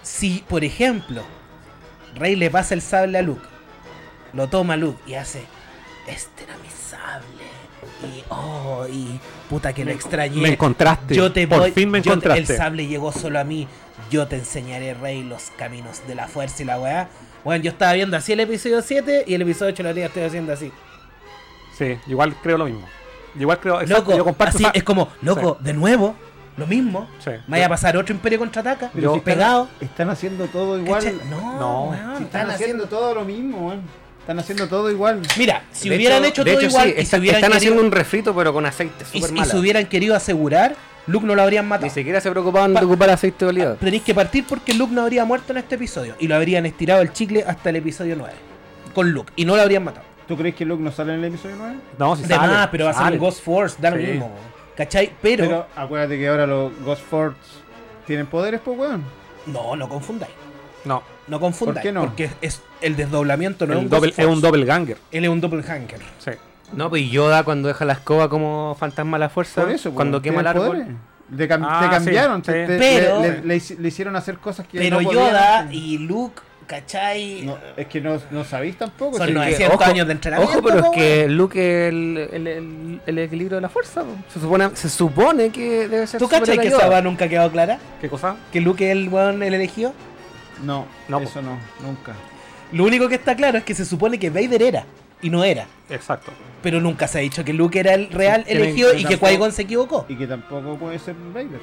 [0.03, 1.23] Si, por ejemplo,
[2.13, 3.47] Rey le pasa el sable a Luke,
[4.33, 5.45] lo toma Luke y hace,
[6.07, 6.72] este era mi.
[8.07, 10.41] Y, oh, y puta que lo extrañé.
[10.41, 11.15] Me encontraste.
[11.15, 12.53] Yo te Por voy- fin me yo te- encontraste.
[12.53, 13.67] el sable llegó solo a mí.
[14.11, 17.09] Yo te enseñaré, Rey, los caminos de la fuerza y la weá.
[17.43, 20.23] Bueno, yo estaba viendo así el episodio 7 y el episodio 8 lo tenía- estoy
[20.23, 20.71] haciendo así.
[21.77, 22.87] Sí, igual creo lo mismo.
[23.37, 23.81] Igual creo.
[23.81, 26.15] exacto, Loco, yo comparto así esa- es como, loco, de nuevo,
[26.57, 27.09] lo mismo.
[27.23, 27.31] Sí.
[27.47, 29.67] Vaya a pasar otro Imperio contraataca, Yo- pegado.
[29.81, 31.03] Están haciendo todo igual.
[31.03, 31.19] ¿Cachai?
[31.29, 31.59] No,
[31.91, 33.81] No, Si están haciendo todo lo mismo, weón.
[34.23, 35.21] Están haciendo todo igual.
[35.37, 37.35] Mira, si De hubieran hecho- hecho, de todo hecho, igual sí, y, está- se hubieran
[37.43, 39.51] están querido, haciendo un refrito, pero con aceite y, súper y malo.
[39.51, 40.75] se hubieran querido asegurar,
[41.07, 41.87] Luke no lo habrían matado.
[41.87, 43.75] Ni siquiera se preocupaban Pa- de ocupar aceite de oliva.
[43.75, 46.15] Tenéis que partir porque Luke no habría muerto en este episodio.
[46.19, 48.33] Y lo habrían estirado el chicle hasta el episodio 9.
[48.95, 49.33] Con Luke.
[49.35, 50.05] Y no lo habrían matado.
[50.25, 51.75] ¿Tú crees que Luke no sale en el episodio 9?
[51.99, 54.03] No, si de sale, más, pero va a ser Ghost Force, da lo Sí.
[54.03, 54.31] mismo.
[54.77, 55.11] ¿Cachai?
[55.21, 57.37] Pero, Pero acuérdate que ahora los Ghost Force
[58.07, 59.03] tienen poderes, pues, weón.
[59.47, 60.31] no, no confundáis.
[60.85, 61.75] No, No confundáis.
[61.75, 62.01] ¿Por qué no?
[62.05, 64.97] Porque es el desdoblamiento no es el un doble- es un doppelganger.
[65.11, 65.99] Él es un doppelganger.
[66.19, 66.31] Sí.
[66.73, 69.95] No, pues Yoda cuando deja la escoba como fantasma a la fuerza, Por eso, pues,
[69.95, 70.67] cuando quema el árbol.
[70.77, 70.87] poderes.
[71.37, 72.67] Te, cam- Ah, te cambiaron, sí, te- sí.
[72.73, 75.67] te- Pero- le, le- le hici- le hicieron hacer cosas que Pero no podían Yoda
[75.71, 77.41] y Luke, ¿cachai?
[77.43, 79.17] No, es que no, no sabéis tampoco.
[79.17, 80.57] Son si- 900 ojo, años de entrenamiento.
[80.59, 84.01] Ojo, pero es po, que Luke es el, el, el- el equilibrio de la fuerza.
[84.01, 84.09] po.
[84.31, 87.79] Se supone, se supone que debe ser ¿Tú cachai que esa nunca ha quedado clara?
[88.01, 88.35] ¿Qué cosa?
[88.51, 89.93] ¿Que Luke es el weón el elegido?
[90.63, 92.13] No, No, eso no, nunca.
[92.71, 94.85] Lo único que está claro es que se supone que Vader era.
[95.21, 95.67] Y no era.
[95.89, 96.31] Exacto.
[96.61, 99.61] Pero nunca se ha dicho que Luke era el real elegido y que Qui-Gon se
[99.63, 100.05] equivocó.
[100.09, 101.61] Y que tampoco puede ser Vader.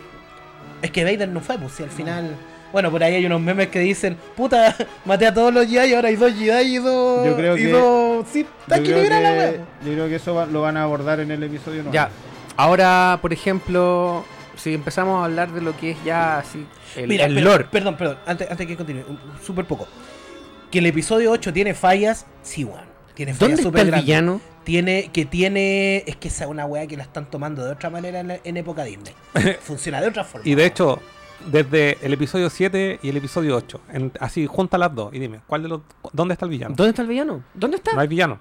[0.82, 2.34] Es que Vader no fue, pues si al final.
[2.72, 4.74] Bueno, por ahí hay unos memes que dicen, puta,
[5.04, 7.26] maté a todos los Jedi, ahora hay dos Jedi y dos.
[7.26, 8.26] Yo creo y que- dos.
[8.32, 11.20] Sí, está Yo creo, la que, yo creo que eso va- lo van a abordar
[11.20, 11.90] en el episodio 9.
[11.92, 12.08] Ya,
[12.56, 14.24] ahora, por ejemplo,
[14.60, 17.64] si empezamos a hablar de lo que es ya así, el, Mira, el lore.
[17.64, 19.04] Perdón, perdón, antes, antes que continúe,
[19.44, 19.88] súper poco.
[20.70, 22.84] Que el episodio 8 tiene fallas, sí, weón.
[23.14, 24.40] Tiene fallas ¿Dónde está el villano?
[24.64, 26.04] Tiene, que tiene.
[26.06, 28.40] Es que esa es una weá que la están tomando de otra manera en, la-
[28.44, 29.14] en época Disney.
[29.60, 30.46] Funciona de otra forma.
[30.46, 31.00] Y de hecho,
[31.46, 35.40] desde el episodio 7 y el episodio 8, en- así junta las dos y dime,
[35.46, 35.80] ¿cuál de los,
[36.12, 36.74] ¿dónde está el villano?
[36.76, 37.42] ¿Dónde está el villano?
[37.54, 37.92] ¿Dónde está?
[37.92, 38.38] No hay villano.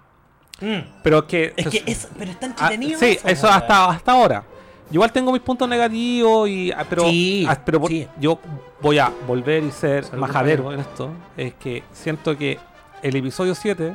[0.62, 1.02] Mm.
[1.02, 1.54] Pero que...
[1.56, 2.10] Es que es.
[2.18, 3.00] Pero está ah, entretenido.
[3.00, 4.44] sí, eso hasta, hasta ahora.
[4.92, 8.08] Igual tengo mis puntos negativos y ah, pero, Sí, ah, pero sí.
[8.20, 8.40] yo
[8.82, 11.12] voy a volver y ser Salud, majadero en esto.
[11.38, 12.58] Es que siento que
[13.04, 13.94] el episodio 7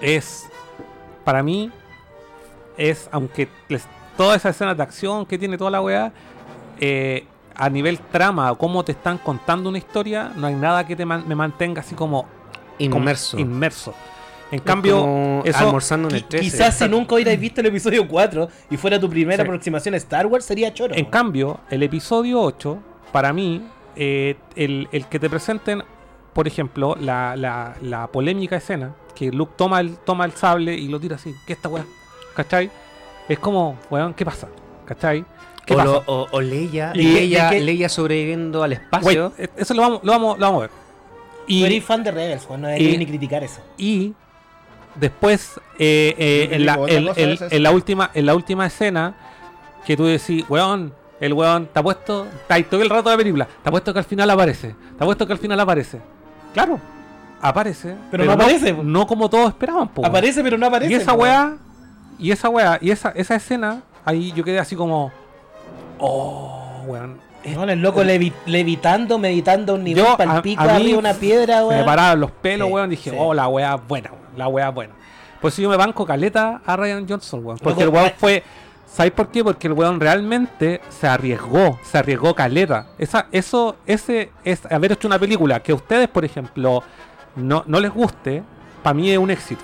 [0.00, 0.46] es
[1.24, 1.70] para mí
[2.76, 3.86] es aunque les-
[4.16, 6.12] todas esas escenas de acción que tiene toda la weá
[6.78, 10.94] eh, a nivel trama o cómo te están contando una historia no hay nada que
[10.94, 12.22] te man- me mantenga así como
[12.78, 13.94] como Inmerso.
[14.50, 16.44] En cambio eso- almorzando en el Qui- 13.
[16.50, 19.48] Quizás si nunca hubierais visto el episodio 4 y fuera tu primera Sí.
[19.48, 20.94] aproximación a Star Wars, sería choro.
[20.94, 22.78] En cambio, el episodio 8,
[23.12, 23.62] para mí,
[23.96, 25.82] eh, el, el que te presenten,
[26.32, 30.88] por ejemplo, la, la- la polémica escena, que Luke toma el, toma el sable y
[30.88, 31.84] lo tira así, ¿qué esta weá?
[32.36, 32.70] ¿Cachai?
[33.28, 34.48] Es como, weón, ¿qué pasa?
[34.86, 35.24] ¿Cachai?
[35.66, 35.90] ¿Qué o, pasa?
[35.90, 39.32] lo- o- o Leia, Y- Leia, de que- Leia sobreviviendo al espacio.
[39.36, 40.70] eh, eso lo vamos, lo vamos, lo vamos a ver.
[41.48, 43.60] Y, fan de Rebels, Juan, no deberías y- ni criticar eso.
[43.76, 44.14] y
[44.98, 49.14] después, eh, eh, en, la, en- última, en la última escena,
[49.86, 53.16] que tú decís, weón, el weón, te ha puesto, está ahí todo el rato de
[53.16, 55.58] la película, te ha puesto que al final aparece, te ha puesto que al final
[55.60, 56.00] aparece.
[56.54, 56.78] Claro,
[57.40, 57.94] aparece.
[58.10, 58.72] Pero no aparece.
[58.72, 60.04] No como todos esperaban, po.
[60.04, 60.92] Aparece, pero no aparece.
[60.92, 61.56] Y esa weá,
[62.18, 65.12] y esa weá, y esa, esa escena, ahí yo quedé así como,
[65.98, 67.27] oh, weón.
[67.54, 70.98] No, el loco levi- levitando, meditando un nivel Yo, pal a- pico a mí arriba
[70.98, 72.90] una piedra, me paraban los pelos, Sí, weón.
[72.90, 73.16] Dije, sí.
[73.18, 74.22] oh, la weá es buena, weón.
[74.36, 74.92] La weá es buena.
[75.40, 77.58] Pues si yo me banco caleta a Ryan Johnson, weón.
[77.58, 78.42] Porque Loco, el weón Ra- fue.
[78.86, 79.44] ¿Sabes por qué?
[79.44, 82.86] Porque el weón realmente se arriesgó, se arriesgó caleta.
[82.98, 86.82] Esa, eso, ese es haber hecho una película que a ustedes, por ejemplo,
[87.36, 88.42] no, no les guste,
[88.82, 89.62] para mí es un éxito.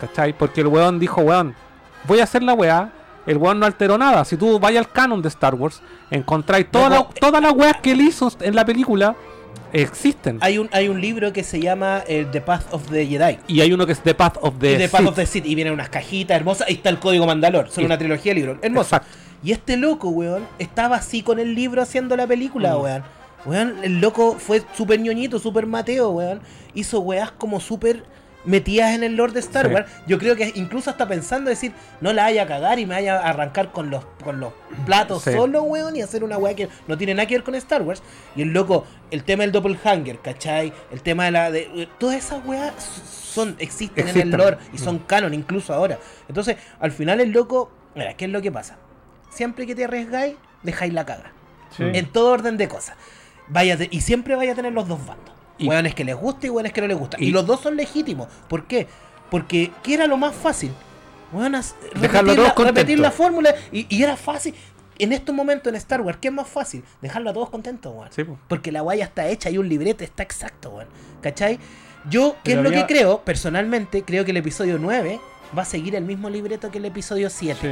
[0.00, 0.32] ¿Cachai?
[0.32, 1.54] Porque el weón dijo, weón,
[2.08, 2.90] voy a hacer la weá.
[3.26, 4.24] El weón no alteró nada.
[4.24, 7.92] Si tú vayas al canon de Star Wars, encontráis todas las todas las weas que
[7.92, 9.14] él hizo en la película,
[9.72, 10.38] existen.
[10.40, 13.38] Hay un, hay un libro que se llama eh, The Path of the Jedi.
[13.48, 15.08] Y hay uno que es The Path of the, The Path Sith.
[15.08, 15.46] of the Sith.
[15.46, 16.68] Y vienen unas cajitas hermosas.
[16.68, 17.70] Ahí está el código Mandalor.
[17.70, 18.58] Son Y- una trilogía de libros.
[18.62, 18.96] Hermoso.
[18.96, 19.08] Exacto.
[19.44, 22.80] Y este loco, weón, estaba así con el libro haciendo la película, Mm.
[22.82, 23.02] weón.
[23.44, 26.40] Weón, el loco fue súper ñoñito, súper mateo, weón.
[26.74, 28.04] Hizo weas como súper
[28.44, 29.74] metidas en el lore de Star Sí.
[29.74, 29.90] Wars.
[30.06, 33.18] Yo creo que incluso hasta pensando decir, no la vaya a cagar y me vaya
[33.20, 34.52] a arrancar con los, con los
[34.86, 35.32] platos Sí.
[35.32, 38.02] solo, weón, y hacer una wea que no tiene nada que ver con Star Wars.
[38.36, 40.72] Y el loco, el tema del doppelhanger, ¿cachai?
[40.90, 41.50] El tema de la...
[41.50, 42.74] De, todas esas weas
[43.32, 45.06] son, existen, en el lore y son Mm.
[45.06, 45.98] canon incluso ahora.
[46.28, 47.70] Entonces, al final el loco...
[47.94, 48.76] Mira, ¿qué es lo que pasa?
[49.30, 51.32] Siempre que te arriesgáis, dejáis la caga
[51.76, 51.84] Sí.
[51.92, 52.96] en todo orden de cosas.
[53.48, 55.34] Vaya y siempre vaya a tener los dos bandos.
[55.58, 57.16] Y- Hueones que les gusta y hueones que no les gusta.
[57.20, 58.28] Y, y- los dos son legítimos.
[58.48, 58.86] ¿Por qué?
[59.30, 60.72] Porque ¿qué era lo más fácil?
[61.32, 64.54] Hueonas, repetir, la, repetir la fórmula y, y era fácil.
[64.98, 66.84] En estos momentos en Star Wars, ¿qué es más fácil?
[67.00, 68.08] Dejarlo a todos contentos, weón.
[68.12, 68.38] Sí, po.
[68.48, 70.88] Porque la guaya está hecha y un libreto está exacto, weón.
[71.22, 71.58] ¿Cachai?
[72.08, 73.20] Yo, ¿qué Pero es lo había- que creo?
[73.24, 75.18] Personalmente, creo que el episodio 9
[75.56, 77.58] va a seguir el mismo libreto que el episodio 7.
[77.62, 77.68] Sí.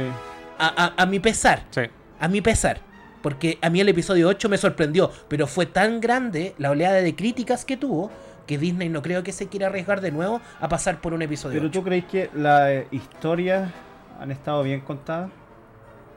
[0.57, 1.81] A, a- a mi pesar Sí.
[2.19, 2.81] a mi pesar.
[3.21, 7.15] Porque a mí el episodio 8 me sorprendió, pero fue tan grande la oleada de
[7.15, 8.09] críticas que tuvo
[8.47, 11.57] que Disney no creo que se quiera arriesgar de nuevo a pasar por un episodio
[11.59, 11.79] Pero 8.
[11.79, 13.71] tú crees que las historias
[14.19, 15.29] han estado bien contadas?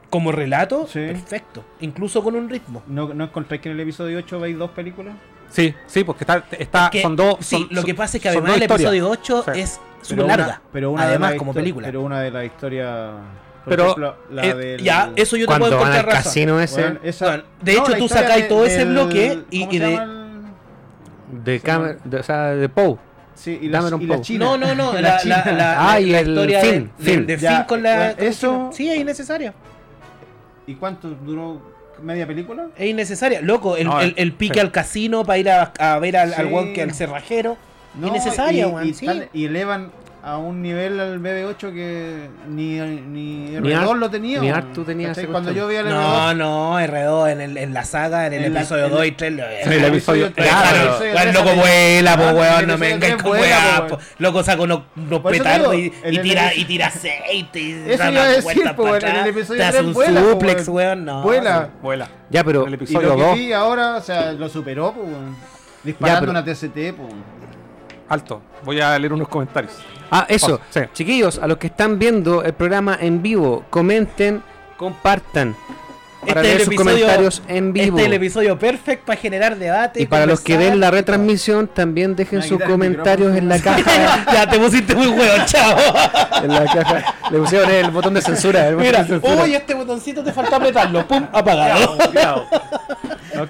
[0.09, 0.99] Como relato, Sí.
[0.99, 1.63] perfecto.
[1.81, 2.83] Incluso con un ritmo.
[2.87, 5.15] ¿No, ¿No encontráis que en el episodio 8 veis dos películas?
[5.49, 7.37] Sí, sí, porque está, está son dos.
[7.39, 9.59] sí, son- lo que pasa es que además el episodio 8 Sí.
[9.61, 10.61] es súper larga.
[10.73, 11.85] pero una además, como película.
[11.87, 13.11] Pero una de las historias.
[13.65, 16.23] Por Pero, ejemplo, la eh, del- Ya, eso yo te puedo al encontrar razón.
[16.23, 19.39] casino ese Bueno, esa- Bueno, de hecho, la tú sacáis de- todo ese del- bloque
[19.49, 20.03] y- ¿cómo y se de- llama
[21.33, 22.97] el- de, Camer- de, o sea, de Poe.
[23.33, 24.21] Sí, y la, Cameron y la.
[24.21, 24.45] China.
[24.45, 24.93] No, no, no.
[24.93, 25.43] La la, la, China.
[25.51, 27.25] la- Ah, y la el historia de- Finn, de, Finn.
[27.27, 27.95] de Ya, Finn con la.
[27.95, 28.69] bueno, con la eso- China.
[28.71, 29.53] Sí, es innecesaria.
[30.67, 31.61] ¿Y cuánto duró
[32.01, 32.67] media película?
[32.77, 33.41] Es innecesaria.
[33.41, 34.59] Loco, el, No, el, el pique sí.
[34.59, 36.73] al casino para ir a, a ver al, al Sí.
[36.73, 37.57] que al cerrajero.
[37.95, 38.87] No, innecesaria, y, weón.
[38.87, 39.07] y, sí.
[39.33, 39.91] y elevan
[40.27, 44.39] a un nivel al BB8 que ni, ni Ni R2 Ar- lo tenía.
[44.39, 44.49] ni.
[44.49, 46.35] Artu tenía ese Cuando yo vi al No, R2.
[46.35, 49.05] no, R2 en, el, en la saga, en el En la- episodio en 2 la-
[49.05, 49.33] y 3.
[49.33, 52.67] Lo, En el episodio tres, claro, el Claro, el loco vuela, po, Ah, weón, el
[52.67, 53.97] no me tres con vuela, weá.
[54.17, 58.23] Loco saca unos, unos petardos y, y el tira, y tira aceite y Eso iba
[58.23, 61.05] a decir, weón, en el episodio te hace tres un vuela, suplex, weón.
[61.05, 61.21] no.
[61.21, 61.69] Vuela.
[61.83, 62.09] Vuela.
[62.31, 65.07] Ya, pero el Y episodio lo que 2, vi ahora, o sea, lo superó, pues,
[65.07, 65.35] weón.
[65.83, 67.13] Disparando una TCT, pues.
[68.09, 68.41] Alto.
[68.63, 69.73] Voy a leer unos comentarios.
[70.11, 70.55] Ah, eso.
[70.55, 70.81] Oh, sí.
[70.93, 74.43] Chiquillos, a los que están viendo el programa en vivo, comenten,
[74.77, 75.55] compartan.
[76.25, 77.85] Para Este es leer el sus episodio- comentarios en vivo.
[77.85, 80.01] Este es el episodio perfecto para generar debate.
[80.01, 84.25] y para los que ven la retransmisión, también dejen sus comentarios en la caja.
[84.33, 85.77] ya te pusiste muy huevo, chao.
[86.43, 87.15] en la caja.
[87.29, 88.67] Le pusieron el botón de censura.
[88.67, 89.43] el botón Mira, de censura.
[89.43, 91.07] uy, este botoncito te falta apretarlo.
[91.07, 91.95] Pum, apagado.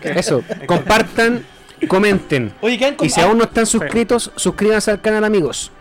[0.03, 1.45] Eso, compartan,
[1.87, 2.53] comenten.
[2.61, 5.71] Oye, ¿qué han Y si aún no están suscritos, suscríbanse al canal, amigos.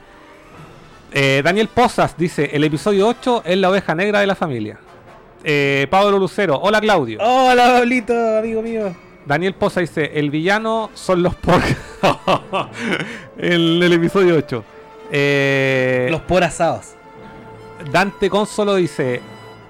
[1.12, 4.78] Eh, Daniel Pozas dice: El episodio 8 es la oveja negra de la familia.
[5.45, 7.18] Eh, Pablo Lucero, hola Claudio.
[7.22, 8.95] Hola, Pablito, amigo mío.
[9.26, 11.61] Daniel Poza dice: El villano son los por.
[13.38, 14.64] en el episodio 8.
[15.12, 16.95] Eh, Los por asados.
[17.92, 19.20] Dante Consolo dice: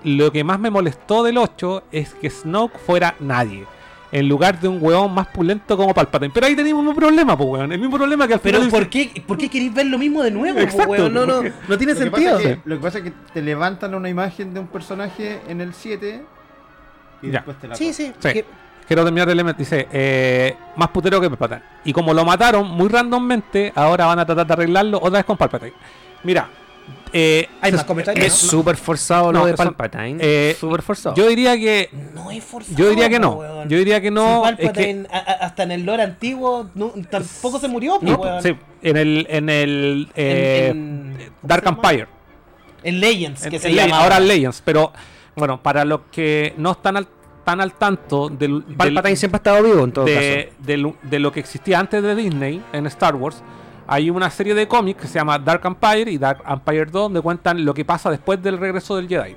[0.05, 3.67] Lo que más me molestó del 8 es que Snoke fuera nadie.
[4.17, 6.31] En lugar de un weón más pulento como Palpatine.
[6.33, 7.73] Pero ahí tenemos un problema, pues weón.
[7.73, 8.71] El mismo problema que al Pero final.
[8.71, 10.57] ¿por qué, ¿por qué queréis ver lo mismo de nuevo?
[10.57, 11.13] po, Exacto, weón?
[11.13, 12.37] No, no, no tiene Lo sentido.
[12.37, 15.41] pasa es que, lo que pasa es que te levantan una imagen de un personaje
[15.49, 16.23] en el 7
[17.23, 17.33] y Ya.
[17.33, 18.13] después te la Sí, sí.
[18.21, 18.33] Sí.
[18.33, 18.45] que-
[18.87, 19.59] Quiero terminar el elemento.
[19.59, 21.63] Dice: eh, Más putero que Palpatine.
[21.85, 25.37] Y como lo mataron muy randommente, ahora van a tratar de arreglarlo otra vez con
[25.37, 25.73] Palpatine.
[26.23, 26.49] Mira.
[27.17, 28.27] Eh, Hay más comentarios.
[28.27, 30.17] Es súper forzado No, lo de Palpatine.
[30.21, 31.15] eh, súper forzado.
[31.15, 31.89] Yo diría que.
[32.13, 32.77] No es forzado.
[32.77, 33.35] Yo diría que no.
[33.35, 33.69] weón.
[33.69, 34.43] Yo diría que no.
[34.45, 37.99] Si es que- Palpatine, a- a- hasta en el lore antiguo no- tampoco se murió,
[38.03, 38.43] no, weón.
[38.43, 39.27] sí, en el.
[39.31, 40.09] En el.
[40.17, 41.65] eh, En- en- ¿cómo Dark?
[41.69, 42.09] Empire.
[42.83, 44.03] En Legends, que En- se en Legends, llama.
[44.05, 44.63] ahora Legends.
[44.65, 44.93] Pero.
[45.37, 47.07] Bueno, para los que no están al,
[47.45, 48.65] tan al tanto del.
[48.67, 51.79] del- Palpatine siempre ha estado vivo en todo de, de lo, de lo que existía
[51.79, 53.41] antes de Disney en Star Wars,
[53.87, 57.21] hay una serie de cómics que se llama Dark Empire y Dark Empire 2, donde
[57.21, 59.37] cuentan lo que pasa después del regreso del Jedi.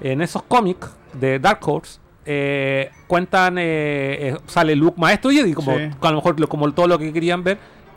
[0.00, 1.98] En esos cómics de Dark Horse
[2.30, 3.62] eh, cuentan, eh,
[4.28, 5.90] eh, sale Luke Maestro Jedi, como Sí.
[6.00, 7.56] a lo mejor lo- como todo lo que querían ver.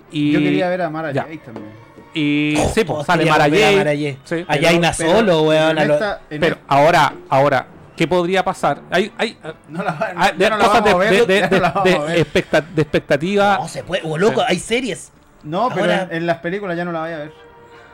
[0.10, 1.24] Y, Yo quería ver a Mara ya.
[1.24, 1.68] Jade también.
[2.14, 3.40] Y sí, pues, Oh, sale queríamos
[3.78, 4.18] Mara Jade.
[4.24, 4.46] Sí.
[4.48, 5.76] Allá hay una Pero- solo, weón.
[5.76, 6.22] Pero esta-
[6.68, 8.82] ahora, ahora, ¿qué podría pasar?
[8.90, 9.38] Hay, hay
[9.70, 11.84] no la, no la cosas vamos a de, ver, de- ya de- no la vamos
[11.90, 12.18] de a ver.
[12.20, 13.58] expecta- de expectativa.
[13.60, 14.02] No se puede.
[14.06, 14.46] O loco, Sí.
[14.48, 15.12] hay series.
[15.44, 17.34] No, pero Ahora- en, en las películas ya no la vaya a ver.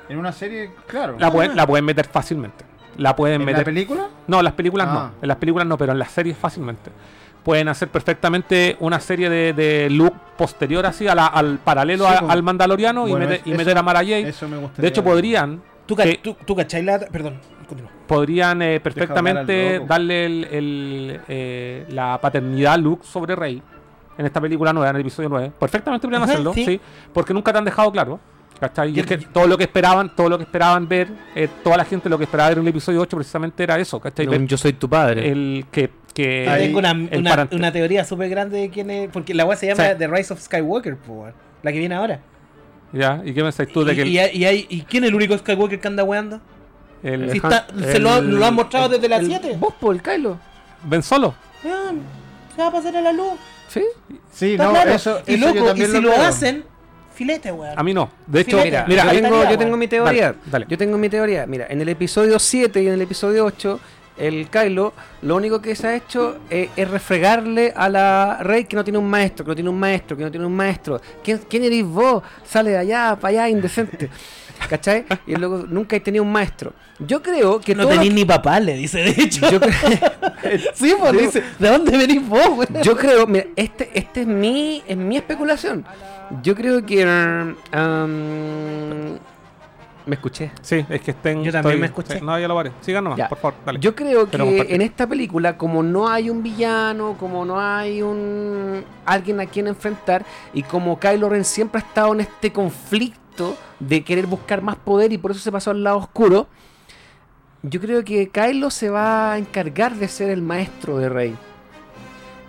[0.09, 1.17] En una serie, claro.
[1.19, 2.63] La pueden, la pueden meter fácilmente.
[2.97, 3.65] La pueden ¿En la meter.
[3.65, 4.07] película?
[4.27, 4.93] no, las películas Ah.
[4.93, 5.21] no.
[5.21, 6.91] En las películas no, pero en las series fácilmente.
[7.43, 12.13] Pueden hacer perfectamente una serie de, de look posterior así a la- al paralelo Sí,
[12.13, 14.29] a- al Mandaloriano Bueno, y, meter, es- y eso- meter a Mara Jade.
[14.29, 14.81] Eso me gustaría.
[14.81, 15.11] De hecho, ver.
[15.13, 15.61] podrían.
[15.85, 16.99] ¿Tú, ca- que- tú, tú cachai la.
[16.99, 17.91] Perdón, continúa.
[18.07, 19.87] podrían eh, hablar al perfectamente loco.
[19.87, 23.61] darle el- el, eh, la paternidad a Luke sobre Rey.
[24.17, 25.51] En esta película nueva, en el episodio 9.
[25.59, 26.65] Perfectamente podrían Ajá, hacerlo, sí.
[26.65, 26.81] sí.
[27.13, 28.19] porque nunca te han dejado claro.
[28.59, 28.91] ¿Cachai?
[28.91, 31.85] Y es que todo lo que esperaban, todo lo que esperaban ver, eh, toda la
[31.85, 34.25] gente lo que esperaba ver en el episodio 8 precisamente era eso, ¿cachai?
[34.25, 35.29] No, Ver yo soy tu padre.
[35.29, 37.55] el que, que Yo tengo una, el una, parante.
[37.55, 39.09] una teoría súper grande de quién es.
[39.11, 39.95] Porque la weá se llama Sí.
[39.99, 42.19] The Rise of Skywalker, po, weón, la que viene ahora.
[42.91, 43.21] ¿Ya?
[43.23, 45.15] ¿Y qué pensáis tú de que y, el, y, y hay- ¿y quién es el
[45.15, 46.41] único Skywalker que anda weando?
[47.03, 49.57] el- Si el está- Han- se lo, han mostrado desde las El- 7.
[49.59, 50.39] Vos, por el Kylo.
[50.83, 51.35] Ben Solo?
[51.61, 51.69] Se
[52.61, 53.33] va a pasar a la luz.
[53.67, 53.83] ¿Sí?
[54.33, 54.91] Sí, Está no, claro.
[54.91, 56.21] eso, y eso yo loco, y también si lo creo.
[56.23, 56.63] hacen,
[57.13, 57.77] filete, weón.
[57.77, 58.09] A mí no.
[58.27, 60.25] De hecho, Fíjate, mira, yo, tengo, yo tengo mi teoría.
[60.27, 60.65] Dale, dale.
[60.69, 61.45] Yo tengo mi teoría.
[61.45, 63.79] Mira, en el episodio 7 y en el episodio 8,
[64.17, 68.75] el Kylo, lo único que se ha hecho eh, es refregarle a la Rey que
[68.75, 70.99] no tiene un maestro, que no tiene un maestro, que no tiene un maestro.
[71.23, 72.23] ¿Quién, quién eres vos?
[72.43, 74.09] Sale de allá, para allá, indecente.
[74.69, 75.05] ¿Cachai?
[75.25, 76.73] Y luego nunca he tenido un maestro.
[76.99, 79.49] Yo creo que no todo lo tenéis ni papá, le dice, de hecho.
[79.49, 79.59] Yo,
[80.73, 84.83] sí, pues Yo- dice, ¿de dónde venís vos, yo creo, mira, este, este es mi,
[84.87, 85.85] es mi especulación.
[86.43, 87.55] Yo creo que um,
[90.05, 90.51] me escuché.
[90.61, 91.43] Sí, es que estén.
[91.43, 92.19] Yo también me escuché.
[92.19, 92.71] sí, no, ya lo paré.
[92.81, 93.29] Sigan nomás, Ya.
[93.29, 93.79] por favor, dale.
[93.79, 98.01] Yo creo Quiero que en esta película, como no hay un villano, como no hay
[98.01, 103.19] un alguien a quien enfrentar, y como Kylo Ren siempre ha estado en este conflicto
[103.79, 106.47] de querer buscar más poder y por eso se pasó al lado oscuro,
[107.63, 111.35] yo creo que Kylo se va a encargar de ser el maestro de Rey.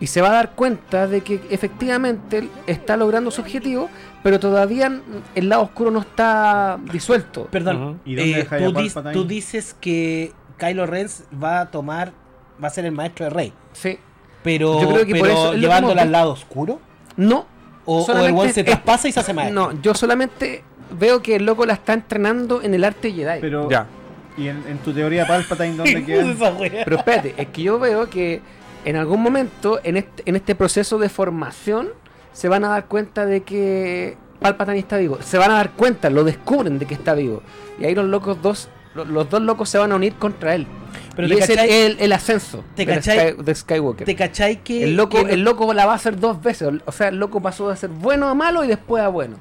[0.01, 3.91] Y se va a dar cuenta de que efectivamente está logrando su objetivo,
[4.23, 5.01] pero todavía
[5.35, 7.47] el lado oscuro no está disuelto.
[7.51, 8.01] Perdón.
[8.05, 9.13] ¿Y dónde eh, dejáis tú, Palpatine?
[9.13, 11.09] tú dices que Kylo Ren
[11.43, 12.13] va a tomar,
[12.63, 13.99] va a ser el maestro de Rey, Sí.
[14.45, 16.81] pero, Yo creo que por pero eso es lo que llevándolo al lado oscuro.
[17.17, 17.47] No.
[17.85, 19.73] O, o el one se traspasa y se hace maestro.
[19.73, 20.63] No, yo solamente
[20.93, 23.41] veo que el loco la está entrenando en el arte Jedi.
[23.41, 23.87] Pero, Pero, Ya.
[24.37, 26.51] ¿y en, en tu teoría Palpatine dónde ¿Qué es queda?
[26.53, 26.83] wea?
[26.83, 28.41] espérate, es que yo veo que
[28.85, 31.89] en algún momento en este, en este proceso de formación
[32.33, 35.19] se van a dar cuenta de que Palpatine está vivo.
[35.21, 37.43] Se van a dar cuenta, lo descubren de que está vivo.
[37.81, 40.67] Y ahí los locos dos, lo- los, dos locos se van a unir contra él.
[41.17, 44.05] Pero y te es el, cachai- el- el ascenso te del cachai- Sky- de Skywalker.
[44.07, 46.69] ¿Te cachai que, el, loco, que el loco la va a hacer dos veces.
[46.87, 49.37] O sea, el loco pasó de ser bueno a malo y después a bueno.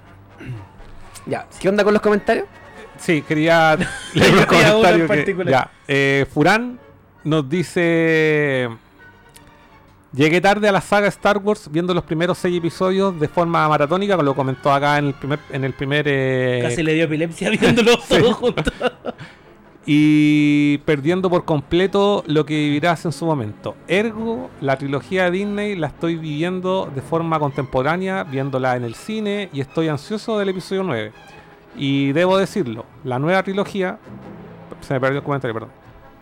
[1.28, 2.46] Ya, ¿qué onda con los comentarios?
[2.98, 3.76] Sí, quería
[4.14, 5.52] leer Yo un tenía uno en comentario que, particular.
[5.52, 6.80] ya, eh, Furán
[7.24, 8.70] nos dice
[10.14, 14.16] Llegué tarde a la saga Star Wars viendo los primeros seis episodios de forma maratónica,
[14.18, 17.98] lo comentó acá en el primer, en el primer eh, Casi le dio epilepsia viéndolo
[17.98, 18.74] todos juntos.
[19.90, 23.74] y perdiendo por completo lo que vivirás en su momento.
[23.88, 29.50] Ergo, la trilogía de Disney la estoy viviendo de forma contemporánea, viéndola en el cine
[29.54, 31.14] y estoy ansioso del episodio 9.
[31.78, 33.98] Y debo decirlo, la nueva trilogía,
[34.82, 35.72] se me perdió el comentario, perdón.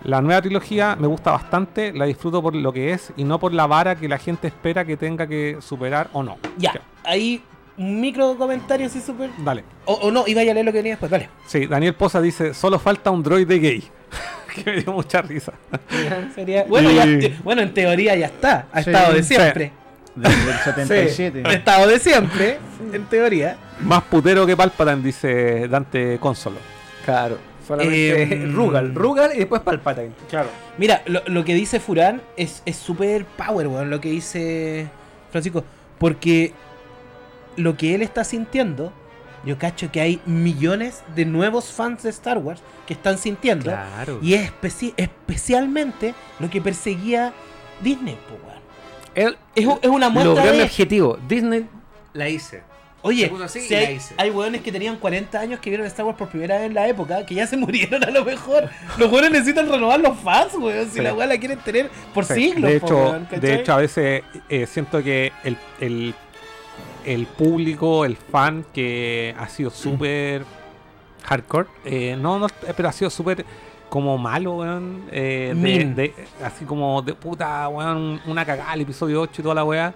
[0.03, 3.51] La nueva trilogía me gusta bastante, la disfruto por lo que es y no por
[3.51, 6.38] la vara que la gente espera que tenga que superar o no.
[6.59, 7.41] Ya, ahí
[7.78, 9.30] un micro comentario así súper.
[9.39, 9.63] Dale.
[9.86, 11.30] O, o no, iba a leer lo que venía después, dale.
[11.47, 13.84] Sí, Daniel Poza dice, solo falta un droide gay.
[14.55, 15.53] que me dio mucha risa.
[16.36, 18.67] Sería, bueno, Y- ya, te- bueno, en teoría ya está.
[18.71, 18.89] Ha Sí.
[18.89, 19.34] estado de Sí.
[19.36, 19.71] siempre.
[20.15, 21.43] Desde el 77.
[21.45, 22.57] Ha estado de siempre,
[22.93, 23.57] en teoría.
[23.82, 26.57] Más putero que Palpatine, dice Dante Consolo.
[27.03, 27.38] Claro.
[27.67, 30.11] Solamente Eh, Rugal, Rugal y después Palpatine.
[30.30, 30.47] Claro.
[30.78, 34.88] Mira, lo, lo que dice Furán es es súper power, weón, lo que dice
[35.32, 35.65] Francisco.
[35.97, 36.53] Porque
[37.58, 38.91] lo que él está sintiendo,
[39.45, 43.66] yo cacho que hay millones de nuevos fans de Star Wars que están sintiendo.
[43.66, 44.20] Claro.
[44.22, 47.34] Y es especi- especialmente lo que perseguía
[47.82, 48.60] Disney, po, weón.
[49.14, 50.64] Él Es, una muestra logró mi de...
[50.64, 51.18] objetivo.
[51.28, 51.68] Disney
[52.14, 52.64] la hice.
[53.01, 56.28] Oye, así si hay, hay weones que tenían 40 años que vieron Star Wars por
[56.28, 58.68] primera vez en la época, que ya se murieron a lo mejor.
[58.97, 60.86] Los weones necesitan renovar los fans, weón.
[60.88, 61.01] Si Sí.
[61.01, 63.78] la weá la quieren tener por Sí, siglos, de po, hecho, weón, de hecho, a
[63.78, 66.16] veces eh, siento que el, el,
[67.06, 70.43] el público, el fan que ha sido súper
[71.24, 71.68] Hardcore.
[71.86, 73.45] eh, no, no, pero ha sido súper
[73.89, 75.03] como malo, weón.
[75.12, 79.56] eh, de, de- así como de puta, weón, una cagada el episodio 8 y toda
[79.56, 79.93] la weá.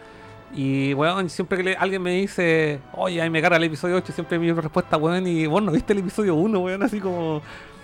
[0.55, 4.12] Y, weón, siempre que le- alguien me dice, oye, ahí me carga el episodio 8,
[4.14, 7.41] siempre mi respuesta, weón, y vos no viste el episodio 1, weón, así como...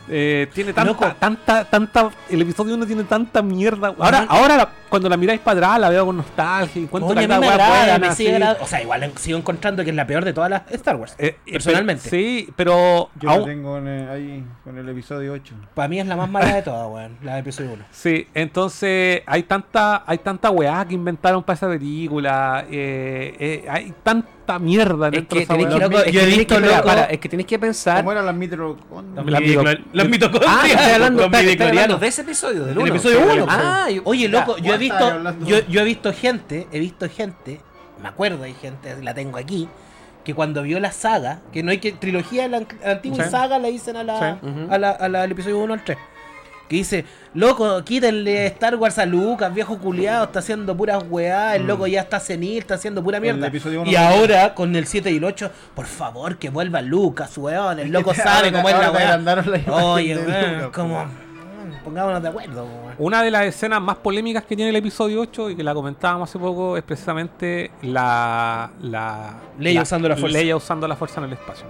[0.10, 1.16] eh, tiene tanta, Loco.
[1.20, 3.93] tanta, tanta, el episodio 1 tiene tanta mierda.
[3.99, 7.20] Ahora, ahora la- cuando la miráis para atrás, la veo con nostalgia y encuentro Oye,
[7.20, 8.24] a que mí la me agrada, buena, me así.
[8.24, 10.95] sigue agrada- O sea, igual sigo encontrando que es la peor de todas las Star
[10.95, 11.16] Wars.
[11.18, 12.03] Eh, eh, Personalmente.
[12.10, 13.10] pero- sí, pero...
[13.20, 15.53] Yo aún- lo tengo en el- ahí con el episodio 8.
[15.74, 17.18] Para mí es la más mala de todas, weón.
[17.24, 17.84] La de episodio 1.
[17.91, 23.93] Sí, entonces hay tanta, hay tanta weá que inventaron para esa película, eh, eh, hay
[24.03, 26.62] tanta mierda Es dentro de que que, Loco, es yo que he tenéis visto, que-
[26.62, 27.97] para, loco- para, es que tenéis que pensar.
[27.97, 29.80] ¿Cómo eran las mitocondrias?
[29.95, 30.05] Las.
[30.05, 30.65] Las Ah, mitocondrias.
[30.65, 32.87] estoy hablando, Los hablando de ese episodio, del El uno.
[32.87, 33.45] episodio Sí, 1.
[33.49, 34.39] Ah, yo- Oye, ya.
[34.39, 37.61] loco, yo he ¿cuál visto, yo, yo he visto gente, he visto gente
[38.01, 39.67] me acuerdo, hay gente, la tengo aquí,
[40.23, 43.29] que cuando vio la saga, que no hay que trilogía, la, la antigua Sí.
[43.31, 44.47] saga le dicen a la, Sí.
[44.47, 44.67] Ujú.
[44.71, 45.97] a la- a la- al episodio 1 al 3.
[46.68, 47.05] Que dice,
[47.36, 52.01] loco, quítenle Star Wars a Lucas, viejo culiado, está haciendo puras weá, el loco ya
[52.01, 53.47] está senil, está haciendo pura mierda.
[53.86, 57.80] Y no- ahora, con el 7 y el 8, por favor, que vuelva Lucas, weón,
[57.80, 59.18] el loco sabe cómo es la weá.
[59.93, 61.05] Oye, weón, como, po.
[61.05, 62.95] mm, pongámonos de acuerdo, weón.
[62.97, 66.30] Una de las escenas más polémicas que tiene el episodio 8 y que la comentábamos
[66.30, 68.72] hace poco es precisamente la.
[68.82, 70.38] la Leia usando la fuerza.
[70.39, 71.66] Leia usando la fuerza en el espacio.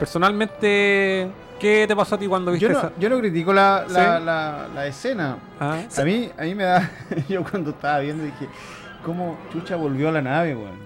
[0.00, 1.30] Personalmente,
[1.60, 2.92] ¿qué te pasó a ti cuando viste Yo no, esa?
[2.98, 4.24] yo no critico la, la, ¿Sí?
[4.24, 5.36] la, la escena.
[5.60, 6.90] Ah, A mí, a mí me da.
[7.28, 8.48] Yo cuando estaba viendo dije,
[9.04, 10.78] ¿cómo Chucha volvió a la nave, weón?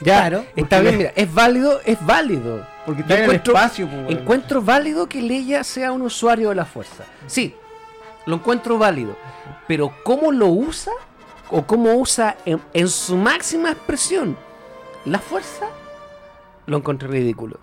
[0.00, 2.66] Ya, Claro, está bien, mira, es válido, es válido.
[2.86, 4.18] Porque Yo está en el encuentro- espacio, pues.
[4.18, 7.04] Encuentro válido que Leia sea un usuario de la fuerza.
[7.26, 7.54] Sí,
[8.24, 9.16] lo encuentro válido.
[9.68, 10.92] Pero cómo lo usa,
[11.50, 14.36] o cómo usa en, en su máxima expresión
[15.04, 15.66] la fuerza,
[16.66, 17.58] lo encontré ridículo.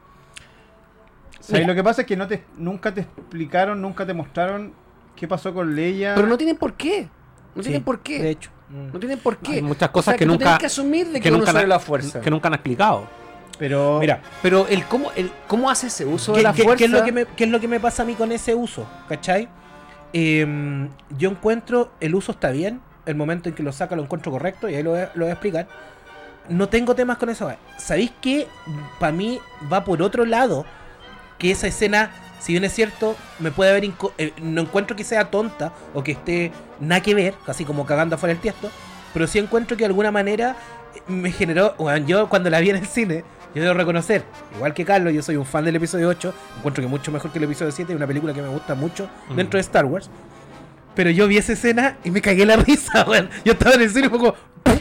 [1.55, 4.73] Sea, lo que pasa es que no te, nunca te explicaron, nunca te mostraron
[5.15, 6.13] qué pasó con Leia.
[6.15, 7.07] Pero no tienen por qué.
[7.55, 8.21] No Sí, tienen por qué.
[8.21, 8.51] De hecho.
[8.69, 8.91] Mm.
[8.93, 9.53] No tienen por qué.
[9.53, 11.63] Hay muchas O cosas sea, que nunca- tienes que asumir de que, que uno nunca,
[11.65, 12.21] la fuerza.
[12.21, 13.07] que nunca han explicado.
[13.57, 13.97] Pero.
[13.99, 16.77] Mira, Pero el cómo, el cómo hace ese uso ¿Qué, de la qué- fuerza.
[16.77, 18.53] qué es lo que me, qué es lo que me pasa a mí con ese
[18.53, 18.85] uso?
[19.07, 19.47] ¿Cachai?
[20.13, 24.31] Em, yo encuentro el uso está bien, el momento en que lo saca lo encuentro
[24.31, 25.67] correcto y ahí lo voy a, lo voy a explicar.
[26.49, 27.51] No tengo temas con eso.
[27.77, 28.47] ¿Sabéis que
[28.99, 29.39] para mí
[29.71, 30.65] va por otro lado?
[31.37, 33.85] Que esa escena, si bien es cierto, me puede haber...
[34.17, 38.15] eh, no encuentro que sea tonta o que esté nada que ver, casi como cagando
[38.15, 38.69] afuera el tiesto,
[39.13, 40.55] pero sí encuentro que de alguna manera
[40.95, 41.75] eh, me generó...
[41.77, 43.23] Bueno, yo cuando la vi en el cine,
[43.55, 44.23] yo debo reconocer,
[44.55, 47.37] igual que Carlos, yo soy un fan del episodio 8, encuentro que mucho mejor que
[47.39, 49.35] el episodio 7, es una película que me gusta mucho Mm.
[49.35, 50.09] dentro de Star Wars.
[50.95, 53.29] Pero yo vi esa escena y me cagué la risa, weón.
[53.45, 54.33] Yo estaba en el cine fue como,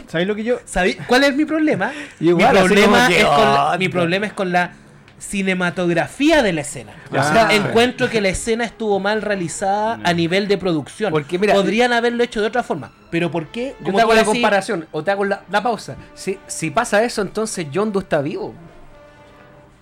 [0.07, 0.57] ¿Sabéis lo que yo.?
[0.65, 1.91] ¿sabí- ¿Cuál es mi problema?
[2.19, 4.71] Igual, mi, así problema es con la, mi problema es con la
[5.19, 6.93] cinematografía de la escena.
[7.11, 11.11] O sea, encuentro que la escena estuvo mal realizada a nivel de producción.
[11.11, 12.91] Porque, mira, Podrían haberlo hecho de otra forma.
[13.09, 13.75] Pero ¿por qué?
[13.83, 15.95] Yo te hago la decís, comparación, o te hago la, la pausa.
[16.13, 18.53] Si, si pasa eso, entonces John Doe está vivo.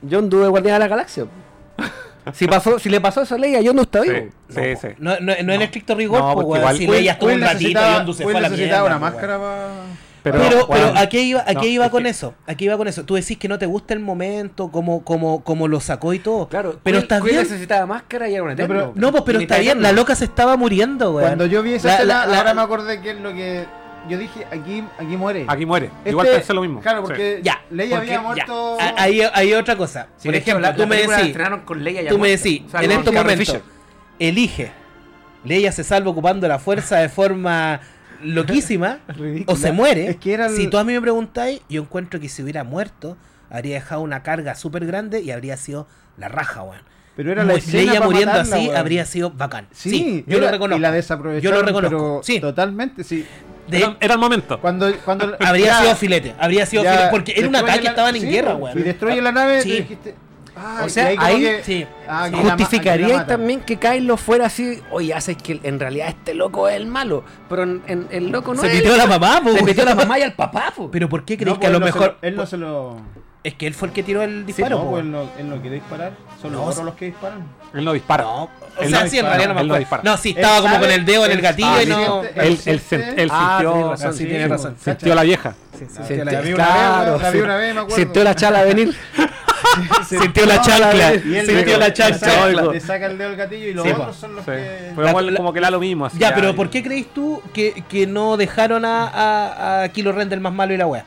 [0.09, 1.25] John Doe es Guardián de la Galaxia.
[2.33, 4.31] Si, pasó, si le pasó eso a Leia, John Doe está Sí, vivo.
[4.49, 4.87] sí, sí.
[4.97, 8.23] No, no, no en estricto rigor, No, igual si Leia estuvo un ratito Yondu se
[8.23, 9.01] fue a la mierda, una weón.
[9.01, 9.69] máscara para.
[10.31, 12.33] Pero, Pero, ¿a qué iba, a no, qué iba es con que- eso?
[12.47, 13.03] ¿A qué iba con eso?
[13.05, 16.47] Tú decís que no te gusta el momento, como, como, como lo sacó y todo.
[16.47, 17.43] Claro, pero Quill- está Quill bien.
[17.43, 18.73] necesitaba máscara y era un eterno.
[18.75, 21.27] pero- No, pues pero está bien, la loca se estaba muriendo, weón.
[21.27, 23.65] Cuando yo vi esa La- escena, la- la- ahora me acordé que es lo que.
[24.09, 25.45] Yo dije, aquí, aquí muere.
[25.47, 25.87] Aquí muere.
[25.97, 26.79] Este- Igual pensé lo mismo.
[26.81, 27.03] Claro, Sí.
[27.07, 28.77] porque Ya, Leia porque- había muerto.
[28.79, 30.07] Ah, Ahí hay otra cosa.
[30.17, 31.01] Sí, Por ejemplo, la- tú la me
[31.65, 33.57] con Leia ya tú me decís, en estos momentos,
[34.19, 34.71] elige.
[35.43, 37.79] Leia se salva ocupando la fuerza de forma
[38.23, 38.99] loquísima
[39.47, 40.07] o se muere.
[40.07, 42.63] Es que era el- Si tú a mí me preguntáis, yo encuentro que si hubiera
[42.63, 43.17] muerto,
[43.49, 45.87] habría dejado una carga súper grande y habría sido
[46.17, 46.81] la raja, weón.
[47.15, 48.77] Pero era la Mu- escena Leia muriendo matarla, así weón.
[48.77, 49.67] habría sido bacán.
[49.71, 50.77] Sí, Sí, yo era- lo reconozco.
[50.77, 51.97] Y la Yo desaprovecharon, lo reconozco.
[51.97, 52.39] pero sí.
[52.41, 53.25] totalmente, sí.
[53.69, 54.59] De- Era, era el momento.
[54.59, 57.83] Cuando, cuando habría ya- sido filete, habría sido ya filete, porque era un destruye ataque,
[57.85, 58.77] la- estaban en guerra, weón.
[58.77, 59.71] Y destruye la nave, Sí.
[59.71, 60.15] dijiste.
[60.57, 61.87] Ah, O sea, y como ahí- que- Sí.
[62.07, 66.67] ah, la Justificaría también que Kylo fuera así, oye, haces que en realidad este loco
[66.69, 69.41] es el malo, pero en, en- el loco no Se es metió a la mamá,
[69.43, 70.89] po, Se metió a la mamá y al papá, po.
[70.91, 72.17] Pero ¿por qué No, creéis pues que a él lo no se mejor...
[72.21, 72.97] él no se lo.
[73.43, 75.29] Es que él fue el que tiró el Sí, disparo, no, po, pues él no,
[75.37, 76.13] él no quiere disparar.
[76.41, 76.83] Son No, los otros sí.
[76.85, 77.43] los que disparan.
[77.75, 78.23] Él no dispara.
[78.23, 78.49] No, o
[78.81, 79.79] Él sea, no sí, en realidad no me no acuerdo.
[79.79, 80.03] dispara.
[80.03, 81.85] No, sí, estaba Él como sabe- con el dedo en el él- gatillo ah, y
[81.85, 82.21] sí, no...
[82.23, 82.81] sí, Él, él,
[83.17, 84.75] él Ah, sintió, razón, sí, sí, tiene sí, razón.
[84.83, 85.55] sintió la vieja.
[85.77, 86.53] Sí, sí, la vi sí.
[86.53, 87.95] una vez, me acuerdo.
[87.95, 88.95] Sintió la chala venir.
[90.09, 91.11] Sintió la chancla.
[91.13, 92.63] Sintió le- la chancla.
[92.71, 94.51] Le saca el dedo del gatillo y los Sí, otros son los Sí.
[94.51, 94.91] que.
[94.95, 96.05] Pero La- igual la- como que da lo mismo.
[96.05, 100.11] así, Ya, pero ¿por qué creéis tú que, que no dejaron a, a, a Kilo
[100.11, 101.05] Ren del más malo y la wea?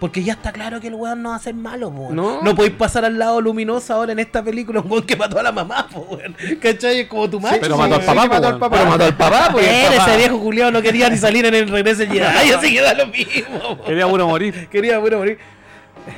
[0.00, 2.14] Porque ya está claro que el weón no va a ser malo, weón.
[2.14, 2.40] No.
[2.40, 5.42] No podéis pasar al lado luminoso ahora en esta película un weón que mató a
[5.42, 6.36] la mamá, weón.
[6.62, 7.00] ¿Cachai?
[7.00, 7.56] Es como tu macho.
[7.60, 8.06] pero mató al weón.
[8.06, 8.60] papá, Sí, mató al weón.
[8.60, 8.76] papá.
[8.78, 9.66] Pero mató al papá, pues.
[9.66, 12.22] Pero ese viejo culiado no quería ni salir en el regreso del Jedi,
[12.52, 13.82] así que da lo mismo.
[13.84, 14.68] Quería uno morir.
[14.70, 15.38] Quería bueno morir.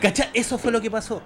[0.03, 0.29] ¿Cachai?
[0.35, 1.23] Eso fue lo que pasó.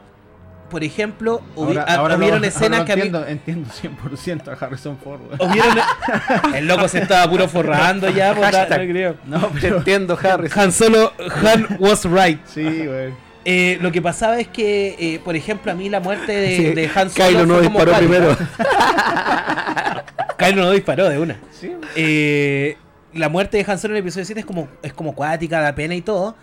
[0.71, 3.71] Por ejemplo, hubi- Ahora, ah, ahora hubieron lo- escenas ahora que a mí- entiendo, entiendo
[3.71, 5.21] 100% a Harrison Ford.
[5.39, 5.79] hubieron-
[6.55, 8.81] El loco se estaba puro forrando ya, pues, Hashtag.
[8.87, 9.15] no creo.
[9.27, 9.77] No, Te pero.
[9.79, 10.49] entiendo, Harry.
[10.57, 11.12] Han Solo,
[11.45, 12.41] Han was right.
[12.47, 13.12] Sí, güey.
[13.45, 16.65] Eh, lo que pasaba es que, eh, por ejemplo, a mí la muerte de, Sí,
[16.73, 18.37] de Han Solo Kylo no disparó primero.
[20.39, 21.37] Kylo no disparó de una.
[21.53, 21.73] Sí.
[21.95, 22.77] Eh,
[23.12, 25.75] la muerte de Han Solo en el episodio 7 es como, es como cuática, da
[25.75, 26.35] pena y todo.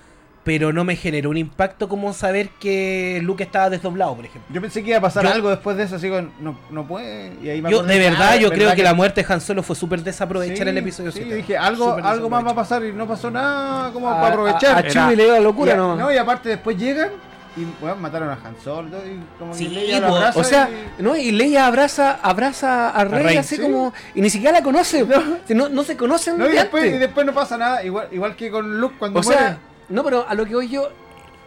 [0.43, 4.53] Pero no me generó un impacto como saber que Luke estaba desdoblado, por ejemplo.
[4.53, 6.87] Yo pensé que iba a pasar Yo- algo después de eso, así con, no, no
[6.87, 7.33] puede.
[7.43, 9.39] Y ahí me Yo, de que, verdad, yo creo ¿verdad que, la muerte de Han
[9.41, 11.35] Solo fue súper desaprovechar Sí, el episodio sí, 7.
[11.35, 14.75] dije, algo, algo más va a pasar y no pasó nada, como A- para aprovechar.
[14.75, 15.95] A, a Chewie le dio la Y, locura, a- no.
[15.95, 17.09] no, y aparte después llegan
[17.55, 20.43] y bueno, mataron a Han Solo y como Sí, que Leia lo po, abraza O
[20.43, 23.61] sea, y- no, y Leia abraza, abraza a Rey, Rey, así sí.
[23.61, 23.93] como.
[24.15, 25.05] Y ni siquiera la conoce.
[25.49, 26.95] No, no, se conocen No, y de después, antes.
[26.95, 29.39] y después no pasa nada, igual, igual que con Luke cuando O muere.
[29.39, 29.57] sea,
[29.91, 30.89] no, pero a lo que voy yo,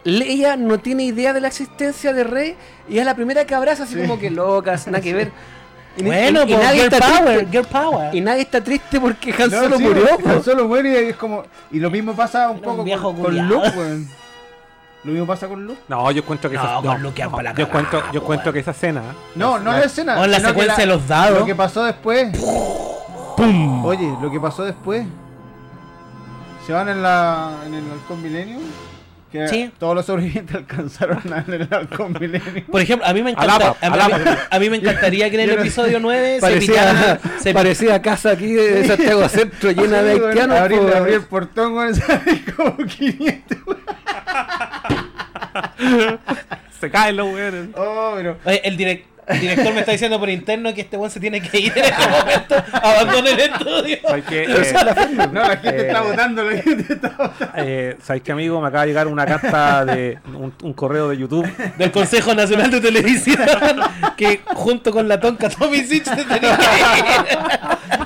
[0.03, 2.55] Leia no tiene idea de la existencia de Rey
[2.87, 4.01] y es la primera que abraza así Sí.
[4.01, 5.31] como que locas, nada que ver.
[5.97, 8.15] Y, Bueno, y- y pues, nadie girl está power, triste, girl power.
[8.15, 10.07] y nadie está triste porque Han No, Solo sí, murió.
[10.13, 10.43] Han po.
[10.43, 11.43] Solo muere y es como.
[11.71, 12.65] Y lo mismo pasa un Era
[13.01, 13.47] poco con.
[13.47, 14.07] Luke, weón.
[15.05, 15.79] Lo mismo pasa con Luke.
[15.87, 18.41] No, yo encuentro que No, esa, con Luke pa' la yo encuentro, yo weón.
[18.53, 19.01] que esa escena.
[19.35, 20.19] No, no la, escena.
[20.19, 21.39] O en la secuencia de los dados.
[21.39, 22.27] Lo que pasó después.
[23.37, 23.85] ¡Pum!
[23.85, 25.05] Oye, lo que pasó después.
[26.65, 28.59] Se van en la en el halcón milenio.
[29.31, 29.71] Que Sí.
[29.77, 32.65] todos los sobrevivientes alcanzaron a en el halcón milenio.
[32.71, 34.37] Por ejemplo, a mí me encanta, a, mí, alapa.
[34.49, 38.31] a mí me encantaría que en el episodio 9 se Parecía, pitaran- se parecía casa
[38.31, 40.57] aquí de Santiago Centro llena de haitianos.
[40.57, 40.95] Abrir, po.
[40.95, 43.57] abrir el portón, weón, sale como 500.
[43.67, 43.79] weón.
[46.79, 47.67] Se caen los weones.
[47.75, 48.37] Oh, pero.
[48.45, 51.41] Oye, el, direc- el director me está diciendo por interno que este weón se tiene
[51.41, 52.55] que ir en este momento.
[52.73, 53.97] Abandone el estudio.
[54.07, 54.43] ¿Sabes qué?
[54.47, 55.27] Pero Eh.
[55.31, 57.53] No, la gente eh, está votando, la gente está votando.
[57.57, 58.61] eh, ¿Sabes qué, amigo?
[58.61, 61.45] Me acaba de llegar una carta de un, un correo de YouTube.
[61.77, 63.37] Del Consejo Nacional de Televisión.
[64.17, 68.04] que junto con la tonca Tommy Sitch se tenía que ir.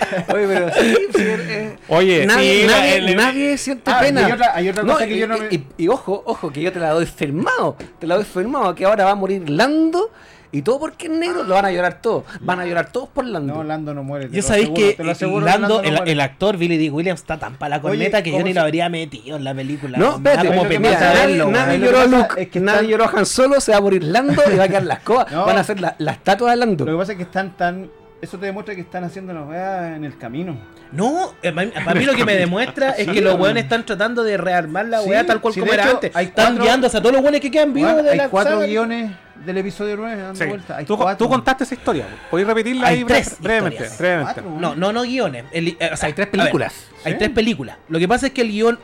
[0.34, 4.20] Oye, pero sí, sí, eh, Oye, nadie, sí, nadie, el- el- nadie siente Ah, pena.
[4.22, 6.50] y hay otra- hay otra cosa que y, yo no me- y- y ojo, ojo,
[6.52, 7.76] que yo te la doy firmado.
[7.98, 8.74] Te la doy firmado.
[8.74, 10.10] Que ahora va a morir Lando.
[10.52, 12.24] Y todo porque es negro, lo van a llorar todos.
[12.40, 13.54] Van a llorar todos por Lando.
[13.54, 14.28] No, Lando no muere.
[14.32, 16.90] Yo sabéis que aseguro, Lando, no el, actor Billy D.
[16.90, 19.36] Williams está tan para la corneta Oye, que yo ¿cómo ni se- lo habría metido
[19.36, 19.96] en la película.
[19.96, 23.12] No, espérate, como que nadie, nadie lloró a Luke, es que nadie están- lloró a
[23.20, 25.24] Han Solo, se va a morir Lando y va a quedar la escoba.
[25.30, 25.46] No.
[25.46, 26.84] Van a hacer la, la estatua de Lando.
[26.84, 27.88] Lo que pasa es que están tan.
[28.22, 30.58] Eso te demuestra que están haciendo las weas en el camino.
[30.92, 31.52] No, eh,
[31.84, 34.86] para mí, lo que me demuestra es Sí, que los weones están tratando de rearmar
[34.86, 36.14] la Sí, weá tal cual sí, como era hecho, antes.
[36.14, 38.28] hay Están cuatro- guiándose a todos los weones que quedan vivos Weón, de hay la
[38.28, 38.66] cuatro saga.
[38.66, 39.10] guiones
[39.46, 40.44] del episodio 9 dando Sí.
[40.44, 40.76] vueltas.
[40.78, 41.16] Hay Tú, cuatro.
[41.26, 42.06] tú contaste esa historia.
[42.30, 43.88] ¿Podéis repetirla Hay ahí tres brevemente?
[43.98, 44.34] brevemente.
[44.42, 45.44] Cuatro, No, no, no guiones.
[45.50, 46.74] El- eh, o sea, Hay tres ver, películas.
[47.04, 47.76] hay tres películas.
[47.88, 48.78] Lo que pasa es que el guion.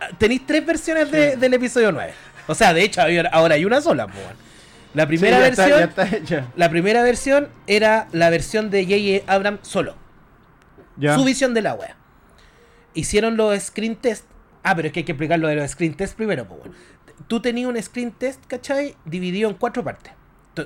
[0.00, 2.12] ah, Tenéis tres versiones de- del episodio 9.
[2.46, 4.47] O sea, de hecho, ahora hay una sola, weón.
[4.98, 5.78] La Sí, primera está- versión.
[5.78, 6.52] ya está hecha.
[6.56, 9.32] La primera versión era la versión de J.J.
[9.32, 9.94] Abrams solo.
[10.96, 11.14] Ya.
[11.14, 11.94] Su visión de la wea.
[12.94, 14.24] Hicieron los screen test.
[14.64, 16.74] Ah, pero es que hay que explicar lo de los screen test primero, pues bueno.
[17.28, 18.96] Tú tenías un screen test, ¿cachai?
[19.04, 20.12] Dividido en cuatro partes.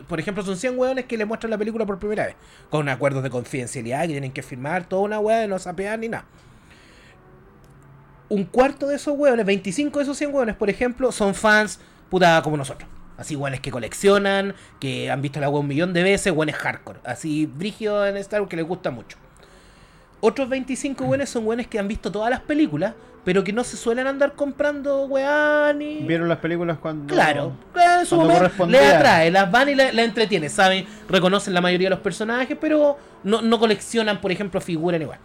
[0.08, 2.36] Por ejemplo, son 100 weones que le muestran la película por primera vez.
[2.70, 6.08] Con acuerdos de confidencialidad que tienen que firmar, toda una wea de no sapear ni
[6.08, 6.24] nada.
[8.30, 11.78] Un cuarto de esos weones, 25 de esos 100 weones, por ejemplo, son fans
[12.08, 12.88] puta como nosotros.
[13.22, 16.98] Así, weones que coleccionan, que han visto la wea un millón de veces, weones hardcore.
[17.04, 19.16] Así, brígido en Star Wars que les gusta mucho.
[20.20, 22.94] Otros 25 weones son weones que han visto todas las películas,
[23.24, 25.98] pero que no se suelen andar comprando weá ni.
[26.00, 27.14] Vieron las películas cuando.
[27.14, 27.52] Claro,
[28.00, 28.80] en su momento correspondía.
[28.80, 32.58] le atrae, las van y la, la entretiene, saben, reconocen la mayoría de los personajes,
[32.60, 35.20] pero no, no coleccionan, por ejemplo, figuras ni igual.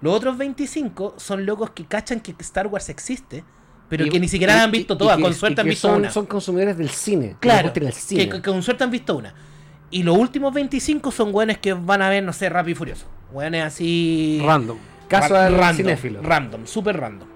[0.00, 3.44] Los otros 25 son locos que cachan que Star Wars existe,
[3.92, 5.98] pero Y- que ni siquiera y- han visto todas, que- con suerte han visto son,
[5.98, 6.10] una.
[6.10, 7.36] Son consumidores del cine.
[7.40, 9.34] Claro, que, con suerte han visto una.
[9.90, 13.04] Y los últimos 25 son weones que van a ver, no sé, Rápido y Furioso.
[13.32, 14.40] Weones así...
[14.42, 14.78] Random.
[15.08, 16.22] Caso Ra- del random, cinéfilo.
[16.22, 17.28] Random, súper random.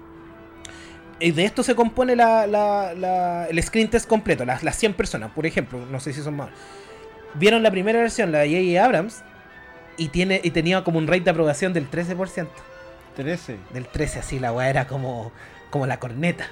[1.19, 4.95] Y de esto se compone la, la- la- el screen test completo, las, las 100
[4.95, 6.49] personas, por ejemplo, no sé si son más.
[7.35, 8.83] Vieron la primera versión, la de J.J.
[8.83, 9.21] Abrams,
[9.95, 12.47] y, tiene, y tenía como un rate de aprobación del 13%.
[13.15, 13.57] 13.
[13.75, 15.31] Del 13, así, la weá era como,
[15.69, 16.47] como la corneta.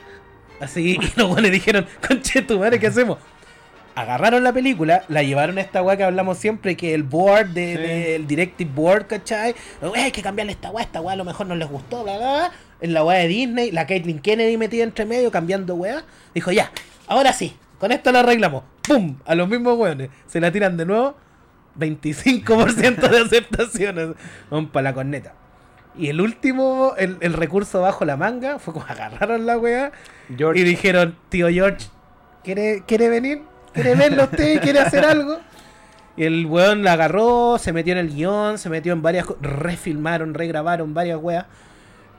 [0.59, 3.17] Así, y los weones dijeron, conche tu madre, ¿qué hacemos?
[3.95, 7.75] Agarraron la película, la llevaron a esta weá que hablamos siempre, que el board, de,
[7.75, 8.11] Sí.
[8.11, 9.55] del Directive Board, ¿cachai?
[9.81, 12.17] "Wey, hay que cambiarle esta weá, esta weá a lo mejor no les gustó, bla,
[12.17, 12.51] bla, bla.
[12.81, 16.03] En la weá de Disney, la Caitlyn Kennedy metida entre medio, cambiando weá.
[16.33, 16.71] Dijo, ya,
[17.07, 18.63] ahora sí, con esto lo arreglamos.
[18.85, 19.15] ¡Pum!
[19.25, 20.09] A los mismos weones.
[20.27, 21.15] Se la tiran de nuevo.
[21.79, 24.09] 25% de aceptaciones.
[24.49, 25.33] Vamos para la corneta.
[25.97, 29.91] Y el último, el, el recurso bajo la manga, fue como agarraron la weá
[30.35, 31.87] George, y dijeron, tío George,
[32.43, 33.41] ¿quiere, ¿quiere venir?
[33.73, 34.61] ¿Quiere verlo usted?
[34.61, 35.39] ¿Quiere hacer algo?
[36.17, 39.41] Y el weón la agarró, se metió en el guion, se metió en varias cosas,
[39.43, 41.45] refilmaron, regrabaron varias weas.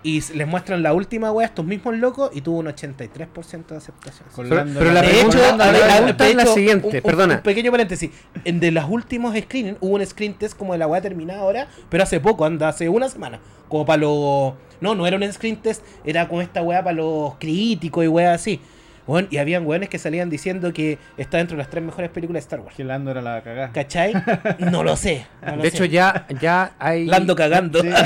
[0.03, 3.77] Y les muestran la última wea a estos mismos locos y tuvo un 83% de
[3.77, 4.29] aceptación.
[4.35, 6.87] Con Pero- pero la De hecho, la a ver, a- pregunta es la hecho, siguiente,
[6.89, 7.35] un- un- perdona.
[7.37, 8.11] Un pequeño paréntesis.
[8.45, 11.69] En de los últimos screenings hubo un screen test como de la weá terminada ahora,
[11.89, 13.41] pero hace poco, anda, hace una semana.
[13.69, 14.55] Como para los.
[14.81, 18.33] No, no era un screen test, era como esta weá para los críticos y weá
[18.35, 18.61] así.
[19.07, 22.43] Weón, y habían weones que salían diciendo que está dentro de las tres mejores películas
[22.43, 22.75] de Star Wars.
[22.77, 23.71] Que Lando era la cagada.
[23.73, 24.13] ¿Cachai?
[24.59, 25.27] No lo sé.
[25.47, 25.77] no lo De sé.
[25.77, 27.07] hecho, ya, ya hay.
[27.07, 27.81] Lando cagando.
[27.83, 27.89] Sí.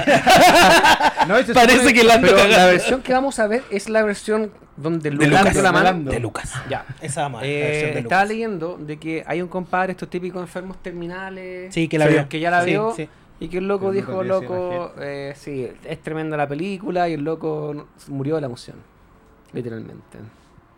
[1.28, 2.56] No, Parece supone- que Lando Pero cagando.
[2.56, 5.72] la versión que vamos a ver es la versión donde Lucas Lucas, dio la de
[5.72, 5.84] mano.
[5.84, 6.10] Lando.
[6.10, 6.52] De Lucas.
[6.68, 6.84] Ya.
[7.00, 8.28] Esa la Eh, versión de estaba Lucas.
[8.28, 11.72] leyendo de que hay un compadre, estos típicos enfermos terminales.
[11.74, 12.28] Sí, que la vio.
[12.28, 12.92] Que ya la Sí, vio.
[12.96, 13.08] sí.
[13.38, 17.22] Y que el loco El dijo, loco eh, sí, es tremenda la película y el
[17.22, 18.76] loco murió de la emoción.
[19.52, 20.18] Literalmente.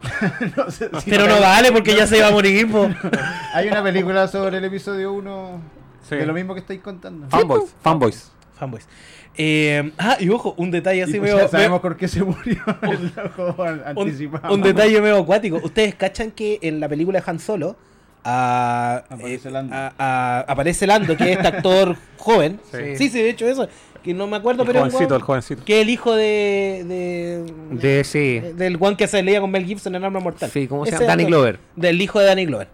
[0.56, 2.88] no sé si- Pero no vale porque ya se iba a morir, po.
[3.54, 5.60] Hay una película sobre el episodio 1
[6.08, 6.16] Sí.
[6.16, 7.28] de lo mismo que estáis contando.
[7.30, 8.30] Fanboys, fanboys.
[8.58, 8.86] Fanboys.
[9.36, 12.22] Eh, ah, y ojo, un detalle así Y pues medio- ya sabemos por qué se
[12.22, 14.52] murió el loco an- un, anticipado.
[14.54, 15.58] un detalle medio acuático.
[15.62, 17.76] Ustedes cachan que en la película de Han Solo
[18.24, 19.74] Aparece eh, Lando.
[19.74, 22.60] a- a- aparece Lando, que es este actor joven.
[22.70, 22.96] Sí.
[22.96, 23.68] Sí, sí, de hecho eso.
[24.02, 25.64] Que no me acuerdo, El pero jovencito, guan- el jovencito.
[25.64, 27.54] que es el hijo de, de,
[27.96, 28.40] De, sí.
[28.54, 30.50] del guan que se leía con Mel Gibson en Arma Mortal.
[30.50, 31.06] Sí, ¿cómo se llama?
[31.06, 31.24] Danny.
[31.24, 31.58] Glover.
[31.76, 32.68] Del hijo de Danny Glover.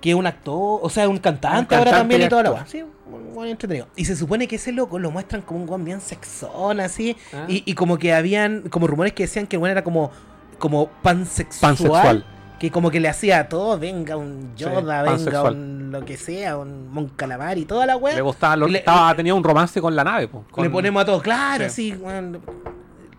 [0.00, 2.66] Que es un actor, o sea, un cantante, Un ahora también y y toda la.
[2.66, 3.88] Sí, un guan entretenido.
[3.96, 7.16] Y se supone que ese loco lo muestran como un guan bien sexón, así.
[7.32, 7.46] Ah.
[7.48, 10.12] Y, y como que habían, como rumores que decían que el guan era como,
[10.60, 11.72] como pansexual.
[11.76, 12.24] Pansexual.
[12.58, 16.58] Que como que le hacía a todo, venga un Yoda, venga un lo que sea,
[16.58, 18.14] un Mon Calamar y toda la weá.
[18.16, 20.26] Le gustaba, lo- Le- estaba, tenía un romance con la nave.
[20.28, 21.92] po, con- Le ponemos a todos, claro, Sí.
[21.92, 22.40] sí, weón.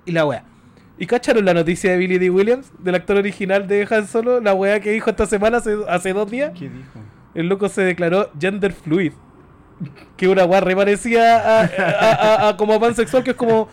[0.05, 0.43] Y la wea.
[0.97, 2.29] ¿Y cacharon la noticia de Billy D.
[2.29, 4.41] Williams, del actor original de Han Solo?
[4.41, 6.51] La wea que dijo esta semana, hace, hace dos días.
[6.53, 6.99] ¿Qué dijo?
[7.33, 9.13] El loco se declaró gender fluid.
[10.17, 11.65] Que una wea re parecía a, a-
[12.45, 13.69] a- a como pansexual, que es como.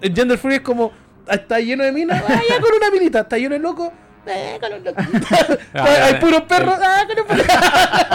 [0.00, 0.90] El gender fluid es como.
[1.28, 3.20] ah, Está lleno de minas, ah, ya con una minita.
[3.20, 3.92] Está lleno de loco,
[4.28, 5.00] eh, con un loco.
[5.74, 7.44] Hay puros perros, ah, con un perro.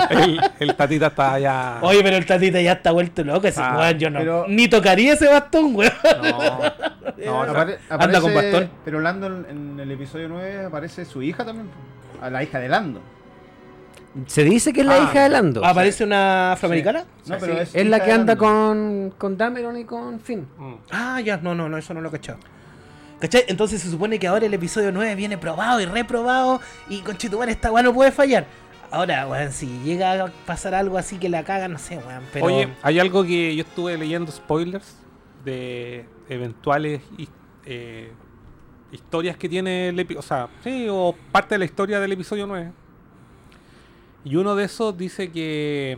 [0.24, 1.80] el, el tatita está ya.
[1.82, 3.48] Oye, pero el tatita ya está vuelto loco.
[3.48, 4.20] Ese Ah, weón, yo no.
[4.20, 5.92] pero- Ni tocaría ese bastón, weón.
[6.04, 8.70] No, no, Apare- Anda con bastón.
[8.86, 11.70] Pero Lando en, el episodio 9 aparece su hija también.
[12.22, 13.02] A la hija de Lando.
[14.28, 15.66] Se dice que es la Ah, hija de Lando.
[15.66, 17.04] ¿Aparece una afroamericana?
[17.26, 17.42] No, Sí.
[17.42, 20.48] pero es, es la que anda con, con Dameron y con Finn.
[20.58, 20.74] Mm.
[20.92, 22.38] Ah, ya, no, no, no, eso no lo he cachado.
[23.24, 23.46] ¿Cachai?
[23.48, 26.60] Entonces se supone que ahora el episodio 9 viene probado y reprobado
[26.90, 28.46] y conchetumar esta weá no puede fallar.
[28.92, 32.22] Ahora, weón, si llega a pasar algo así que la caga, no sé, weón.
[32.34, 32.48] Pero...
[32.48, 34.98] Oye, hay algo que yo estuve leyendo spoilers
[35.46, 37.02] de eventuales
[37.66, 38.12] eh,
[38.92, 40.20] historias que tiene el episodio.
[40.20, 42.74] O sea, sí, o parte de la historia del episodio 9.
[44.26, 45.98] Y uno de esos dice que.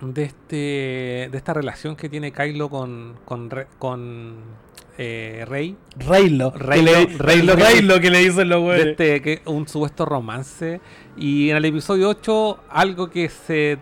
[0.00, 4.63] De, este, de esta relación que tiene Kylo con, con, con
[4.98, 5.76] eh, Rey.
[5.96, 6.50] Reylo.
[6.50, 10.80] Reylo, que le- Reylo, Reylo que le dicen los este que un supuesto romance
[11.16, 13.78] y en el episodio 8 algo que se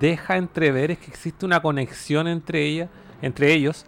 [0.00, 2.88] deja entrever es que existe una conexión entre ella
[3.22, 3.86] entre ellos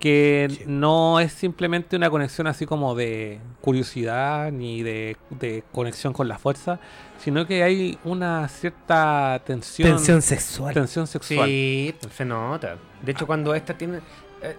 [0.00, 0.64] que Sí.
[0.66, 6.38] no es simplemente una conexión así como de curiosidad ni de, de conexión con la
[6.38, 6.78] fuerza
[7.18, 10.74] sino que hay una cierta tensión Tensión sexual.
[10.74, 12.76] tensión sexual Sí, se nota.
[13.02, 14.00] De hecho, cuando esta tiene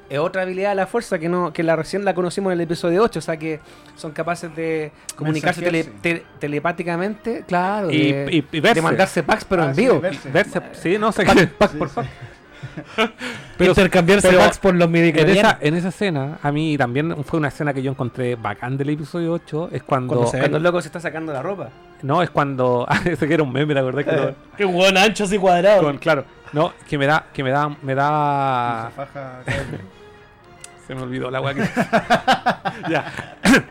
[0.10, 2.62] es otra habilidad de la fuerza que no que la recién la conocimos en el
[2.64, 3.60] episodio 8, o sea que
[3.96, 9.24] son capaces de comunicarse tele- te- telepáticamente, claro, y, de, y- y verse, de mandarse
[9.24, 10.02] packs pero Ah, en sí, vivo.
[10.02, 10.30] verse.
[10.30, 11.24] verse sí no sé
[11.58, 11.96] Pack Sí, por sí.
[11.96, 12.08] pack.
[13.58, 15.54] pero- Intercambiarse pero packs por los En midichlorianos.
[15.54, 18.90] esa, en esa escena, a mí también fue una escena que yo encontré bacán del
[18.90, 19.70] episodio 8.
[19.72, 20.14] Es cuando.
[20.16, 21.70] Cuando se- Cuando el loco se está sacando la ropa.
[22.02, 22.86] No, es cuando.
[22.90, 24.06] ah, ese que era un meme, ¿te acordás?
[24.06, 25.84] Que lo- Qué weón ancho y cuadrado.
[25.84, 26.26] con- claro.
[26.54, 27.28] No, que me da.
[27.34, 27.68] Que me da.
[27.70, 28.92] Me Se da.
[28.96, 29.42] faja.
[30.88, 31.62] Se me olvidó la weá que.
[32.90, 33.06] ya.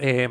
[0.00, 0.28] Eh,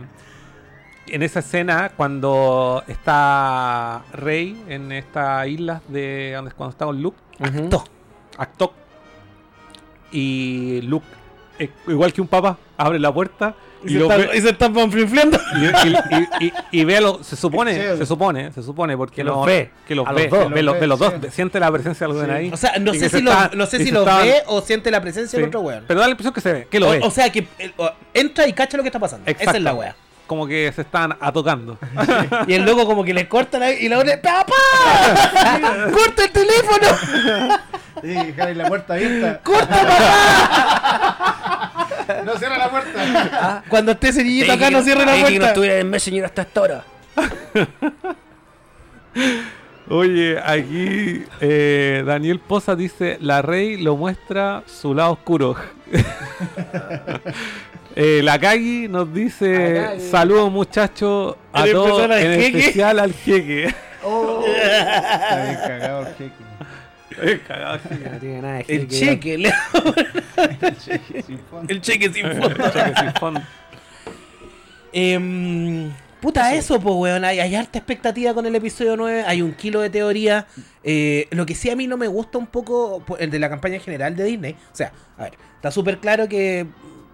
[1.08, 6.32] en esa escena, cuando está Rey en esta isla de.
[6.36, 7.18] donde- Cuando está con Luke.
[7.40, 7.84] Acto.
[8.38, 8.74] Acto.
[10.12, 11.06] Y Luke,
[11.60, 13.56] eh, igual que un papá, abre la puerta
[13.88, 15.40] Y, y, se están, ve- y se están panflinfleando.
[15.56, 19.24] y, y- y- y- y ve a los, se supone, se supone, se supone, porque
[19.24, 19.72] los ve.
[19.88, 20.50] que los ve, los dos.
[20.52, 21.28] ve, los, ve los dos, Sí.
[21.32, 22.36] siente la presencia de alguien Sí.
[22.46, 22.50] ahí.
[22.54, 24.20] O sea, no Y sé si, lo, está- no sé y si se lo está-
[24.20, 25.38] ve o siente la presencia Sí.
[25.38, 25.84] del otro weón.
[25.88, 27.00] Pero da la impresión que se ve, que lo ve.
[27.04, 29.30] O, sea, que o- entra y cacha lo que está pasando.
[29.30, 29.96] Esa es la wea.
[30.28, 31.78] Como que se están atocando.
[32.48, 34.54] Y el loco como que le corta la, y la otra, ¡Papá!
[35.94, 36.88] ¡Corta el teléfono!
[38.02, 39.42] Sí, dejar la puerta abierta.
[42.26, 43.64] No cierra la puerta.
[43.70, 45.48] Cuando esté ese niñito acá no cierre la que no puerta.
[45.48, 46.84] estuviera en Messenger hasta esta hora.
[49.90, 55.56] Oye, aquí eh, Daniel Poza dice, la Rey lo muestra su lado oscuro.
[57.96, 62.60] eh, la Kagi nos dice, saludos muchachos a todos, especial al en jeque".
[62.60, 63.66] especial al jeque.
[64.08, 66.47] Está bien cagado el
[67.18, 68.10] cheque.
[68.12, 71.74] No tiene nada de El cheque, El cheque sin fondo.
[71.74, 72.70] el cheque sin fondo.
[72.72, 73.42] Cheque sin fondo.
[74.94, 75.92] Em,
[76.22, 77.26] puta, eso, pues, weón.
[77.26, 79.24] Hay, hay harta expectativa con el episodio 9.
[79.28, 80.48] Hay un kilo de teoría.
[80.84, 83.50] Eh, lo que sí a mí no me gusta un poco po- el de la
[83.50, 84.54] campaña en general de Disney.
[84.54, 86.66] O sea, a ver, está súper claro que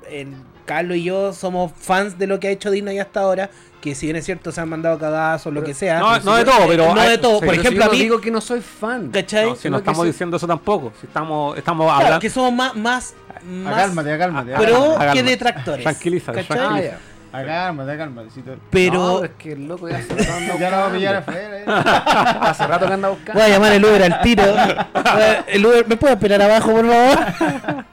[0.10, 0.34] el
[0.66, 3.50] Carlos y yo somos fans de lo que ha hecho Disney hasta ahora.
[3.82, 6.00] Que si bien es cierto, se han mandado cagazos, lo que sea.
[6.00, 6.96] No, no de todo, pero...
[6.96, 7.40] No de todo.
[7.40, 8.00] sí, Por Pero si ejemplo, yo a no mí.
[8.00, 9.10] digo que no soy fan.
[9.12, 9.46] ¿Cachai?
[9.50, 10.08] No, si no estamos sí.
[10.08, 10.94] diciendo eso tampoco.
[11.02, 12.20] Si estamos, estamos Claro, hablando...
[12.22, 13.14] que somos más, más,
[13.46, 14.56] más Acálmate, acálmate.
[14.56, 15.14] Acálmate.
[15.14, 15.84] que detractores.
[15.84, 16.40] Tranquilízate.
[16.40, 16.98] Ah, tranquilízate.
[17.34, 18.30] Acálmate, acálmate.
[18.30, 20.16] Si tú- Pero No, es que el loco ya se
[20.48, 21.58] lo Ya la va a pillar afuera.
[21.60, 21.64] eh.
[22.42, 23.34] Hace rato que anda buscando.
[23.34, 24.44] Voy a llamar el Uber al tiro.
[25.48, 27.84] El Uber, ¿me puede esperar abajo, por favor?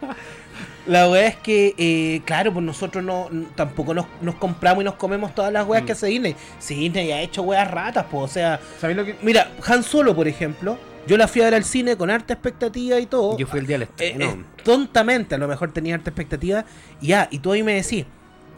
[0.91, 4.95] La weá es que, eh, claro, pues nosotros no tampoco nos, nos compramos y nos
[4.95, 6.34] comemos todas las weas que hace Disney.
[6.59, 9.16] Si Disney ha hecho weas ratas, pues, o sea, ¿Sabéis lo que.?
[9.22, 10.76] mira, Han Solo, por ejemplo,
[11.07, 13.38] yo la fui a ver al cine con harta expectativa y todo.
[13.38, 14.24] Yo fui el día del Eh, estreno.
[14.32, 16.64] eh, tontamente, a lo mejor tenía harta expectativa.
[17.01, 18.05] Y ya, y tú ahí me decís,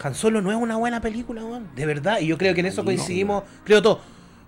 [0.03, 1.69] Han Solo no es una buena película, weón.
[1.77, 2.19] De verdad.
[2.21, 4.01] Y yo creo que en eso coincidimos, creo todo.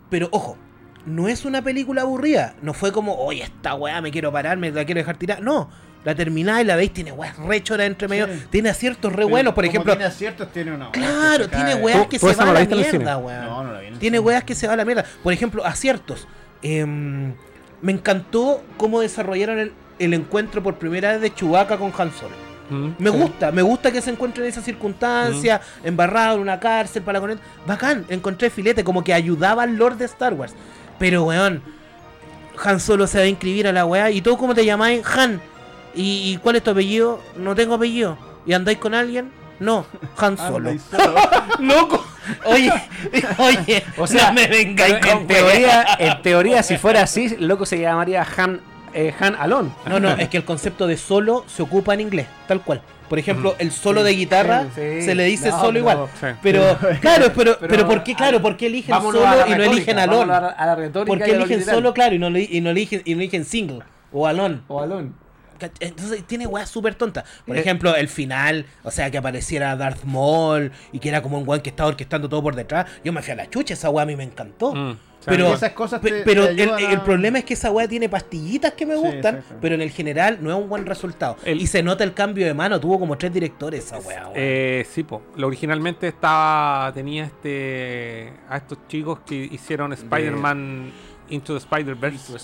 [0.09, 0.57] Pero ojo,
[1.05, 2.55] no es una película aburrida.
[2.62, 5.43] No fue como, oye, esta weá me quiero parar, me la quiero dejar tirar.
[5.43, 5.68] No.
[6.05, 8.27] La termináis, la veis, tiene weas re choras entre medio.
[8.27, 8.45] Sí.
[8.51, 9.93] Tiene aciertos re buenos, por ejemplo.
[9.93, 10.91] Tiene aciertos, tiene una.
[10.91, 13.45] Claro, tiene weas que se no a la mierda, weón.
[13.45, 15.05] No, no la vi en el Tiene weas que se van a la mierda.
[15.23, 16.29] Por ejemplo, aciertos.
[16.63, 17.33] Em,
[17.81, 22.35] me encantó cómo desarrollaron el, el encuentro por primera vez de Chewbacca con Han Solo.
[22.71, 23.17] Mm, Me sí.
[23.19, 27.31] gusta, me gusta que se encuentren en esa circunstancia, embarrado en una cárcel para con
[27.31, 27.39] él.
[27.67, 30.55] Bacán, encontré filete, como que ayudaba al Lord de Star Wars.
[30.99, 31.63] Pero, weón,
[32.65, 34.11] Han Solo se va a inscribir a la weá.
[34.11, 35.03] ¿Y tú cómo te llamáis?
[35.17, 35.41] Han.
[35.95, 37.21] ¿Y, cuál es tu apellido?
[37.37, 38.19] No tengo apellido.
[38.47, 39.31] ¿Y andáis con alguien?
[39.61, 39.87] No,
[40.19, 40.71] Han Solo.
[40.91, 41.15] solo.
[41.61, 42.05] ¡Loco!
[42.45, 42.73] Oye,
[43.39, 47.47] oye, O sea, no me vengáis con en teoría, en teoría, si fuera así, el
[47.47, 48.61] loco se llamaría Han,
[48.93, 49.73] eh, Han Alon.
[49.87, 52.83] No, no, es que el concepto de solo se ocupa en inglés, tal cual.
[53.09, 56.07] Por ejemplo, el solo de guitarra sí, se le dice No, solo igual.
[56.19, 56.27] Sí.
[56.43, 59.99] Pero, claro, pero, pero- pero, ¿por qué, claro, por qué eligen solo y no eligen
[59.99, 60.33] alone?
[60.33, 63.15] A la, a la ¿Por qué eligen solo, claro, y no, y no eligen, y
[63.15, 63.81] no eligen single
[64.13, 64.61] o alone?
[64.69, 65.15] O Alon.
[65.59, 67.25] ¿Cach- Entonces tiene weas súper tontas.
[67.47, 67.61] Por Eh.
[67.61, 71.63] ejemplo, el final, o sea, que apareciera Darth Maul y que era como un weón
[71.63, 72.87] que estaba orquestando todo por detrás.
[73.05, 74.75] Yo me fui a la chucha, esa wea a mí me encantó.
[74.75, 74.97] Mm.
[75.27, 77.89] Pero, esas cosas te- pero te el, ayudan a- el problema es que esa weá
[77.89, 81.39] tiene pastillitas que me Sí, gustan, pero en el general no es un buen resultado.
[81.47, 84.31] El- y se nota el cambio de mano, tuvo como tres directores esa weá.
[84.35, 85.23] Eh, sí, po.
[85.37, 90.93] Lo originalmente estaba tenía este a estos chicos que hicieron Spider-Man
[91.31, 92.39] Into the Spider-Verse.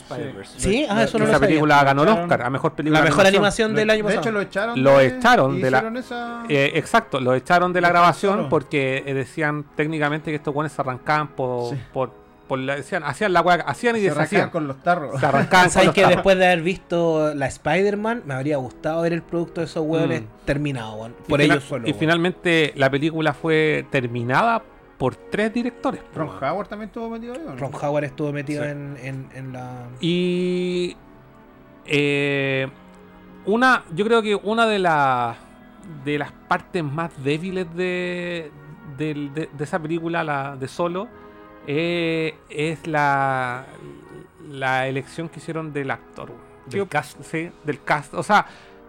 [0.56, 1.48] sí, ah, eso no Esa lo sabía.
[1.48, 3.00] película ganó el Oscar a mejor película.
[3.00, 3.70] La de mejor animación.
[3.72, 4.20] animación del año De pasado.
[4.22, 4.82] hecho, lo echaron.
[4.82, 9.02] Lo de- echaron de la- esa- Eh, exacto, lo echaron de la De grabación porque
[9.06, 11.80] eh, decían técnicamente que estos guanes se arrancaban por, Sí.
[11.92, 12.12] por,
[12.48, 14.50] por la, decían, hacían la weá, hacían y se arrancaban deshacían.
[14.50, 15.20] con los tarros.
[15.20, 16.16] Se arrancaban con ¿Sabes los que tarros.
[16.16, 20.22] después de haber visto la Spider-Man, me habría gustado ver el producto de esos weones
[20.22, 20.26] Mm.
[20.46, 21.08] terminado.
[21.26, 21.86] Y Por ellos solo.
[21.88, 24.62] Y finalmente la película fue terminada
[25.00, 26.02] por tres directores.
[26.14, 27.40] Ron Howard también estuvo metido ahí.
[27.58, 28.70] Ron Howard estuvo metido Sí.
[28.70, 29.86] en, en- en la.
[29.98, 30.94] Y
[31.86, 32.68] eh,
[33.46, 35.36] una, yo creo que una de las
[36.04, 38.52] de las partes más débiles de,
[38.98, 41.08] de, de esa película, la de Solo,
[41.66, 43.64] eh, es la,
[44.50, 46.30] la elección que hicieron del actor.
[46.66, 47.20] Del Yo- cast.
[47.22, 48.12] Sí, del cast.
[48.14, 48.46] O sea,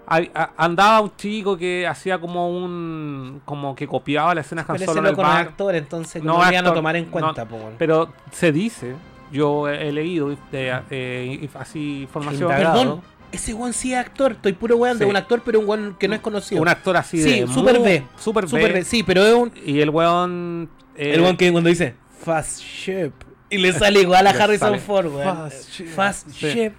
[0.08, 3.42] andaba un chico que hacía como un.
[3.46, 5.42] como que copiaba la escena de Han Pero Solo en el bar.
[5.48, 7.48] actor, entonces No iban a actor, tomar en cuenta.
[7.78, 8.96] Pero se dice,
[9.32, 12.50] yo he leído de, eh, así información.
[12.50, 14.34] Perdón, ese weón sí es actor.
[14.34, 16.62] Estoy puro weón de un actor, pero un weón que no es conocido.
[16.62, 17.48] Un actor así Sí, de.
[17.48, 18.04] super muy- B.
[18.20, 18.80] Super, Super B.
[18.80, 19.52] B, sí, pero es un.
[19.66, 20.70] Y el weón.
[20.98, 23.12] eh, el weón que cuando dice Fast Ship.
[23.50, 25.24] Y le sale igual a Harrison Ford, weón.
[25.38, 25.88] Fast Ship.
[25.88, 26.28] Fast.
[26.30, 26.34] Ship.
[26.36, 26.74] Fast Ship.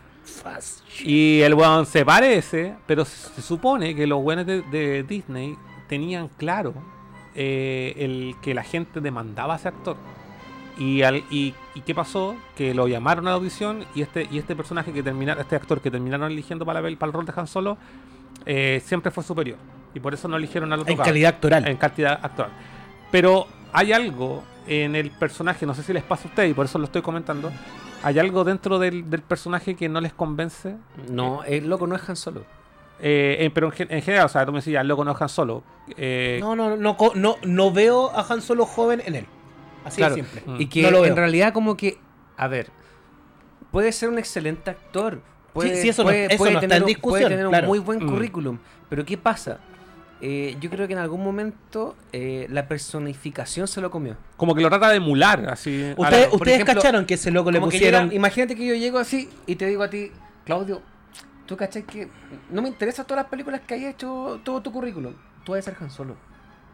[1.05, 5.57] Y el weón se parece, pero se supone que los weones de, de Disney
[5.89, 6.75] tenían claro
[7.35, 9.97] eh, el que la gente demandaba a ese actor.
[10.79, 12.35] Y, al, y, y qué pasó?
[12.57, 15.81] Que lo llamaron a la audición y este, y este personaje que terminaron, este actor
[15.81, 17.77] que terminaron eligiendo para, la para el rol de Han Solo,
[18.47, 19.59] eh, siempre fue superior.
[19.95, 21.69] Y por eso no eligieron al otro En calidad actoral.
[21.69, 22.51] en cantidad actual.
[23.11, 26.67] Pero hay algo en el personaje, no sé si les pasa a ustedes y por
[26.67, 27.51] eso lo estoy comentando.
[28.03, 30.77] Hay algo dentro del, del personaje que no les convence.
[31.11, 32.45] No, el loco no es Han Solo.
[33.01, 35.13] eh, eh, pero en, gen- en general, o sea, tú me decías, el loco no
[35.13, 35.63] es Han Solo.
[35.97, 39.27] eh, No, no, no, no, no veo a Han Solo joven en él.
[39.85, 40.15] Así Claro.
[40.17, 40.43] de simple.
[40.47, 40.61] Mm.
[40.61, 41.99] Y que No lo en realidad como que,
[42.37, 42.69] a ver,
[43.71, 45.21] puede ser un excelente actor.
[45.53, 47.49] Puede, sí, eso no- puede- eso puede no está tener en un- discusión, Puede tener
[47.49, 47.65] claro.
[47.65, 48.09] un muy buen Mm.
[48.09, 48.59] currículum.
[48.89, 49.59] Pero ¿qué pasa?
[50.25, 54.17] Eh, yo creo que en algún momento eh, la personificación se lo comió.
[54.37, 55.81] Como que lo trata de emular, así.
[55.81, 58.05] la- Ustedes, ustedes ejemplo, cacharon que ese loco le que pusieron.
[58.05, 60.13] llega- imagínate que yo llego así y te digo a ti,
[60.45, 60.81] Claudio,
[61.47, 62.09] tú cachai que
[62.51, 65.15] no me interesan todas las películas que hay hecho todo tu currículum.
[65.45, 66.17] Tú vas a ser Han Solo.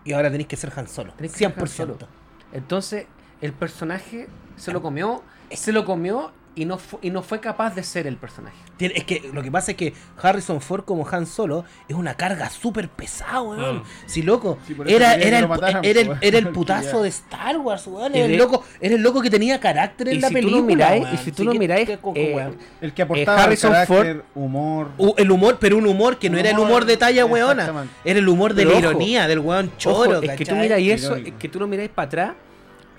[0.05, 1.13] Y ahora tenéis que ser Han Solo.
[1.15, 1.61] Tenés que ser 100%.
[1.63, 2.09] Han Solo.
[2.53, 3.07] Entonces,
[3.41, 7.85] el personaje se lo comió, se lo comió y no, y no fue capaz de
[7.85, 8.57] ser el personaje.
[8.77, 12.15] Tiene- Es que lo que pasa es que Harrison Ford como Han Solo es una
[12.15, 13.85] carga súper pesada, weón.
[14.07, 17.87] Si loco, Sí, era, era, el, mataran, era, el, era el putazo de Star Wars,
[17.87, 18.13] weón.
[18.15, 20.47] Era el, loco, era el loco que tenía carácter en Y la si tú lo
[20.49, 20.67] película.
[20.89, 21.15] miráis- weón.
[21.15, 22.51] y si tú Sí, lo miráis, eh.
[22.81, 24.89] El que aportaba Harrison carácter, humor.
[24.99, 27.87] U- el humor, pero un humor que no era el Humor, humor de talla weona.
[28.05, 30.57] Era el humor de Pero la ojo, ironía, del weón choro, Ojo, es que tú
[30.57, 32.33] miráis eso, es que tú lo miráis para atrás.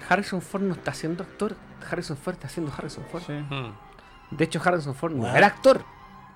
[0.08, 1.56] Harrison Ford no está siendo actor.
[1.90, 3.24] Harrison Ford está siendo Harrison Ford.
[3.26, 3.34] Sí.
[3.34, 3.74] Mm.
[4.32, 5.36] De hecho, Harrison Ford no Wow.
[5.36, 5.84] era actor.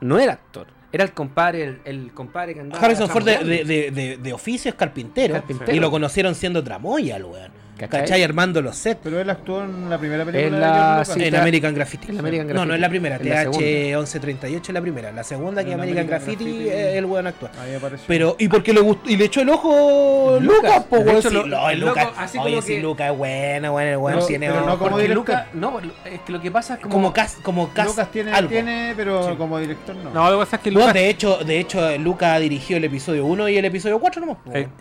[0.01, 0.67] No era actor.
[0.91, 2.83] Era el compadre, el, el compadre que andaba.
[2.83, 3.67] Harrison Ford de, tramoyando.
[3.67, 5.73] de, de, de- de oficio es carpintero, Carpintero.
[5.73, 7.51] y lo conocieron siendo tramoya, el weón.
[7.87, 8.01] ¿Cachai?
[8.07, 8.23] ¿Cachai?
[8.23, 8.99] Armando los sets.
[9.03, 12.11] Pero él actuó en la primera película En de la- sí, en American Graffiti.
[12.11, 13.15] en American No, no es la primera.
[13.17, 15.11] En la TH 1138 es la primera.
[15.11, 16.69] La segunda que En American, American Graffiti, Graffiti.
[16.69, 17.51] eh, el weón actúa.
[17.61, 18.05] Ahí apareció.
[18.07, 19.09] Pero, ¿y por qué le gustó?
[19.09, 20.55] Y le echó el ojo Lucas.
[20.63, 21.79] Lucas, po, weón.
[21.79, 22.07] Lucas.
[22.17, 25.01] así Oye, que- Lucas es bueno, bueno, el weón Pero- tiene pero no como Porque
[25.07, 25.15] director.
[25.35, 27.07] Lucas- no, es que lo que pasa es como.
[27.09, 28.49] Lucas tiene, algo.
[28.49, 30.09] tiene pero como director no.
[30.11, 32.83] No, lo que pasa es que No, Lucas, de hecho, de hecho, Lucas dirigió el
[32.85, 34.37] episodio 1 y el episodio 4 nomás.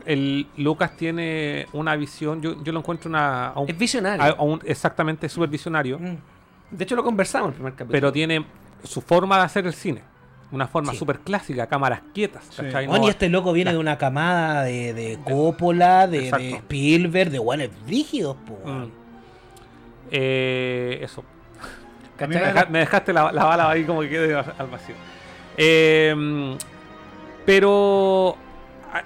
[0.06, 4.22] el Lucas tiene una visión, yo, yo lo encuentro una, a un- Es visionario.
[4.24, 6.16] a- a un- exactamente supervisionario, Mm.
[6.70, 7.92] De hecho, lo conversamos en el primer capítulo.
[7.92, 8.46] pero tiene
[8.84, 10.02] su forma de hacer el cine.
[10.52, 10.98] Una forma Sí.
[10.98, 12.44] súper clásica, cámaras quietas.
[12.50, 12.62] Sí.
[13.02, 17.70] y este loco viene de una camada de, de Coppola, de, de Spielberg, de guanes
[17.86, 18.36] rígidos.
[18.64, 18.84] Mm.
[20.10, 21.24] Eh, eso.
[22.20, 24.94] Me, me- deja- me dejaste la, la bala ahí como que quede al vacío.
[25.56, 26.56] Eh,
[27.44, 28.36] pero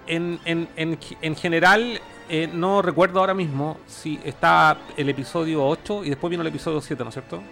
[0.06, 6.04] en, en, en, en general, eh, no recuerdo ahora mismo si está el episodio 8
[6.04, 7.42] y después vino el episodio 7, ¿no es cierto?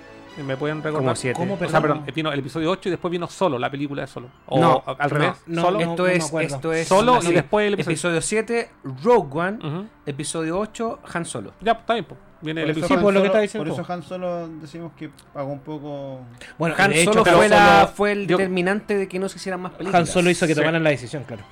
[0.44, 1.00] ¿Me pueden recordar?
[1.04, 1.38] Como siete.
[1.38, 2.04] ¿Cómo, O sea, perdón?
[2.12, 4.30] vino el episodio 8 y después vino solo, la película de solo.
[4.46, 5.78] O No, al no, revés, no, solo.
[5.78, 5.90] no.
[5.92, 6.88] esto, es, esto es.
[6.88, 7.28] Solo así.
[7.28, 7.92] y después el episodio.
[8.16, 8.70] Episodio 7,
[9.04, 9.86] Rogue One.
[10.06, 11.52] Episodio 8, Han Solo.
[11.60, 12.18] Ya, está bien, pues.
[12.40, 12.96] Viene Por el episodio.
[12.98, 15.60] Sí, por lo que está Solo- diciendo Por eso Han Solo decimos que pagó un
[15.60, 16.20] poco.
[16.58, 19.36] Bueno, Han de Solo fue, la- Solo- fue el yo- determinante de que no se
[19.38, 20.00] hicieran más películas.
[20.00, 20.60] Han Solo hizo que Sí.
[20.60, 21.44] tomaran la decisión, claro.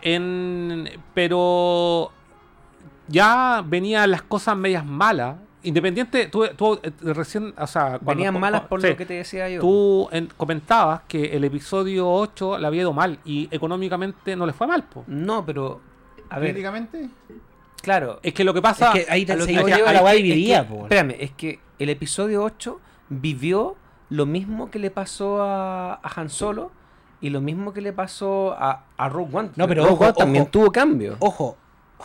[0.00, 2.10] En, pero
[3.10, 5.36] ya venían las cosas medias malas.
[5.62, 9.14] Independiente, tú, tú, eh, recién, o sea, cuando- Venían malas por sí, lo que te
[9.14, 9.60] decía yo.
[9.60, 14.54] Tú en- comentabas que el episodio 8 le había ido mal y económicamente no le
[14.54, 14.84] fue mal.
[14.84, 15.04] po.
[15.06, 15.80] No, pero.
[16.30, 17.10] A ver, Críticamente,
[17.82, 18.20] claro.
[18.22, 18.92] Es que lo que pasa.
[18.92, 19.42] es que ahí se la
[20.12, 20.82] es dividida, que- po.
[20.84, 23.76] Espérame, es que el episodio 8 vivió
[24.08, 26.70] lo mismo que le pasó a, a Han Solo
[27.20, 29.50] y lo mismo que le pasó a, a Rogue One.
[29.56, 30.50] No, pero Rogue ojo, One también ojo.
[30.52, 31.16] tuvo cambio.
[31.18, 31.56] Ojo,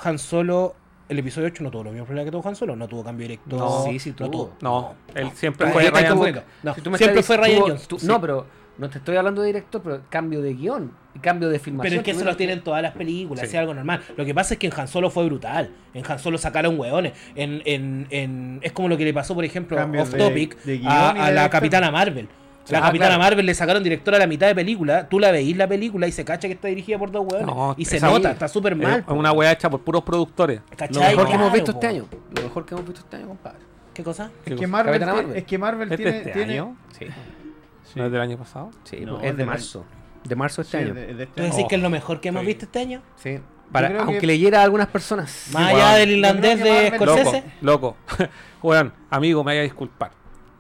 [0.03, 0.75] Han Solo,
[1.09, 3.25] el episodio 8 no tuvo los mismos problemas que tuvo Han Solo, no tuvo cambio
[3.27, 3.57] directo.
[3.57, 4.53] No, sí, sí no tuvo.
[4.61, 8.07] no, él siempre fue Ryan me siempre fue Ryan tuvo- sí.
[8.07, 8.45] No, pero
[8.77, 11.89] no te estoy hablando de director, pero cambio de guion y cambio de filmación.
[11.91, 13.55] Pero es que eso lo tienen todas las películas, Sí.
[13.55, 14.01] es algo normal.
[14.17, 15.69] Lo que pasa es que en Han Solo fue brutal.
[15.93, 17.13] En Han Solo sacaron hueones.
[17.35, 20.61] En, en, en- es como lo que le pasó, por ejemplo, Cambios off de- topic,
[20.63, 21.49] de a, la.
[21.49, 22.27] Capitana Marvel.
[22.69, 23.21] La Ah, Capitana claro.
[23.23, 25.07] Marvel le sacaron director a la mitad de película.
[25.07, 27.45] Tú la veís la película y se cacha que está dirigida por dos hueones.
[27.47, 29.03] No, y se nota, está súper mal.
[29.07, 30.61] Es una wea hecha por puros productores.
[30.91, 31.77] Lo mejor que hemos visto po.
[31.77, 32.05] este año.
[32.35, 33.59] Lo mejor que hemos visto este año, compadre.
[33.93, 34.29] ¿Qué cosa?
[34.45, 35.01] es que Marvel,
[35.35, 36.75] es que Marvel ¿Es de tiene, este tiene- año?
[36.97, 37.05] Sí.
[37.05, 37.91] Sí.
[37.99, 38.71] ¿No es del año pasado?
[38.83, 39.85] Sí, No, es es de del marzo.
[40.23, 40.93] De marzo de este Sí, año.
[40.95, 41.51] de- de este ¿Tú año.
[41.51, 42.47] decís Oh, que es lo mejor que hemos sí.
[42.47, 43.01] visto este año?
[43.15, 43.39] Sí.
[43.71, 45.49] Para, aunque que- leyera a algunas personas.
[45.53, 47.43] Más allá del irlandés de Scorsese.
[47.61, 48.27] Loco, loco.
[48.63, 50.11] Weón, amigo, me vaya a disculpar.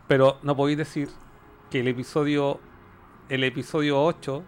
[0.07, 1.09] Pero no podéis decir
[1.69, 2.59] que el episodio
[3.29, 4.43] el episodio 8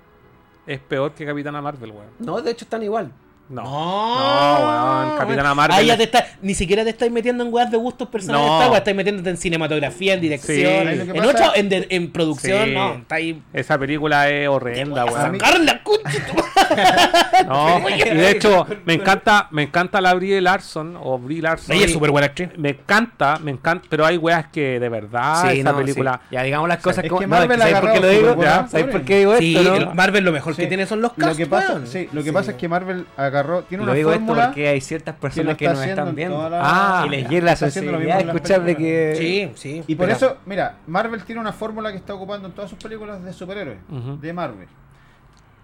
[0.68, 2.10] es peor que Capitana Marvel, weón.
[2.19, 3.11] No, de hecho están igual.
[3.49, 3.64] No.
[3.64, 5.86] No, weón, Capitana Marvel.
[5.86, 8.76] Ya te está, ni siquiera te estáis metiendo en weas de gustos personales, No.
[8.76, 10.99] estáis metiéndote en cinematografía, en dirección, Sí.
[11.02, 12.74] En, pasa- otra- en, de- en producción, Sí.
[12.74, 13.41] no, está ahí.
[13.53, 15.22] Esa película es horrenda, A weón.
[15.40, 16.44] sacar la concha, tu-
[17.48, 21.76] No, y de hecho, me encanta, me encanta la Brie Larson o Brie Larson.
[21.76, 22.49] Ella es súper buena actriz.
[22.57, 26.19] Me encanta, me encanta, pero hay weas que de verdad Sí, esa no, película.
[26.30, 26.36] sí.
[26.36, 27.22] Ya digamos las cosas es como.
[27.22, 28.22] que no, es Marvel ¿Sabes por qué agarró lo digo?
[28.32, 28.57] súper buenos ¿Ya?
[28.68, 28.91] ¿Sabes actores.
[28.95, 29.76] por qué digo Sí, esto?
[29.76, 29.94] el- no?
[29.95, 33.06] Marvel lo mejor Sí, que tiene son los sí, lo que pasa es que Marvel
[33.15, 33.36] agarró,
[33.68, 36.07] tiene Lo una digo esto fórmula porque hay ciertas que personas que, está nos están
[36.09, 36.49] en viendo.
[36.49, 39.15] la- Ah, y les llega la sensibilidad escuchar de que.
[39.18, 39.84] Sí, sí.
[39.88, 42.80] Y por Pero- eso, mira, Marvel tiene una fórmula que está ocupando en todas sus
[42.80, 44.18] películas de superhéroes, Ujú.
[44.18, 44.68] de Marvel.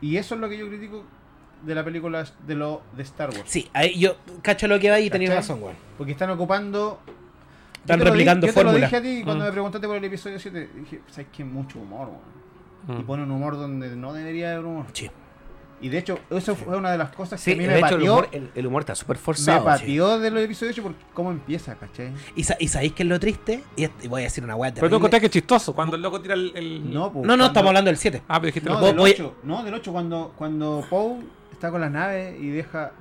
[0.02, 1.04] Y eso es lo que yo critico
[1.64, 3.44] de la película de lo de Star Wars.
[3.46, 5.76] Sí, ahí yo cacho lo que va y tenéis razón, weón.
[5.98, 7.00] Porque están ocupando
[7.80, 8.90] Están replicando Yo te lo fórmulas.
[8.92, 9.48] dije a ti cuando Mm.
[9.48, 10.70] me preguntaste por el episodio 7.
[10.74, 11.44] Dije, ¿sabes qué?
[11.44, 13.00] Mucho humor, weón.
[13.00, 13.06] Y Mm.
[13.06, 14.86] pone un humor donde no debería haber humor.
[14.94, 15.10] Sí.
[15.84, 17.80] Y de hecho, eso fue una de las cosas que Sí, a mí de me
[17.86, 19.66] hecho, el humor, el, el humor está súper Me forzado.
[19.66, 22.12] pateó de los episodios 8 por cómo empieza, ¿cachai?
[22.36, 23.64] ¿Y, sa- y sabéis qué es lo triste?
[23.76, 26.02] Y, y voy a decir una weá Pero tú encontrás que es chistoso cuando el
[26.02, 26.52] loco tira el.
[26.56, 28.22] el- No, po, No, no, cuando- estamos hablando del 7.
[28.28, 29.36] Ah, pero dijiste No, del voy- 8.
[29.44, 31.18] No, del 8, cuando, cuando Poe
[31.52, 32.92] está con la nave y deja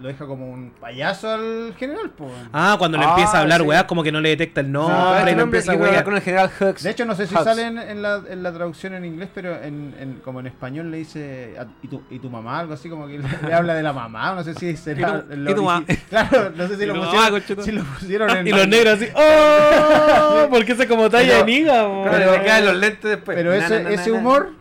[0.00, 2.30] lo deja como un payaso al general, po.
[2.52, 3.66] Ah, cuando le Ah, empieza a hablar, sí.
[3.66, 5.74] weá, como que no le detecta el No, nombre, este y lo nombre, empieza a
[5.74, 6.04] hablar wear.
[6.04, 6.82] con el general Hux.
[6.82, 7.44] De hecho, no sé si Hux.
[7.44, 10.90] sale en, en la, en la traducción en inglés, pero en, en- como en español
[10.90, 13.74] le dice a- ¿y, tu, y tu mamá, algo así, como que le, le habla
[13.74, 15.22] de la mamá, no sé si será.
[15.28, 17.30] ¿Y tu- lo y tu origi- ma- Claro, no sé si ¿Y lo mamá, pusieron,
[17.30, 17.70] conchetumare?
[17.70, 18.46] si lo pusieron en.
[18.48, 20.46] Y los negros así, ¡oh!
[20.50, 22.08] Porque ese como talla de Pero- niga, weón.
[22.08, 23.36] Claro, le quedan los lentes después.
[23.36, 24.52] Pero ese, na, na, ese humor.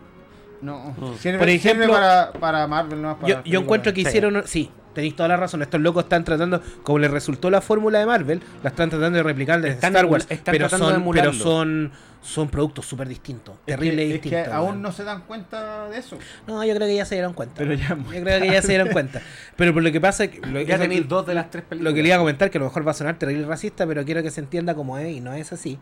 [0.62, 1.16] No, Mm.
[1.18, 4.08] sirve, Por sirve ejemplo, para, para Marvel, no para Yo, yo encuentro que Sí.
[4.10, 4.44] hicieron.
[4.46, 5.62] Sí, tenéis toda la razón.
[5.62, 9.24] Estos locos están tratando, como les resultó la fórmula de Marvel, la están tratando de
[9.24, 10.26] replicar de Están Star Wars.
[10.30, 11.92] están Pero son, pero son,
[12.22, 13.56] son productos súper distintos.
[13.66, 14.54] Es Terrible que, es que distintos.
[14.54, 16.18] aún no se dan cuenta de eso.
[16.48, 17.56] No, yo creo que ya se dieron cuenta.
[17.58, 19.22] Pero ya Yo creo que ya se dieron cuenta.
[19.56, 20.40] Pero por lo que pasa es que.
[20.48, 21.92] Lo, Ya tenéis dos de las tres películas.
[21.92, 23.86] Lo que le iba a comentar, que a lo mejor va a sonar terrible racista,
[23.88, 25.78] pero quiero que se entienda como es y no es así.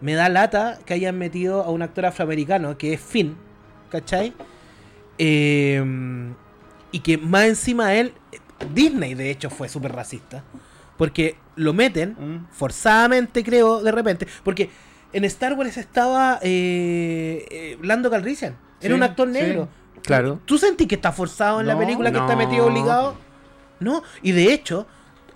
[0.00, 3.36] Me da lata que hayan metido a un actor afroamericano que es Finn,
[3.90, 4.32] ¿cachai?
[5.18, 5.82] Eh,
[6.92, 8.12] y que más encima él,
[8.74, 10.42] Disney de hecho fue súper racista.
[10.96, 12.46] Porque lo meten, Mm.
[12.52, 14.26] forzadamente creo, de repente.
[14.42, 14.70] Porque
[15.12, 18.56] en Star Wars estaba eh, eh, Lando Calrissian.
[18.80, 19.34] Era Sí, un actor sí.
[19.34, 19.68] negro.
[20.02, 20.40] Claro.
[20.44, 23.16] ¿Tú sentís que está forzado en la película, que está metido obligado?
[23.80, 24.86] No, y de hecho,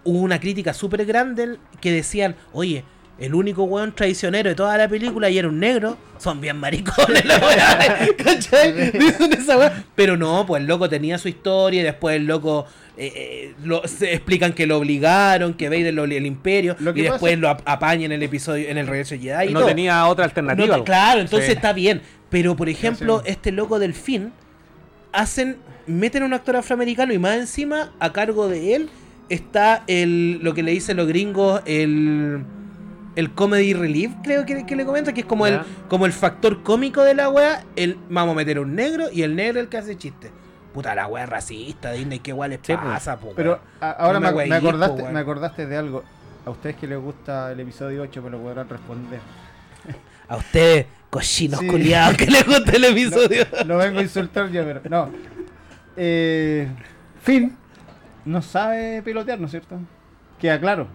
[0.05, 2.85] hubo una crítica súper grande que decían, oye,
[3.23, 7.25] el único weón traicionero de toda la película y era un negro, son bien maricones
[7.25, 8.91] la weá, ¿cachai?
[8.91, 9.85] Dicen esa weá.
[9.95, 12.67] Pero no, pues el loco tenía su historia y después el loco
[12.97, 17.03] eh, eh, lo, se explican que lo obligaron, que Vader lo, el imperio Lo y
[17.03, 19.61] después pasa- lo ap- apaña en el episodio, en el regreso de Jedi y no
[19.61, 19.69] todo.
[19.69, 20.77] tenía otra No, alternativa.
[20.79, 21.53] te- claro, entonces Sí.
[21.55, 22.03] está bien.
[22.29, 23.31] Pero, por ejemplo, sí.
[23.31, 24.33] este loco del fin,
[25.13, 28.89] hacen, meten a un actor afroamericano y más encima, a cargo de él,
[29.29, 32.43] está el, lo que le dicen los gringos, el,
[33.17, 35.67] el comedy relief, creo que, que le comenta, que es como el, Ya.
[35.89, 39.23] como el factor cómico de la wea, el, vamos a meter a un negro y
[39.23, 40.31] el negro el que hace chiste.
[40.73, 44.21] Puta la wea racista, Disney, qué igual les Sí, pasa, po, Pero a- ahora No
[44.21, 46.03] me me, me hueí, po, acordaste, me acordaste de algo.
[46.47, 49.21] A ustedes que les gusta el episodio 8 me lo podrán responder.
[50.29, 51.67] A ustedes, cochinos Sí.
[51.67, 53.45] culiados, que les gusta el episodio.
[53.67, 55.11] No vengo a insultar yo, pero no.
[55.97, 56.69] Eh,
[57.21, 57.55] Finn
[58.25, 59.79] no sabe pilotear, ¿no es cierto?
[60.41, 60.87] Queda claro.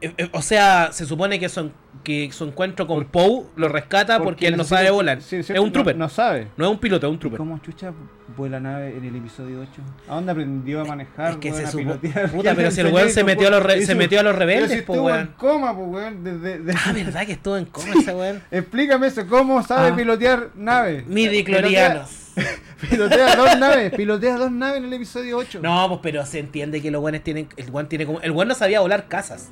[0.00, 1.72] Eh, eh, O sea, se supone que, son,
[2.04, 5.22] que su encuentro con Poe lo rescata porque, él no sabe volar.
[5.22, 5.94] sí, es un trooper.
[5.96, 6.48] No, No, no sabe.
[6.58, 7.38] es un piloto, es un trooper.
[7.38, 7.92] ¿Cómo chucha
[8.36, 9.70] vuela nave en el episodio 8?
[10.08, 11.30] ¿A dónde aprendió a manejar?
[11.32, 11.94] Es que se supo-?
[11.96, 14.36] Puta, ¿Quién pero si el weón se metió a los re- se metió a los
[14.36, 15.20] rebeldes, po, estuvo weón.
[15.20, 16.22] en coma, pues, weón.
[16.24, 18.42] desde- desde- Ah, ¿verdad que estuvo en coma ese weón?
[18.50, 19.96] Explícame eso, ¿cómo sabe Ah.
[19.96, 21.06] pilotear naves?
[21.06, 22.10] Midiclorianos.
[22.90, 25.60] Pilotea, dos naves, pilotea dos naves en el episodio 8.
[25.62, 27.48] No, pues pero se entiende que los weones tienen.
[27.56, 28.20] El weón tiene como.
[28.20, 29.48] El weón no sabía volar casas.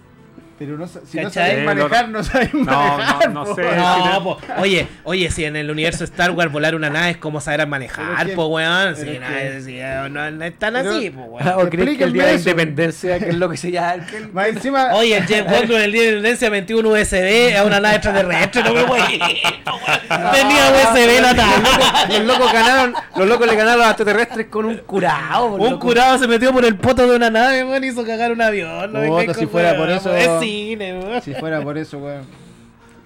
[0.58, 3.28] Pero no, si no Eh, manejar, no sabéis No, manejar.
[3.32, 3.54] no, no po.
[3.56, 3.62] sé.
[3.76, 4.38] No, po.
[4.58, 8.28] Oye, oye, si en el universo Star Wars volar una nave es como saber manejar,
[8.34, 8.94] po, weón.
[8.94, 11.48] Sí, es no, no, no es tan así, po, weón.
[11.56, 14.06] ¿O crees que el día de independencia, que es lo que se llama?
[14.06, 16.78] que el- Más encima, Oye, el Jeff Goldblum en el día de la independencia metió
[16.78, 19.00] un USB a una nave extraterrestre, no me voy.
[19.00, 22.06] Tenía USB la tabla.
[22.08, 25.46] los locos ganaron, los locos le ganaron a los extraterrestres con un curado.
[25.54, 25.86] Un loco.
[25.86, 28.92] curado se metió por el poto de una nave, weón, y hizo cagar un avión.
[28.92, 31.22] No si con fuera por eso- Es cine, weón.
[31.22, 32.44] si fuera por eso, weón.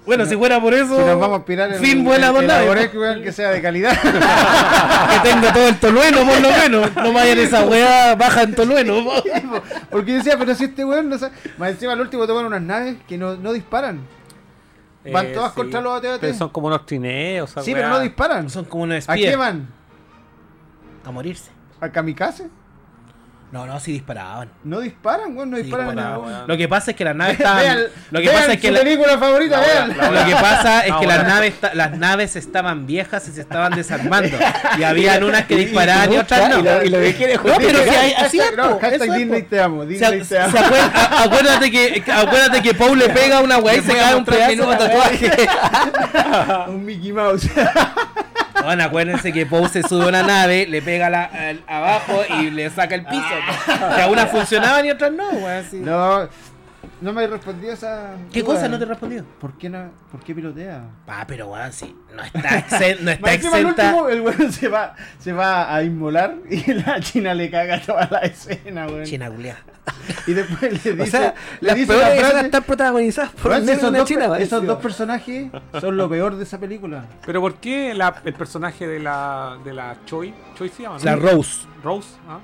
[0.07, 0.97] Bueno, si fuera por eso.
[0.99, 2.89] Si nos vamos a aspirar en Fin vuela dos naves.
[3.23, 3.93] Que sea de calidad.
[4.03, 6.97] Que tenga todo el tolueno, por lo menos.
[6.97, 9.05] No vayan esa weá baja en tolueno.
[9.05, 9.13] po.
[9.91, 11.35] Porque yo decía, pero si este weón no sabe.
[11.59, 14.01] Más encima, al último toman unas naves que no, no disparan.
[15.13, 15.57] Van Eh, todas sí.
[15.57, 16.21] contra los AT-AT.
[16.21, 17.51] Pero son como unos trineos.
[17.63, 18.49] Sí, pero no disparan.
[18.49, 19.69] Son como unos ¿A qué van?
[21.05, 21.51] A morirse.
[21.81, 22.49] ¿A kamikaze?
[23.51, 24.51] No, no, sí disparaban.
[24.65, 25.97] No disparan, weón, no Sí, disparan.
[25.97, 27.63] ningún- Lo que pasa es que las naves estaban.
[27.63, 27.79] Vean,
[28.11, 29.89] Lo que vean pasa es que su la- película favorita, La vean.
[30.15, 31.13] Lo que pasa es que bueno.
[31.15, 34.37] las naves, esta- las naves estaban viejas y se estaban desarmando.
[34.79, 36.59] Y habían unas que disparaban y otras no.
[36.59, 39.13] Y lo, y lo que quiere No, pero si hay, así es, Hashtag- no, hashtag
[39.13, 40.57] Disney te amo, Disney te amo.
[40.59, 44.15] acuer- a- acuérdate que acuérdate que Paul le pega a una weá y se cae
[44.15, 45.31] un de tatuaje.
[46.69, 47.49] Un Mickey Mouse.
[48.69, 52.51] Bueno, acuérdense que Poe se sube a una nave, le pega la, al- abajo y
[52.51, 53.25] le saca el piso.
[53.97, 55.51] Que algunas funcionaban y otras no, weón.
[55.67, 55.77] así.
[55.81, 56.29] no.
[57.01, 58.13] No me respondió esa.
[58.33, 58.55] ¿Qué duda.
[58.55, 59.25] cosa no te he respondido?
[59.41, 60.83] ¿Por qué, no, ¿Por qué pilotea?
[61.07, 61.97] Ah, pero weón, sí.
[62.15, 63.69] No está, exen- no está exenta.
[63.95, 68.09] último, el weón se va, se va a inmolar y la china le caga toda
[68.11, 69.05] la escena, weón.
[69.05, 69.57] China culiá.
[70.27, 71.03] Y después le dice.
[71.03, 74.05] O sea, le las dice peores la escenas frase, están protagonizadas por "Weón, esos, dos,
[74.09, 74.39] China.
[74.39, 75.51] esos dos personajes
[75.81, 77.05] son lo peor de esa película.
[77.25, 81.05] Pero ¿por qué la- el personaje de la, de la Choi, Choi se llama, ¿no?
[81.05, 81.67] La Rose.
[81.83, 82.39] Rose, ¿ah?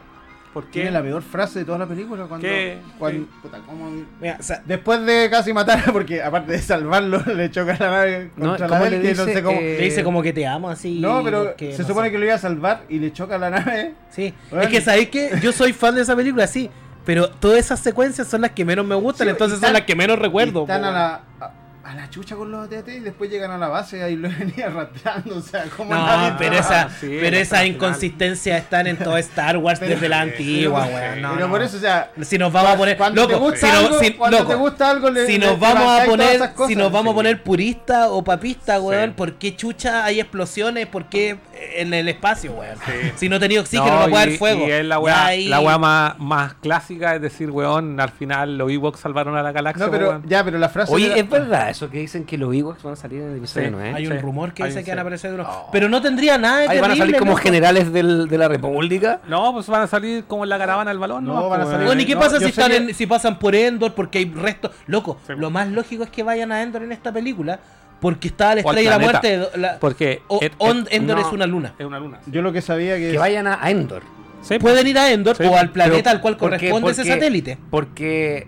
[0.54, 0.70] ¿Por qué?
[0.80, 2.24] Tiene la peor frase de toda la película.
[2.26, 2.78] Cuando, ¿Qué?
[2.98, 3.90] cuando- puta, ¿cómo?
[4.20, 8.30] Mira, o sea, Después de casi matar, porque aparte de salvarlo, le choca la nave
[8.36, 9.34] No, contra ¿cómo la le que no dice?
[9.38, 9.58] sé cómo.
[9.60, 11.00] Eh, le dice como que te amo así.
[11.00, 12.12] no, pero se no supone sé.
[12.12, 13.92] que lo iba a salvar y le choca la nave.
[14.10, 14.32] Sí.
[14.48, 14.64] Bueno.
[14.64, 16.70] Es que sabéis que yo soy fan de esa película, sí.
[17.04, 19.94] Pero todas esas secuencias son las que menos me gustan, Sí, entonces son las que
[19.94, 20.60] menos recuerdo.
[20.60, 21.50] Y Están a la, a,
[21.84, 24.28] a la chucha con los ATT y después llegan a la base y ahí lo
[24.38, 25.36] venía arrastrando.
[25.36, 27.74] O sea, como No, pero esa, sí, pero la esa final.
[27.74, 31.22] inconsistencia están en todo Star Wars Pero- desde la antigua, pero, weón.
[31.22, 31.52] No, pero no.
[31.52, 32.96] por eso, o sea, Si nos vamos a poner.
[32.96, 36.00] te Loco, gusta si, algo, si- loco, te gusta algo, le, si nos le vamos
[36.00, 36.68] a poner, esas cosas.
[36.68, 37.16] si nos vamos a Sí.
[37.16, 39.14] poner purista o papista, weón, Sí.
[39.16, 40.86] ¿por qué chucha hay explosiones?
[40.86, 41.36] ¿Por qué
[41.76, 42.76] en el espacio, weón?
[42.84, 43.12] Sí.
[43.16, 44.66] Si no tenía oxígeno, no, puede haber fuego.
[44.66, 48.58] Y es la weá, ahí- la weá más, más clásica, es decir, weón, al final
[48.58, 50.22] los Ewoks salvaron a la galaxia, No, pero weón.
[50.26, 50.92] ya, pero la frase.
[50.92, 53.38] Oye, la- es verdad eso que dicen que los Ewoks van a salir en el
[53.38, 53.72] episodio Sí.
[53.74, 53.92] 9.
[53.94, 55.48] Hay un rumor que dice que van a aparecer de uno.
[55.72, 58.48] Pero no tendría nada de Ahí van a salir terrible, como generales del- de la
[58.48, 59.20] República.
[59.28, 61.48] No, pues van a salir como en la caravana del balón, No, ¿no?
[61.48, 63.38] van a Pues, salir- Bueno, ¿y qué No, pasa si, están que- en- si pasan
[63.38, 63.94] por Endor?
[63.94, 64.70] Porque hay restos.
[64.86, 65.32] Loco, Sí.
[65.36, 67.58] lo más lógico es que vayan a Endor en esta película.
[68.04, 69.38] Porque está la estrella de la muerte.
[69.38, 71.26] de- la- Porque o- et- On- et- Endor no.
[71.26, 71.72] es una luna.
[71.78, 72.20] es una luna.
[72.26, 73.12] Yo lo que sabía que.
[73.12, 74.02] Que vayan a a Endor.
[74.42, 75.42] Sí, Pueden ir a Endor Sí.
[75.44, 77.56] o al planeta Pero, al cual corresponde ese satélite.
[77.70, 78.46] Porque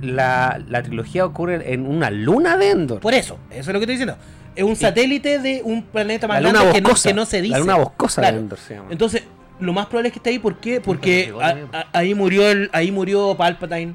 [0.00, 3.00] la, la trilogía ocurre en una luna de Endor.
[3.00, 4.16] Por eso, eso es lo que estoy diciendo.
[4.54, 7.08] Es un satélite de un planeta más la luna grande que no, boscosa.
[7.08, 7.52] que no se dice.
[7.54, 8.36] La luna boscosa Claro.
[8.36, 8.88] de Endor se llama.
[8.92, 9.24] Entonces,
[9.58, 10.38] lo más probable es que esté ahí.
[10.38, 10.80] ¿Por qué?
[10.80, 13.94] Porque a- a- ahí murió el, ahí murió Palpatine.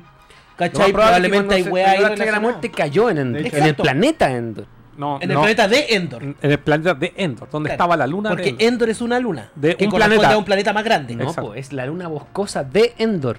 [0.57, 0.91] ¿Cachai?
[0.91, 2.41] probable Probablemente hay weá ahí la estrella de la relacionadas.
[2.41, 3.41] muerte cayó en Endor.
[3.45, 4.65] El planeta Endor.
[4.99, 6.21] No, En el no, planeta de Endor.
[6.23, 8.67] en el planeta de Endor, donde Claro, estaba la luna Porque de Endor.
[8.67, 9.51] Endor es una luna.
[9.55, 10.31] De que un planeta.
[10.34, 11.15] a un planeta más grande.
[11.15, 13.38] No, po, es la luna boscosa de Endor.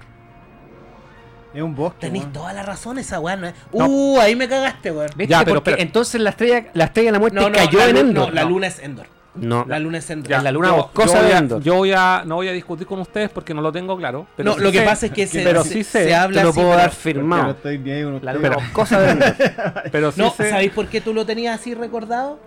[1.53, 1.99] Es un bosque.
[2.07, 2.33] Tenéis weón.
[2.33, 3.47] toda la razón esa weá, ¿no?
[3.47, 3.53] es?
[3.73, 3.85] No.
[3.87, 5.09] Uh, ahí me cagaste, weón.
[5.15, 5.31] ¿Viste?
[5.31, 5.83] Ya, pero Porque espera.
[5.83, 8.27] entonces la estrella, la estrella de la muerte No, no, cayó la, en Endor.
[8.29, 9.05] no, la luna es Endor.
[9.33, 9.65] No.
[9.67, 10.07] La luna es.
[10.27, 12.85] Ya, la luna yo, boscosa yo voy a- yo voy a, no voy a discutir
[12.85, 14.27] con ustedes porque no lo tengo claro.
[14.35, 16.15] Pero no, sí lo que sé- pasa es que se, pero se- sí sé, se
[16.15, 17.43] habla Te lo así, puedo pero- dar firmado.
[17.43, 19.33] no estoy ni ahí con La luna boscosa de.
[19.91, 22.39] Pero sí No, sé- ¿sabéis por qué tú lo tenías así recordado?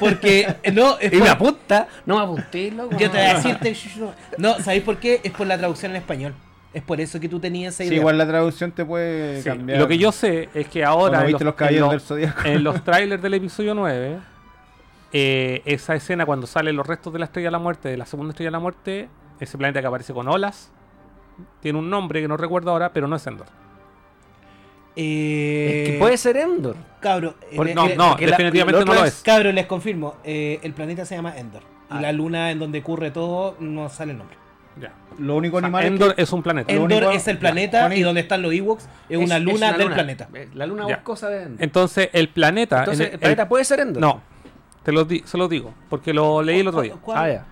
[0.00, 1.86] Porque, eh, no, es Y por- me apunta.
[2.06, 2.92] No me apunté, loco.
[2.98, 3.76] Yo te voy a decirte,
[4.38, 5.20] no, ¿sabéis por qué?
[5.22, 6.34] Es por la traducción en español.
[6.74, 9.78] Es por eso que tú tenías esa Sí, igual la traducción te puede Sí, cambiar.
[9.78, 13.74] Lo que yo sé es que ahora en los, del en los trailers del episodio
[13.74, 14.16] 9,
[15.12, 18.06] eh, esa escena cuando salen los restos de la Estrella de la Muerte, de la
[18.06, 19.08] segunda Estrella de la Muerte,
[19.40, 20.70] ese planeta que aparece con olas,
[21.60, 23.46] tiene un nombre que no recuerdo ahora, pero no es Endor.
[24.94, 26.76] Eh, Es que puede ser Endor.
[27.00, 29.22] Cabro, Por- No, no, la- definitivamente no lo es- es.
[29.22, 30.16] Cabro, les confirmo.
[30.24, 31.62] eh, el planeta se llama Endor.
[31.90, 32.00] Y Ah.
[32.02, 34.36] la luna en donde ocurre todo no sale el nombre.
[34.80, 34.92] Ya.
[35.18, 36.72] Lo único O sea, animal Endor es que es un planeta.
[36.72, 40.28] Endor único- es el planeta y donde están los Ewoks es, una luna del planeta.
[40.32, 40.96] Es La luna Ya.
[40.96, 41.62] boscosa de Endor.
[41.62, 42.76] Entonces, el planeta.
[42.76, 44.00] en Entonces, el- el planeta el- puede ser Endor.
[44.00, 44.22] No,
[44.82, 46.94] te lo di- se lo digo, porque lo leí el otro día.
[47.00, 47.18] ¿Cuál?
[47.18, 47.46] Ah, ya.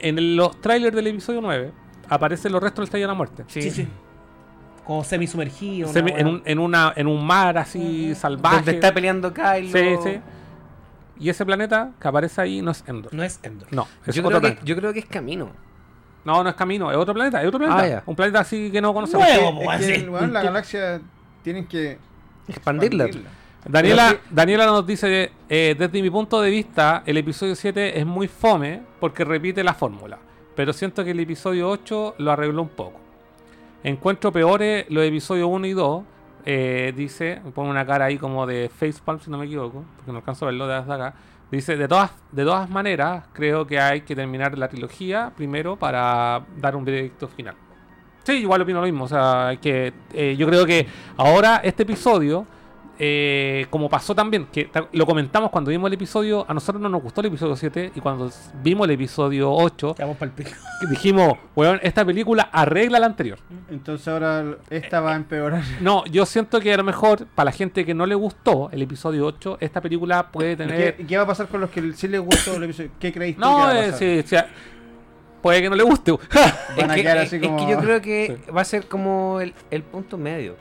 [0.00, 1.72] En el- los trailers del episodio 9
[2.08, 3.44] aparecen los restos de la Estrella de la Muerte.
[3.48, 3.88] Sí, sí.
[4.84, 5.90] Como semi-sumergido.
[5.94, 8.56] En, un, en, una, en un mar así salvaje.
[8.56, 9.70] Donde está peleando Kylo.
[9.78, 10.20] Sí, sí.
[11.20, 13.12] Y ese planeta que aparece ahí no es Endor.
[13.12, 13.68] No es Endor.
[13.72, 14.62] No, es Yo otro creo, que, planeta.
[14.64, 15.50] yo creo que es camino.
[16.24, 17.82] No, no es camino, es otro planeta, es otro planeta.
[17.82, 18.02] Ah, ya.
[18.06, 19.26] Un planeta así que no conocemos.
[19.28, 20.08] Nuevo, es que, así.
[20.08, 21.00] weón, la galaxia
[21.42, 21.98] tienen que
[22.46, 23.08] Expandirla.
[23.68, 28.26] Daniela, Daniela nos dice, eh, desde mi punto de vista, el episodio 7 es muy
[28.26, 30.18] fome porque repite la fórmula.
[30.56, 32.98] Pero siento que el episodio 8 lo arregló un poco.
[33.84, 36.02] Encuentro peores los episodios 1 y 2.
[36.46, 40.18] eh, dice, pone una cara ahí como de facepalm si no me equivoco, porque no
[40.18, 41.14] alcanzo a verlo desde acá.
[41.50, 46.42] Dice, de todas, de todas maneras, creo que hay que terminar la trilogía primero para
[46.56, 47.54] dar un veredicto final.
[48.24, 49.04] Sí, igual opino lo mismo.
[49.04, 50.86] O sea, que, eh, yo creo que
[51.16, 52.46] ahora este episodio,
[52.98, 57.02] eh, como pasó también, que lo comentamos cuando vimos el episodio, a nosotros no nos
[57.02, 58.30] gustó el episodio 7 y cuando
[58.62, 60.50] vimos el episodio 8, Quedamos pa'l pico.
[60.90, 63.38] dijimos, weón, esta película arregla la anterior.
[63.70, 65.62] Entonces ahora esta va a empeorar.
[65.80, 68.82] No, yo siento que a lo mejor para la gente que no le gustó el
[68.82, 70.96] episodio 8, esta película puede ¿Y tener...
[70.96, 72.90] ¿Qué, y qué va a pasar con los que sí les gustó el episodio?
[72.98, 73.98] ¿Qué creéis tú que No, va a eh, pasar?
[73.98, 74.36] sí, sí,
[75.40, 76.10] puede que no le guste.
[76.12, 76.20] Van
[76.90, 77.56] a es, que, quedar es- así es como...
[77.64, 80.56] que yo creo que va a ser como el, el punto medio.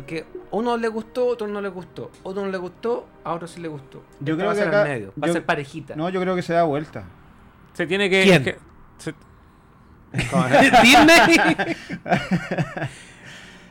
[0.00, 2.10] Porque a uno le gustó, a otro no le gustó.
[2.24, 4.02] A otro no le gustó, a otro sí le gustó.
[4.20, 5.12] Yo Esta creo va a que ser acá- medio.
[5.20, 5.96] Va yo- a ser parejita.
[5.96, 7.04] No, yo creo que se da vuelta.
[7.72, 8.22] se tiene que...
[8.24, 8.44] ¿Quién?
[8.44, 8.56] que-
[8.98, 9.14] se-
[10.82, 11.76] Disney.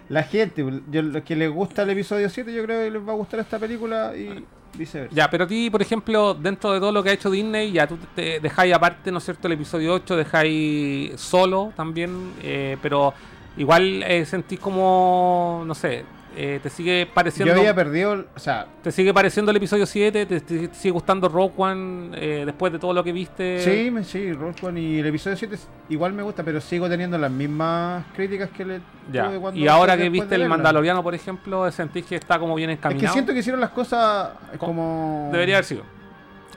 [0.10, 3.12] La gente, yo, los que les gusta el episodio 7, yo creo que les va
[3.12, 4.46] a gustar esta película y
[4.78, 5.14] viceversa.
[5.14, 7.88] Ya, pero a ti, por ejemplo, dentro de todo lo que ha hecho Disney, ya
[7.88, 9.48] tú te dejáis aparte, ¿no es cierto?
[9.48, 13.14] El episodio 8, dejáis solo también, eh, pero
[13.58, 16.06] igual eh, sentís como, no sé,
[16.40, 17.52] eh, te sigue pareciendo...
[17.56, 20.26] Yo había perdido, o sea, ¿Te sigue pareciendo el episodio 7?
[20.28, 23.60] ¿Te, te sigue gustando Rogue One eh, después de todo lo que viste?
[23.60, 27.18] sí, sí, Rogue One y el episodio 7 es- igual me gusta, pero sigo teniendo
[27.18, 28.82] las mismas críticas que le
[29.12, 29.26] Ya.
[29.28, 30.48] tuve cuando Y ahora que viste el.
[30.48, 33.08] Mandaloriano, por ejemplo, sentís que está como bien Es encaminado.
[33.08, 35.30] que siento que hicieron las cosas Co- como...
[35.34, 35.84] Debería haber sido.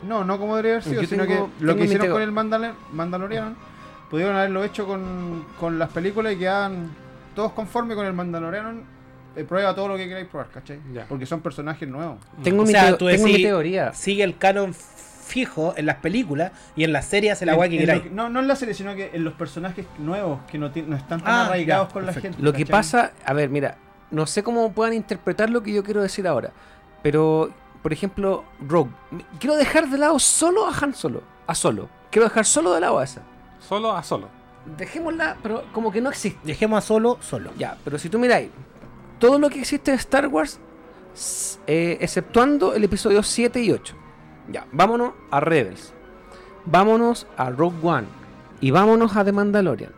[0.02, 2.32] No, no como debería haber sido, Yo sino tengo- que lo que hicieron con el
[2.32, 3.56] Mandal Mandalorian
[4.10, 6.90] pudieron haberlo hecho con, con las películas y quedaban
[7.34, 8.99] todos conformes con el Mandalorian.
[9.40, 10.78] Eh, prueba todo lo que queráis probar, ¿cachai?
[10.92, 11.06] Ya.
[11.08, 12.18] Porque son personajes nuevos.
[12.42, 13.92] Tengo, O mi, sea, teo- tú tengo mi decís- teoría.
[13.94, 17.78] Sigue el canon fijo en las películas y en las series el En- agua que
[17.78, 18.02] queráis.
[18.02, 21.06] que- no, no en la serie, sino que en los personajes nuevos que no, están
[21.06, 22.42] tan Ah, arraigados ya, con la gente.
[22.42, 23.76] Lo que pasa, a ver, mira,
[24.10, 26.50] no sé cómo puedan interpretar lo que yo quiero decir ahora,
[27.02, 27.50] pero,
[27.82, 28.90] por ejemplo, Rogue,
[29.38, 31.88] quiero dejar de lado solo a Han Solo, a Solo.
[32.10, 33.22] Quiero dejar solo de lado a esa.
[33.60, 34.28] Solo a solo.
[34.76, 36.40] Dejémosla, pero como que no existe.
[36.44, 37.52] Dejemos a solo, solo.
[37.56, 38.50] Ya, pero si tú miráis,
[39.20, 40.58] todo lo que existe de Star Wars,
[41.66, 43.94] eh, exceptuando el episodio 7 y 8.
[44.48, 45.92] Ya, vámonos a Rebels.
[46.64, 48.08] Vámonos a Rogue One.
[48.60, 49.92] Y vámonos a The Mandalorian.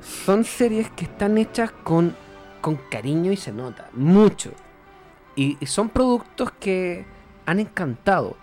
[0.00, 2.16] Son series que están hechas con,
[2.60, 4.52] con cariño y se nota, mucho.
[5.36, 7.06] Y son productos que
[7.46, 8.36] han encantado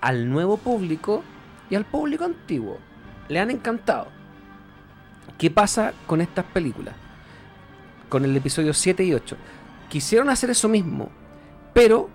[0.00, 1.22] al nuevo público
[1.70, 2.78] y al público antiguo.
[3.28, 4.08] Le han encantado.
[5.38, 6.94] ¿Qué pasa con estas películas?
[8.08, 9.36] Con el episodio 7 y 8.
[9.88, 11.08] Quisieron hacer eso mismo,
[11.72, 12.08] pero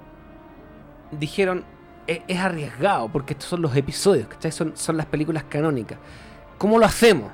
[1.11, 1.63] dijeron,
[2.07, 4.51] "E- es, arriesgado, porque estos son los episodios, ¿cachai?
[4.51, 5.97] Son, son las películas canónicas.
[6.57, 7.31] ¿Cómo lo hacemos?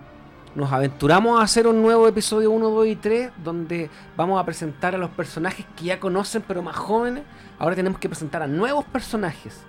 [0.55, 4.95] Nos aventuramos a hacer un nuevo episodio 1, 2 y 3, donde vamos a presentar
[4.95, 7.23] a los personajes que ya conocen, pero más jóvenes.
[7.59, 9.63] Ahora tenemos que presentar a nuevos personajes.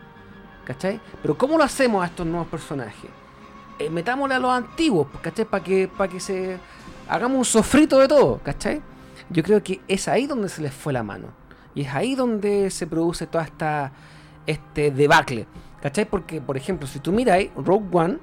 [0.64, 1.00] ¿Cachai?
[1.22, 3.10] Pero ¿cómo lo hacemos a estos nuevos personajes?
[3.78, 5.44] Eh, metámosle a los antiguos, ¿cachai?
[5.46, 6.58] Para que, para que se
[7.08, 8.80] hagamos un sofrito de todo, ¿cachai?
[9.30, 11.28] Yo creo que es ahí donde se les fue la mano.
[11.74, 13.92] Y es ahí donde se produce toda esta
[14.46, 15.46] este debacle.
[15.82, 16.06] ¿Cachai?
[16.06, 18.18] Porque, por ejemplo, si tú miráis Rogue One,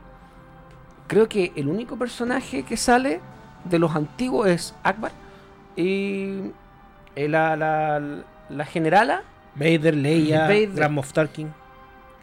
[1.07, 3.21] creo que el único personaje que sale
[3.63, 5.11] de los antiguos es Akbar
[5.75, 6.51] y
[7.15, 8.01] eh, la, la,
[8.49, 9.23] la generala
[9.55, 10.73] Vader, Leia, Vader.
[10.73, 11.53] Grand Moff Tarkin,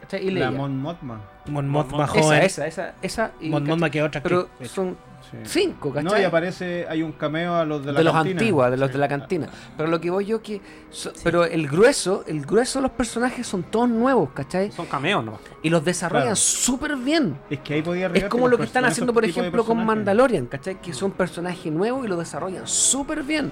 [0.01, 0.27] ¿cachai?
[0.27, 0.51] y La Leia.
[0.51, 1.21] Mon Mothma.
[1.47, 3.31] Mon Mothma Esa, esa, joven, esa, esa, esa.
[3.41, 4.95] y- Mon Mothma que es otra pero son
[5.43, 5.61] Sí.
[5.61, 6.03] cinco, ¿cachai?
[6.11, 8.39] No, y aparece, hay un cameo a los de la de los cantina.
[8.39, 8.93] antiguos, de los Sí.
[8.93, 9.47] de la cantina.
[9.77, 10.61] Pero lo que voy yo que.
[10.89, 14.71] so- Pero el grueso, el grueso de los personajes son todos nuevos, ¿cachai?
[14.71, 15.39] Son cameos, ¿no?
[15.61, 16.35] Y los desarrollan Claro.
[16.35, 17.37] súper bien.
[17.49, 19.83] Es que ahí podía Es como lo que están haciendo, por ejemplo, con.
[19.85, 20.79] Mandalorian, ¿cachai?
[20.81, 23.51] Que son personajes nuevos y lo desarrollan súper bien.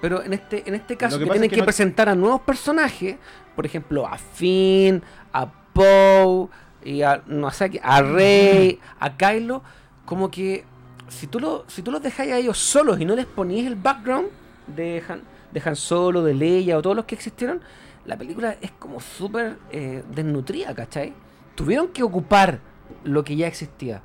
[0.00, 2.42] Pero en este, en este caso, que tienen es que que no- presentar a nuevos
[2.42, 3.16] personajes,
[3.56, 6.48] por ejemplo, a Finn, a Poe,
[6.84, 9.62] y a, no sé, qué, a Rey, a Kylo,
[10.04, 10.64] como que
[11.14, 13.76] si tú, lo, si tú los dejáis a ellos solos y no les ponías el
[13.76, 14.28] background
[14.66, 15.22] de Han,
[15.52, 17.60] de Han Solo, de Leia o todos los que existieron,
[18.06, 21.12] la película es como súper eh, desnutrida, ¿cachai?
[21.54, 22.58] Tuvieron que ocupar
[23.04, 24.02] lo que ya existía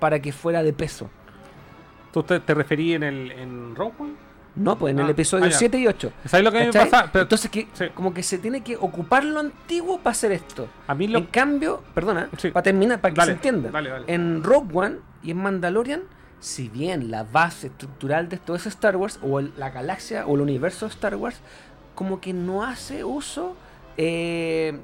[0.00, 1.10] para que fuera de peso.
[2.12, 4.12] ¿Tú te, te referí en el en Rogue One?
[4.56, 5.56] No, pues en Ah, el episodio ah, ya.
[5.58, 6.12] 7 y 8.
[6.24, 6.90] ¿Sabes lo que mí me ¿cachai?
[6.90, 7.10] pasa?
[7.12, 7.84] Pero Entonces, que, sí.
[7.94, 10.68] como que se tiene que ocupar lo antiguo para hacer esto.
[10.88, 12.50] a mí lo En cambio, perdona, Sí.
[12.50, 13.70] para terminar, para que Dale, se entienda.
[13.70, 14.04] dale, dale.
[14.12, 16.02] En Rogue One y en Mandalorian,
[16.40, 20.34] si bien la base estructural de todo ese Star Wars, o el- la galaxia o
[20.36, 21.36] el universo de Star Wars,
[21.94, 23.56] como que no hace uso
[23.96, 24.78] eh,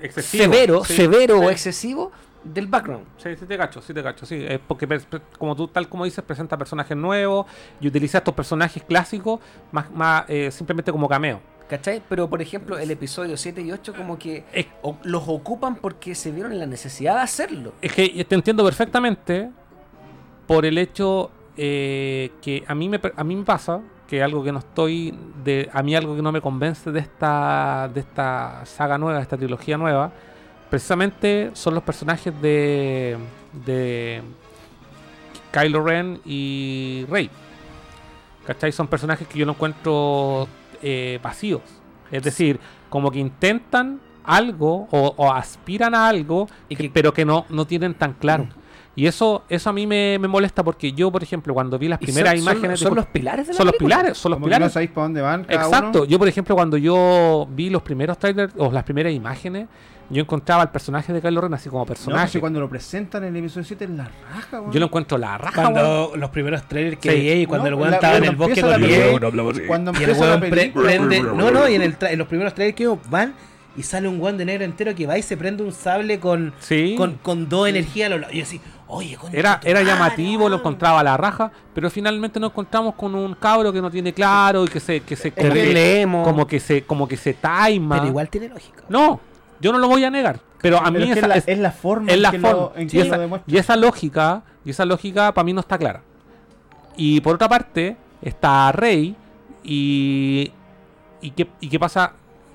[0.00, 0.44] excesivo.
[0.44, 1.44] severo, Sí, severo sí.
[1.46, 2.12] o excesivo
[2.44, 3.06] del background.
[3.18, 4.44] Sí, sí te cacho, sí te cacho, sí.
[4.46, 7.46] Es porque, pres- pre- como tú, tal como dices, presenta personajes nuevos
[7.80, 9.40] y utiliza estos personajes clásicos
[9.72, 11.40] más, más eh, simplemente como cameo.
[11.68, 12.02] ¿Cachai?
[12.08, 14.66] Pero por ejemplo, el episodio 7 y 8 como que Es,
[15.04, 17.72] los ocupan porque se vieron en la necesidad de hacerlo.
[17.80, 19.50] es que te entiendo perfectamente
[20.50, 24.50] por el hecho eh, que a mí, me, a mí me pasa que algo que
[24.50, 28.98] no estoy, de, a mí algo que no me convence de esta, de esta saga
[28.98, 30.10] nueva, de esta trilogía nueva,
[30.68, 33.16] precisamente son los personajes de,
[33.64, 34.22] de
[35.52, 37.30] Kylo Ren y Rey.
[38.44, 38.72] ¿Cachai?
[38.72, 40.48] Son personajes que yo no encuentro
[40.82, 41.62] eh, vacíos.
[42.10, 42.58] Es decir,
[42.88, 47.46] como que intentan algo o, o aspiran a algo, Y que- que- pero que no,
[47.50, 48.48] no tienen tan claro.
[49.00, 51.98] Y eso, eso a mí me, me molesta porque yo, por ejemplo, cuando vi las
[51.98, 52.80] primeras son, son- imágenes...
[52.80, 54.72] de- son los pilares de la son los pilares, son los Como que no pilares.
[54.74, 55.98] sabéis para dónde van cada Exacto.
[56.00, 56.04] uno.
[56.10, 59.68] Yo, por ejemplo, cuando yo vi los primeros trailers o las primeras imágenes,
[60.10, 62.28] yo encontraba al personaje de Kylo Ren así como No, pues personaje.
[62.32, 64.72] si cuando lo presentan en el episodio 7 es la raja, weón.
[64.72, 65.72] Yo lo encuentro la raja, weón.
[65.72, 67.16] Cuando los primeros trailers que Sí.
[67.16, 70.10] veía y cuando No, el weón estaba en el bosque con el Cuando Y el
[70.10, 71.20] weón prende.
[71.22, 73.34] No, no, y en, el tra- en los primeros trailers que van
[73.76, 76.52] y sale un weón de negro entero que va y se prende un sable con,
[76.58, 76.96] Sí.
[76.98, 78.34] con, con dos energías a los lados.
[78.34, 78.60] Y así,
[78.90, 83.14] oye, coño, Era, era llamativo, lo encontraba a la raja, pero finalmente nos encontramos con
[83.14, 86.60] un cabro que no tiene claro y que se, que se como, que como que
[86.60, 87.96] se, como que se taima.
[87.96, 88.82] Pero igual tiene lógica.
[88.88, 89.20] No,
[89.60, 90.40] yo no lo voy a negar.
[90.60, 92.38] Pero a Pero mí esa, es, la, es- es la forma es en la que
[92.38, 92.56] forma.
[92.58, 93.54] lo, en y, que lo esa, demuestra.
[93.54, 96.02] y esa lógica, y esa lógica para mí no está clara.
[96.96, 99.16] Y por otra parte, está Rey
[99.64, 100.52] y.
[101.22, 102.12] ¿Y qué, y qué pasa?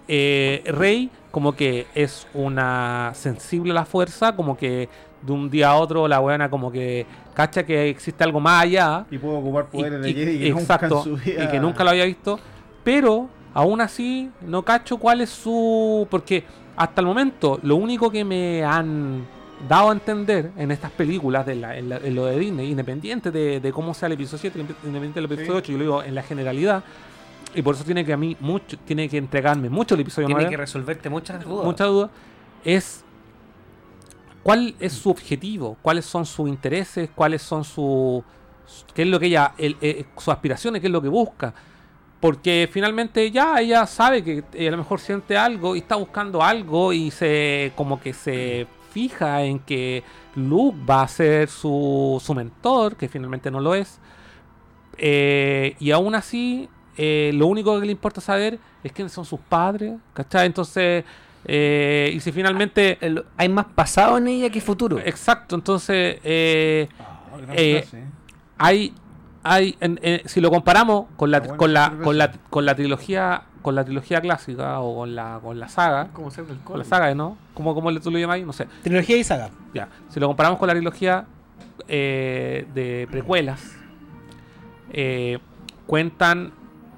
[0.07, 4.89] Eh, Rey, como que es una sensible a la fuerza, como que
[5.21, 9.05] de un día a otro la buena como que cacha que existe algo más allá.
[9.11, 11.43] Y puedo ocupar Y- poderes de y- Jedi que exacto, nunca en su vida...
[11.43, 12.39] y que nunca lo había visto.
[12.83, 16.07] Pero aún así no cacho cuál es su...
[16.11, 16.43] Porque
[16.75, 19.25] hasta el momento lo único que me han
[19.69, 23.31] dado a entender en estas películas de la- en, la- en lo de Disney, independiente
[23.31, 25.57] de, de cómo sea el episodio 7, independiente del episodio Sí.
[25.57, 26.83] 8, yo lo digo en la generalidad,
[27.55, 30.41] y por eso tiene que a mí mucho, tiene que entregarme mucho el episodio Tiene
[30.41, 31.65] 9 que resolverte muchas dudas.
[31.65, 32.09] mucha duda,
[32.65, 33.04] es
[34.45, 38.23] cuál es su objetivo, cuáles son sus intereses, cuáles son su
[38.93, 41.51] qué es lo que ella, el- eh, sus aspiraciones, qué es lo que busca.
[42.19, 46.43] Porque finalmente ya ella sabe que eh, a lo mejor siente algo y está buscando
[46.43, 50.03] algo y se como que se fija en que
[50.35, 53.99] Luke va a ser su, su mentor, que finalmente no lo es.
[54.97, 59.95] Eh, y aún así, lo único que le importa saber es quiénes son sus padres,
[60.13, 60.45] ¿cachai?
[60.45, 61.03] Entonces,
[61.45, 62.97] eh, y si finalmente...
[63.01, 64.99] El- hay más pasado en ella que futuro.
[64.99, 68.03] Exacto, entonces eh, Ah, Eh, frase, ¿eh?
[68.57, 68.93] hay,
[69.43, 73.43] hay en- en- si lo comparamos con la, con la, con la, con la trilogía,
[73.61, 76.85] con la trilogía clásica o con la, con la saga, Como ser del con la
[76.85, 77.37] saga, ¿no?
[77.53, 78.43] ¿Cómo, cómo le- tú lo llamas ahí?
[78.45, 78.67] No sé.
[78.83, 79.49] Trilogía y saga.
[79.73, 79.89] Ya.
[80.09, 81.25] Si lo comparamos con la trilogía
[81.87, 83.75] eh, de precuelas,
[84.91, 85.39] eh,
[85.87, 86.51] cuentan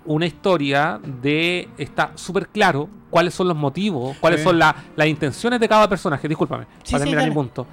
[0.05, 1.67] una historia de.
[1.77, 6.27] Está súper claro cuáles son los motivos, cuáles son la- las intenciones de cada personaje.
[6.27, 7.67] Discúlpame, Sí, para sí, terminar mi punto.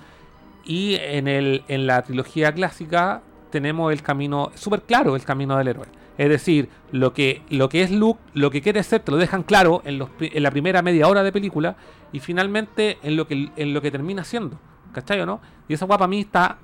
[0.64, 3.20] Y en, el, en la trilogía clásica
[3.50, 5.86] tenemos el camino, súper claro el camino del héroe.
[6.16, 9.42] Es decir, lo que, lo que es Luke, lo que quiere ser, te lo dejan
[9.42, 11.76] claro en, los, en la primera media hora de película
[12.12, 14.58] y finalmente en lo que, en lo que termina siendo.
[14.92, 15.40] ¿Cachai o no?
[15.68, 16.56] Y esa guapa para mí está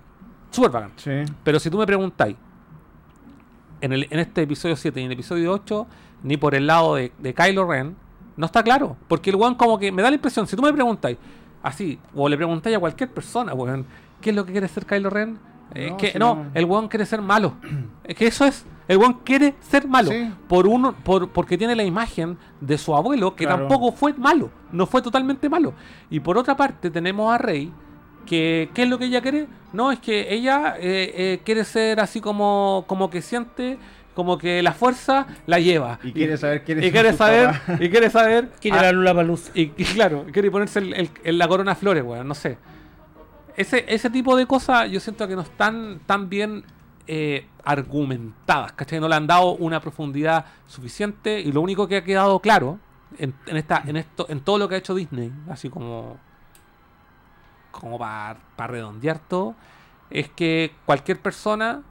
[0.52, 0.92] súper bacán.
[0.96, 1.10] Sí.
[1.42, 2.36] Pero si tú me preguntáis,
[3.80, 5.86] en, el, en este episodio 7 y en el episodio 8,
[6.22, 7.96] ni por el lado de, de Kylo Ren,
[8.36, 8.96] no está claro.
[9.08, 11.18] Porque el weón como que me da la impresión, si tú me preguntáis,
[11.62, 13.86] así, o le preguntáis a cualquier persona, weón,
[14.20, 15.38] ¿qué es lo que quiere ser Kylo Ren?
[15.74, 16.46] Eh, No, que, no, no.
[16.54, 17.54] el weón quiere ser malo.
[18.04, 18.64] es que eso es.
[18.88, 20.10] El weón quiere ser malo.
[20.10, 20.32] Sí.
[20.48, 23.68] Por uno, por, porque tiene la imagen de su abuelo, que Claro.
[23.68, 24.50] tampoco fue malo.
[24.72, 25.74] No fue totalmente malo.
[26.10, 27.72] Y por otra parte, tenemos a Rey,
[28.26, 29.46] que ¿qué es lo que ella quiere?
[29.72, 33.78] No, es que ella eh, eh, quiere ser así como, como que siente,
[34.14, 35.98] como que la fuerza la lleva.
[36.02, 38.48] Y quiere saber quiénes y son quiere saber, y quiere saber.
[38.60, 39.50] Quiere ah, la lula para luz.
[39.54, 42.58] y, y claro, quiere ponerse el- el- el- la corona flores, weón, no sé.
[43.56, 46.64] Ese, ese tipo de cosas yo siento que no están tan bien
[47.06, 49.00] eh, argumentadas, ¿cachai?
[49.00, 52.78] No le han dado una profundidad suficiente y lo único que ha quedado claro
[53.18, 56.18] en, en esta, en esto, en todo lo que ha hecho Disney, así como,
[57.70, 59.54] como para redondear todo,
[60.10, 61.82] es que cualquier persona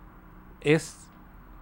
[0.62, 0.99] es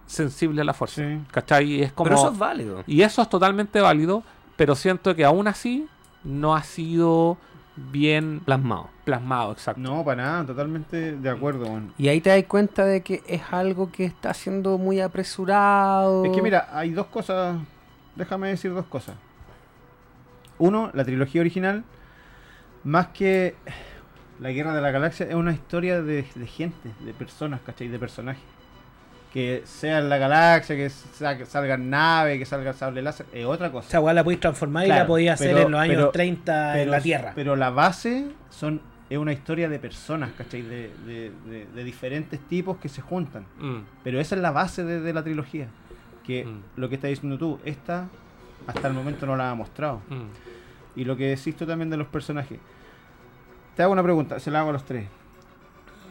[0.08, 1.20] sensible a la fuerza, Sí.
[1.30, 1.64] ¿cachai?
[1.74, 2.08] Y es como...
[2.10, 2.82] Pero eso es válido.
[2.86, 4.22] Y eso es totalmente válido,
[4.56, 5.86] pero siento que aún así
[6.24, 7.36] no ha sido
[7.76, 8.88] bien Plasmado.
[9.04, 9.80] plasmado, exacto.
[9.80, 11.92] No, para nada, totalmente de acuerdo, weón.
[11.96, 16.24] Y ahí te das cuenta de que es algo que está siendo muy apresurado.
[16.24, 17.56] Es que mira, hay dos cosas.
[18.16, 19.14] Déjame decir dos cosas.
[20.58, 21.84] Uno, la trilogía original,
[22.82, 23.54] más que
[24.40, 27.86] la Guerra de la Galaxia, es una historia de, de gente, de personas, ¿cachai?
[27.88, 28.42] De personajes.
[29.38, 33.70] Que sea en la galaxia, que sa- salgan naves, que salga sable láser, es otra
[33.70, 33.86] cosa.
[33.86, 36.82] Esa weá la podéis transformar y la podía hacer pero- en los años pero- 30
[36.82, 37.32] en la Tierra.
[37.36, 40.62] Pero la base son es una historia de personas, ¿cachai?
[40.62, 43.46] De, de- de- de diferentes tipos que se juntan.
[43.60, 45.68] Mm, Pero esa es la base de, de la trilogía.
[46.24, 46.62] Que Mm.
[46.80, 48.08] lo que estás diciendo tú, esta
[48.66, 50.02] hasta el momento no la ha mostrado.
[50.08, 50.98] mm.
[51.00, 52.58] Y lo que decís tú también de los personajes.
[53.76, 55.06] Te hago una pregunta, se la hago a los tres.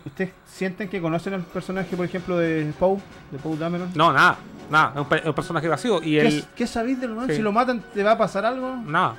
[0.08, 2.98] ¿Ustedes sienten que conocen al personaje, por ejemplo, de Poe?
[3.32, 3.90] De Poe Dameron?
[3.96, 4.38] No, nada,
[4.70, 7.28] nada, es un, pe- es un personaje vacío y ¿Qué, él qué sabéis del weón?
[7.30, 7.36] Sí.
[7.38, 8.76] Si lo matan, ¿te va a pasar algo?
[8.86, 9.16] nada,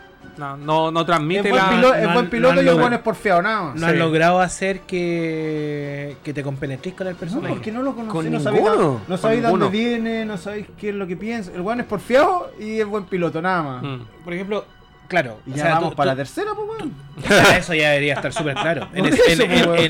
[0.56, 2.93] no, no Es transmite buen, la pilo- es no buen han- piloto no y el
[2.93, 3.74] es porfiado, nada más.
[3.77, 3.93] No Sí.
[3.93, 7.48] han logrado hacer que, que te compenetréis con el No, personaje.
[7.55, 8.65] porque no lo conocéis, Con no sabéis,
[9.09, 9.70] no sabéis dónde ninguno.
[9.70, 11.52] viene, no sabéis qué es lo que piensa.
[11.55, 13.82] El weón es porfiado y es buen piloto, nada más.
[13.82, 14.65] Mm, Por ejemplo,
[15.09, 15.40] Claro.
[15.47, 16.94] Y o ya sea, vamos tú- para tú- la tercera, pues, weón.
[17.59, 18.89] Eso ya debería estar súper claro.
[18.94, 19.80] En Por ese- eso, en- en- pues,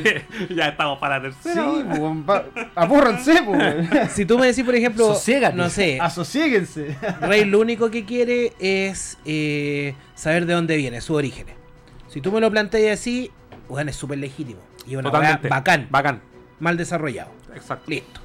[0.49, 1.67] en- ya estamos para la Sí, tercera.
[1.67, 2.23] weón.
[2.25, 2.43] pues,
[2.77, 5.57] apúrranse, pues, si tú me decís, por ejemplo, Sosiégate.
[5.57, 6.97] no sé, Asociéguense.
[7.21, 11.57] Rey lo único que quiere es eh, saber de dónde viene, sus orígenes.
[12.07, 13.31] Si tú me lo planteas así,
[13.69, 14.61] weón, es súper legítimo.
[14.87, 16.21] Y una weá bacán, Bacán.
[16.61, 17.31] mal desarrollado.
[17.55, 17.85] Exacto.
[17.91, 18.21] Listo.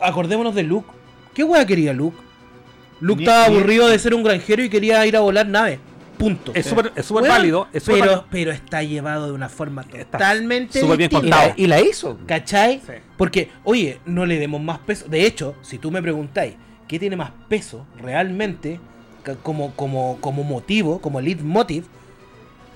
[0.00, 0.88] Acordémonos de Luke.
[1.34, 2.16] ¿Qué weá quería Luke?
[3.00, 5.78] Luke Ni- estaba ni- aburrido de ser un granjero y quería ir a volar nave.
[6.18, 6.52] Punto.
[6.54, 7.68] Es súper es súper Weón, válido.
[7.74, 8.26] Es súper pero, válido.
[8.30, 11.10] pero está llevado de una forma totalmente súper bien.
[11.12, 11.48] Y contado.
[11.48, 12.18] la, y la hizo.
[12.26, 12.80] ¿Cachai?
[12.86, 12.92] Sí.
[13.18, 15.06] Porque, oye, no le demos más peso.
[15.08, 16.54] De hecho, si tú me preguntáis
[16.88, 18.80] qué tiene más peso realmente
[19.42, 21.84] como, como, como motivo, como lead motive,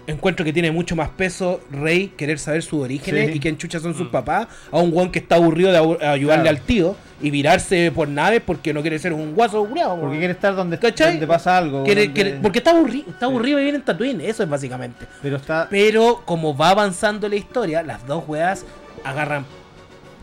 [0.07, 3.37] encuentro que tiene mucho más peso Rey querer saber sus orígenes Sí.
[3.37, 4.11] y quién chucha son sus Mm.
[4.11, 6.49] papás, a un guan que está aburrido de ayudarle Claro.
[6.59, 9.67] al tío y virarse por naves porque no quiere ser un guaso
[10.01, 11.85] Porque quiere estar donde, donde pasa algo.
[11.85, 15.07] Quiere- donde- quiere- porque está aburrido, está aburrido de vivir en Tatooine, eso es básicamente.
[15.23, 15.69] Pero está.
[15.71, 18.65] Pero como va avanzando la historia, las dos weas
[19.05, 19.45] agarran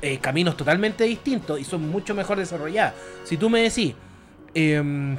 [0.01, 2.93] eh, caminos totalmente distintos y son mucho mejor desarrolladas.
[3.23, 3.95] Si tú me decís,
[4.53, 5.15] eh,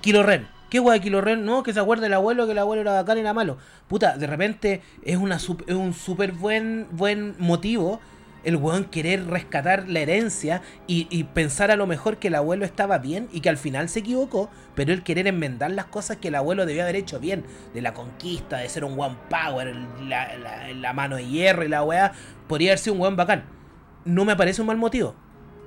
[0.00, 1.44] Kilo Ren, ¿qué wea de Kilo Ren?
[1.44, 3.58] No, que se acuerde el abuelo, que el abuelo era bacán y era malo.
[3.86, 8.00] Puta, de repente es, una sup- es un súper buen, buen motivo
[8.42, 12.64] el weón querer rescatar la herencia y, y pensar a lo mejor que el abuelo
[12.64, 16.26] estaba bien y que al final se equivocó, pero él querer enmendar las cosas que
[16.26, 20.36] el abuelo debía haber hecho bien, de la conquista, de ser un one power, la,
[20.38, 22.10] la- la mano de hierro y la weá,
[22.48, 23.44] podría haber sido un weón bacán.
[24.04, 25.14] No me parece un mal motivo.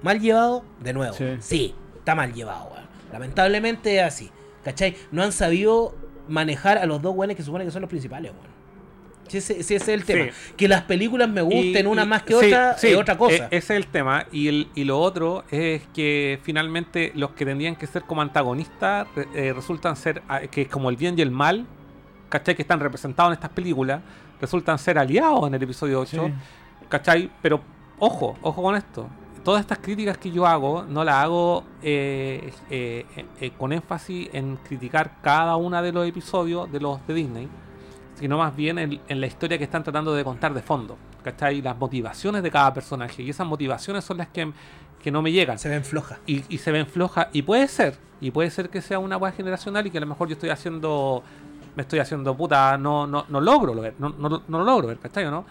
[0.03, 1.13] Mal llevado, de nuevo.
[1.15, 1.37] Sí.
[1.39, 2.85] Sí, está mal llevado, weón.
[3.13, 4.31] Lamentablemente es así.
[4.67, 4.97] ¿Cachai?
[5.13, 5.95] No han sabido
[6.27, 8.57] manejar a los dos weones que supone que son los principales, weón.
[9.29, 10.25] Si ese, es el tema.
[10.25, 10.53] Sí.
[10.57, 13.17] Que las películas me gusten Y- una y- más que sí, otra sí, es otra
[13.17, 13.35] cosa.
[13.45, 14.25] e- ese es el tema.
[14.31, 19.07] Y, el, y lo otro es que finalmente los que tendrían que ser como antagonistas
[19.33, 21.65] eh, resultan ser, ah, que es como el bien y el mal,
[22.29, 22.55] ¿cachai?
[22.55, 24.01] Que están representados en estas películas,
[24.41, 26.33] resultan ser aliados en el episodio 8, Sí.
[26.89, 27.29] ¿cachai?
[27.41, 27.61] Pero
[27.99, 29.09] ojo, ojo con esto.
[29.47, 33.05] Todas estas críticas que yo hago, no las hago eh, eh,
[33.39, 37.47] eh, con énfasis en criticar cada uno de los episodios de los de Disney,
[38.15, 41.61] sino más bien en, en la historia que están tratando de contar de fondo, ¿cachai?
[41.61, 43.23] Las motivaciones de cada personaje.
[43.23, 44.51] Y esas motivaciones son las que,
[45.01, 45.57] que no me llegan.
[45.57, 46.19] Se ven flojas.
[46.25, 47.27] Y, y se ven flojas.
[47.31, 50.07] Y puede ser, y puede ser que sea una hueá generacional y que a lo
[50.07, 51.23] mejor yo estoy haciendo,
[51.73, 54.89] me estoy haciendo puta, no, no, no logro lo ver, no, no, no lo logro
[54.89, 55.45] ver, ¿cachai o no?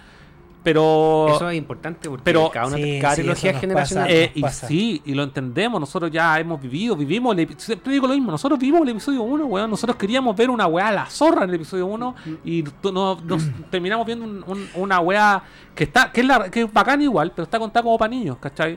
[0.66, 1.28] Pero...
[1.36, 4.08] Eso es importante porque Pero- cada, una, Sí, cada sí, nos generacional.
[4.08, 4.12] pasa.
[4.12, 8.14] Eh, y sí, y lo entendemos, nosotros ya hemos vivido, vivimos, el siempre digo lo
[8.14, 11.44] mismo, nosotros vivimos el episodio 1, weón, nosotros queríamos ver una weá a la zorra
[11.44, 15.40] en el episodio 1 y tu- no- nos terminamos viendo un- un- una weá
[15.72, 18.36] que está, que es, la, que es bacán igual, pero está contada como para niños,
[18.40, 18.76] ¿cachai?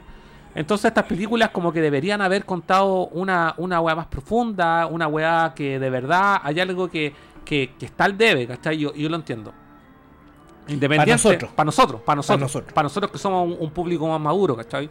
[0.53, 5.53] Entonces estas películas como que deberían haber contado una, una weá más profunda, una weá
[5.55, 7.13] que de verdad hay algo que,
[7.43, 8.77] que, que está al debe, ¿cachai?
[8.77, 9.53] Yo, yo lo entiendo.
[10.73, 11.51] Independiente, nosotros.
[11.51, 12.41] Para nosotros, para nosotros.
[12.41, 12.73] nosotros.
[12.73, 14.89] Para nosotros que somos un, un público más maduro, ¿cachai?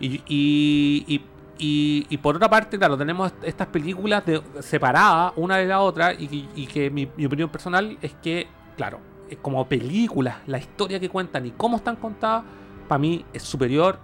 [0.00, 1.24] Y, y, y,
[1.58, 6.12] y- y por otra parte, claro, tenemos estas películas de, separadas una de la otra
[6.12, 8.46] y, que- y que mi, mi opinión personal es que,
[8.76, 8.98] claro,
[9.40, 12.44] como películas, la historia que cuentan y cómo están contadas,
[12.88, 13.98] para mí es superior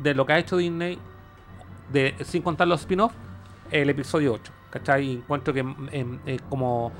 [0.00, 0.98] de lo que ha hecho Disney,
[1.92, 3.14] de, sin contar los spin-offs,
[3.70, 5.06] el episodio 8, ¿cachai?
[5.06, 6.92] Y encuentro que eh, como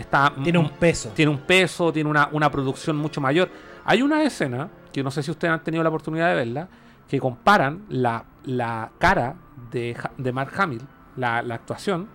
[0.00, 0.32] está...
[0.42, 1.10] Tiene un peso.
[1.14, 3.48] tiene un peso, tiene una, una producción mucho mayor.
[3.84, 6.68] Hay una escena, que no sé si ustedes han tenido la oportunidad de verla,
[7.08, 9.34] que comparan la, la cara
[9.70, 10.82] de, de Mark Hamill,
[11.16, 12.08] la, la actuación,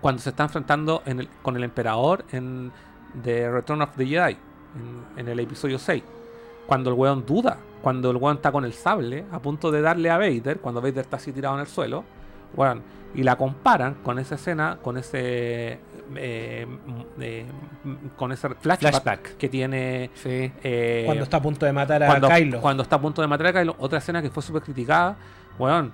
[0.00, 2.70] cuando se está enfrentando en el- con el emperador en
[3.22, 6.02] The Return of the Jedi, en, en el episodio 6.
[6.66, 10.10] Cuando el weón duda, cuando el weón está con el sable a punto de darle
[10.10, 12.04] a Vader, cuando Vader está así tirado en el suelo,
[12.54, 12.82] weón,
[13.14, 15.80] y la comparan con esa escena, con ese
[16.16, 17.46] eh, m- eh,
[17.84, 19.36] m- con ese flashback, Flashback.
[19.36, 20.50] que tiene Sí.
[20.62, 22.60] eh, Cuando está a punto de matar a cuando, Kylo.
[22.60, 25.16] cuando está a punto de matar a Kylo, otra escena que fue súper criticada,
[25.58, 25.92] weón,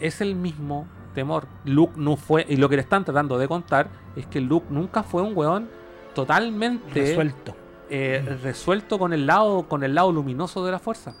[0.00, 1.46] es el mismo temor.
[1.64, 5.02] Luke no fue, y lo que le están tratando de contar es que Luke nunca
[5.02, 5.68] fue un weón
[6.14, 7.56] totalmente Resuelto.
[8.42, 11.14] resuelto con el lado con el lado luminoso de la fuerza.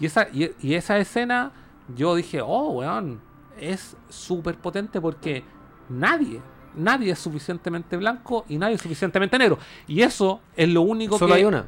[0.00, 1.52] Y esa, y, y esa escena,
[1.96, 3.20] yo dije, oh, weón,
[3.60, 5.42] es súper potente porque
[5.88, 6.40] nadie,
[6.74, 9.58] nadie es suficientemente blanco y nadie es suficientemente negro.
[9.86, 11.66] Y eso es lo único Solo que hay una.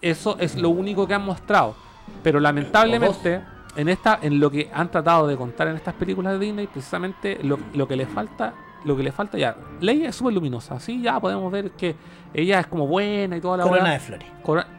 [0.00, 1.74] eso es lo único que han mostrado.
[2.22, 3.42] Pero lamentablemente,
[3.76, 7.38] en esta, en lo que han tratado de contar en estas películas de Disney, precisamente
[7.42, 8.54] lo, lo que le falta,
[8.84, 9.56] lo que le falta ya.
[9.80, 11.94] Leia es súper luminosa, sí, ya podemos ver que
[12.34, 14.28] ella es como buena y toda la Corona de flores.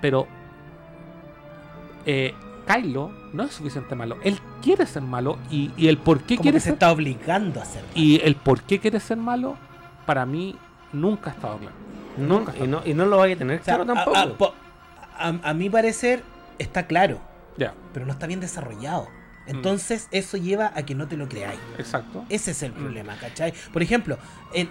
[0.01, 0.27] Pero
[2.05, 2.33] eh,
[2.67, 4.17] Kylo no es suficiente malo.
[4.23, 6.91] Él quiere ser malo y, y el por qué Como quiere que se ser está
[6.91, 7.83] obligando a hacer.
[7.95, 9.57] y el por qué quiere ser malo
[10.05, 10.55] para mí
[10.91, 11.75] nunca ha estado claro.
[12.17, 14.17] No, y, no, y no lo vaya a tener O sea, claro tampoco.
[14.17, 14.53] a, po-
[15.17, 16.23] a- a mi parecer
[16.59, 17.19] está claro,
[17.57, 19.07] Ya, pero no está bien desarrollado.
[19.45, 21.59] Entonces eso lleva a que no te lo creáis.
[21.77, 22.23] exacto.
[22.29, 23.53] Ese es el problema, ¿cachai?
[23.73, 24.17] Por ejemplo,
[24.53, 24.69] en,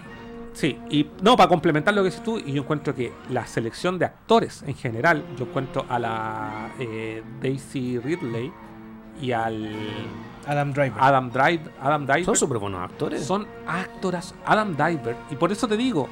[0.53, 3.97] Sí, y no, para complementar lo que dices tú, y yo encuentro que la selección
[3.97, 8.51] de actores en general, yo encuentro a la eh, Daisy Ridley
[9.21, 9.71] y al
[10.45, 10.93] Adam Driver.
[10.99, 13.23] Adam Driver, Adam Driver Son súper buenos actores.
[13.25, 16.07] son actoras Adam Driver, y por eso te digo,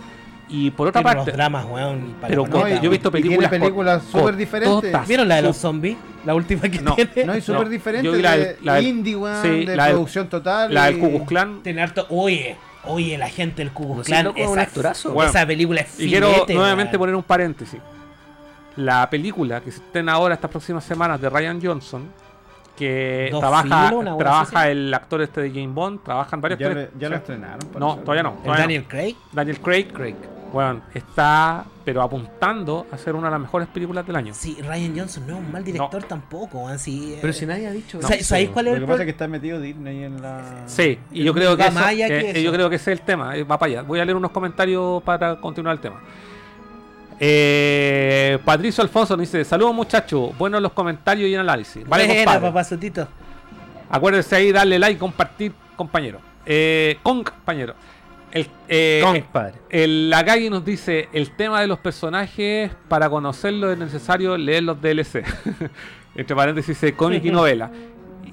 [0.50, 2.16] y por otra parte, dramas, weón.
[2.28, 5.08] Pero no, yo he visto películas películas súper diferentes.
[5.08, 5.98] ¿Vieron la de los zombies?
[6.26, 7.26] La última que No, tiene.
[7.26, 8.06] No, y súper No, diferente.
[8.06, 10.74] yo vi la de la del- indie, weón, sí, de la del- producción total.
[10.74, 12.06] la del y- Klux Klan, Tiene harto.
[12.10, 13.72] Oye, oye, la gente del
[14.04, 14.26] sé, Klan.
[14.26, 15.12] loco, es un actorazo.
[15.14, 17.80] Bueno, esa película es Y quiero filete, nuevamente poner un paréntesis.
[18.78, 22.10] La película que se estrena ahora estas próximas semanas de Ryan Johnson,
[22.78, 26.90] que Dos trabaja, filos, trabaja el actor este de James Bond, trabajan varios Ya, actores.
[26.94, 27.60] le- ya lo estrenaron.
[27.78, 28.30] No, todavía no.
[28.30, 28.62] ¿El todavía no.
[28.62, 29.16] Daniel Craig?
[29.32, 30.16] Daniel Craig, Craig.
[30.54, 34.34] Bueno, está pero apuntando a ser una de las mejores películas del año.
[34.34, 36.78] Sí, Ryan Johnson no es un mal director tampoco, weón.
[36.80, 38.26] Sí, Pero eh, si nadie ha dicho o sea, eso.
[38.30, 40.64] ¿Sabéis cuál es Lo el que pasa es que está metido Disney en la.
[40.68, 42.40] Sí, y yo creo que, eso- que- que eh, eso.
[42.40, 43.82] yo creo que ese es el tema, eh, va para allá.
[43.84, 46.02] Voy a leer unos comentarios para continuar el tema.
[47.20, 51.88] Eh, Patricio Alfonso nos dice, saludos muchachos, buenos los comentarios y el análisis.
[51.88, 53.08] Vale, Buena, papazotito.
[53.90, 56.20] Acuérdense ahí, darle like, compartir, compañero.
[56.46, 57.76] Eh, con compañero.
[58.32, 59.56] El, eh, Compadre.
[59.70, 64.82] el Lagagi nos dice, el tema de los personajes, para conocerlo es necesario leer los
[64.82, 65.24] DLC.
[66.16, 67.72] Entre paréntesis, dice cómic y novela.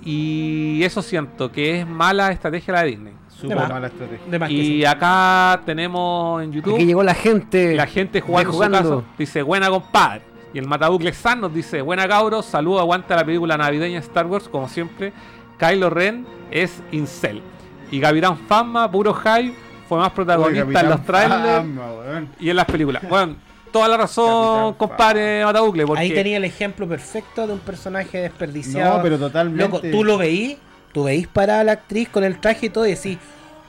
[0.04, 3.12] Y eso siento que es mala estrategia la de Disney.
[3.28, 3.68] Súper más.
[3.68, 4.26] mala estrategia.
[4.30, 4.84] De más que Y sí.
[4.84, 7.74] acá tenemos en YouTube Aquí llegó la gente.
[7.74, 9.04] la gente jugando, de su jugando.
[9.18, 10.22] Dice, buena compadre.
[10.54, 14.48] Y el Matabucle San nos dice, buena cabros, saludo, aguanta la película navideña Star Wars,
[14.48, 15.12] como siempre.
[15.58, 17.42] Kylo Ren es incel.
[17.90, 19.54] Y Gavirán Fama, puro hype,
[19.88, 21.64] fue más protagonista en los trailers
[22.40, 23.02] y en las películas.
[23.08, 23.36] Bueno,
[23.72, 28.18] toda la razón, Capitán compadre Matabucle, porque Ahí tenía el ejemplo perfecto de un personaje
[28.18, 28.96] desperdiciado.
[28.98, 29.64] No, pero totalmente.
[29.64, 30.56] Loco, tú lo veís,
[30.92, 33.18] tú veís para la actriz con el traje y todo y decís,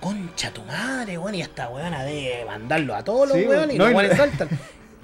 [0.02, 3.78] concha tu madre, weón, y esta weona de mandarlo a todos los Sí, weones y
[3.80, 4.50] no, los weones saltan.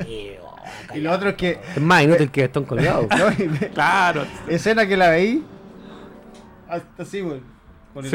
[0.07, 0.55] Y, oh,
[0.95, 1.59] Y lo otro es que.
[1.75, 3.07] Es más inútil que están colgados.
[3.09, 5.43] no, Claro, escena que la veí.
[6.67, 7.41] Hasta así, weón.
[7.93, 8.11] Con el-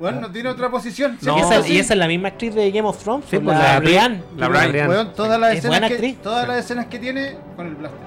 [0.00, 1.18] Weón, no tiene otra posición.
[1.20, 1.36] No.
[1.36, 1.74] y, esa, así.
[1.74, 3.80] y esa es la misma actriz de Game of Thrones, Sí, pues, pues, la, la-
[3.80, 4.22] Brienne.
[4.36, 4.88] la Brian.
[4.88, 6.22] Weón, todas las Es escenas buena que, actriz.
[6.22, 8.00] todas las escenas que tiene con el blaster.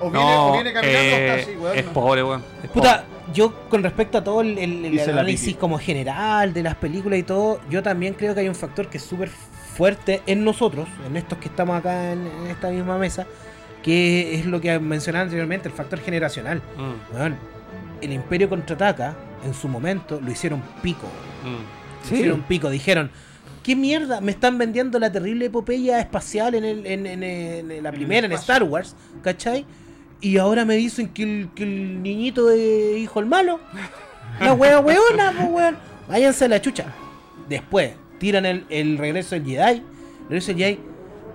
[0.00, 1.78] O viene, no, o viene caminando eh, así, weón.
[1.78, 1.92] es no.
[1.92, 2.42] pobre, weón.
[2.64, 3.04] es Puta,
[3.34, 7.82] yo con respecto a todo el, análisis como general de las películas y todo, yo
[7.82, 11.48] también creo que hay un factor que es súper fuerte en nosotros, en estos que
[11.48, 13.26] estamos acá en, en esta misma mesa,
[13.82, 16.62] que es lo que mencionaba anteriormente, el factor generacional.
[16.78, 17.36] Mm, Weón,
[18.00, 19.14] el Imperio contraataca,
[19.44, 21.06] en su momento, lo hicieron pico.
[21.44, 21.48] mm.
[22.02, 22.14] Lo Sí.
[22.14, 23.10] hicieron pico, dijeron.
[23.62, 24.20] ¿Qué mierda?
[24.22, 27.22] Me están vendiendo la terrible epopeya espacial en, el, en, en-
[27.70, 28.32] en la primera, en.
[28.32, 29.66] Star Wars, ¿cachai?
[30.22, 33.60] Y ahora me dicen que el, que el niñito de hijo el malo.
[34.40, 35.76] La wea weona, pues weón.
[36.08, 36.86] Váyanse a la chucha.
[37.48, 39.76] Después, tiran el, el regreso del Jedi.
[39.78, 39.82] El
[40.28, 40.78] regreso del Jedi.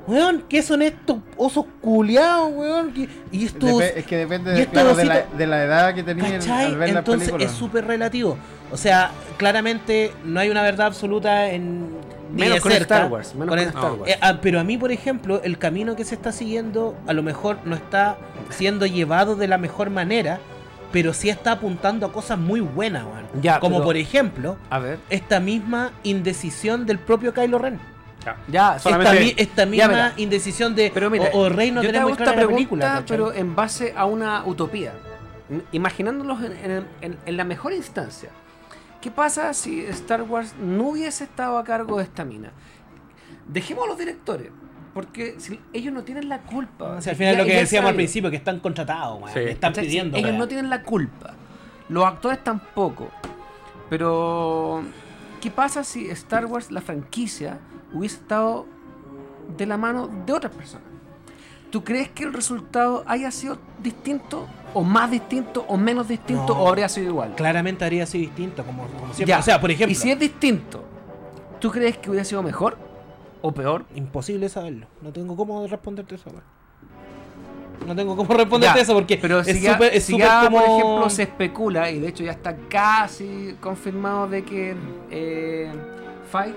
[0.07, 2.94] Weón, ¿qué son estos osos culiados, weón?
[2.94, 3.69] ¿Qué- Y estos.
[3.72, 6.65] Depe- es que depende de, estos claro, de, la, de la edad que tenía ¿Cachai?
[6.65, 7.45] al ver la Entonces película.
[7.52, 8.38] es súper relativo.
[8.72, 11.90] O sea, claramente no hay una verdad absoluta en.
[12.36, 12.95] Menos con cerca.
[12.98, 13.91] Star Wars, menos Con con el- Star.
[13.94, 14.11] Wars.
[14.11, 17.23] Eh, ah, pero a mí, por ejemplo, el camino que se está siguiendo a lo
[17.23, 18.18] mejor no está
[18.49, 20.40] siendo llevado de la mejor manera,
[20.91, 23.26] pero sí está apuntando a cosas muy buenas, weón.
[23.41, 24.99] Ya, Como pero- por ejemplo, A ver.
[25.10, 27.80] esta misma indecisión del propio Kylo Ren.
[28.47, 31.84] Ya, Esta, Solamente- mi- esta Ya, misma indecisión de Pero mira, o, o Rey no
[31.84, 34.93] yo te hago esta la pregunta, película, pero en base a una utopía.
[35.72, 38.30] Imaginándolos en, en- en- en la mejor instancia.
[39.02, 42.52] ¿Qué pasa si Star Wars no hubiese estado a cargo de esta mina?
[43.47, 44.49] Dejemos a los directores,
[44.95, 46.93] porque si ellos no tienen la culpa.
[46.97, 49.19] O sea, al final Ya- lo que ya decíamos al principio, que están contratados.
[49.31, 49.39] Sí.
[49.41, 50.18] están pidiendo.
[50.18, 51.34] Ellos no tienen la culpa.
[51.89, 53.11] Los actores tampoco.
[53.89, 54.81] Pero,
[55.41, 57.60] ¿qué pasa si Star Wars, la franquicia,
[57.95, 58.65] hubiese estado
[59.57, 60.88] de la mano de otras personas?
[61.72, 66.61] ¿Tú crees que el resultado haya sido distinto, o más distinto, o menos distinto, No.
[66.63, 67.35] o habría sido igual?
[67.35, 69.26] Claramente habría sido distinto, como, como siempre.
[69.26, 69.39] Ya.
[69.39, 70.84] O sea, por ejemplo, Y si es distinto,
[71.59, 72.77] ¿tú crees que hubiera sido mejor
[73.41, 73.84] o peor?
[73.95, 74.88] imposible saberlo.
[75.01, 76.30] No tengo cómo responderte eso.
[77.85, 80.45] No tengo cómo responderte Ya, eso porque Pero es si ya, súper es si ya,
[80.45, 80.57] como...
[80.59, 84.76] por ejemplo, se especula, y de hecho ya está casi confirmado de que
[85.11, 85.72] eh,
[86.31, 86.55] Fight,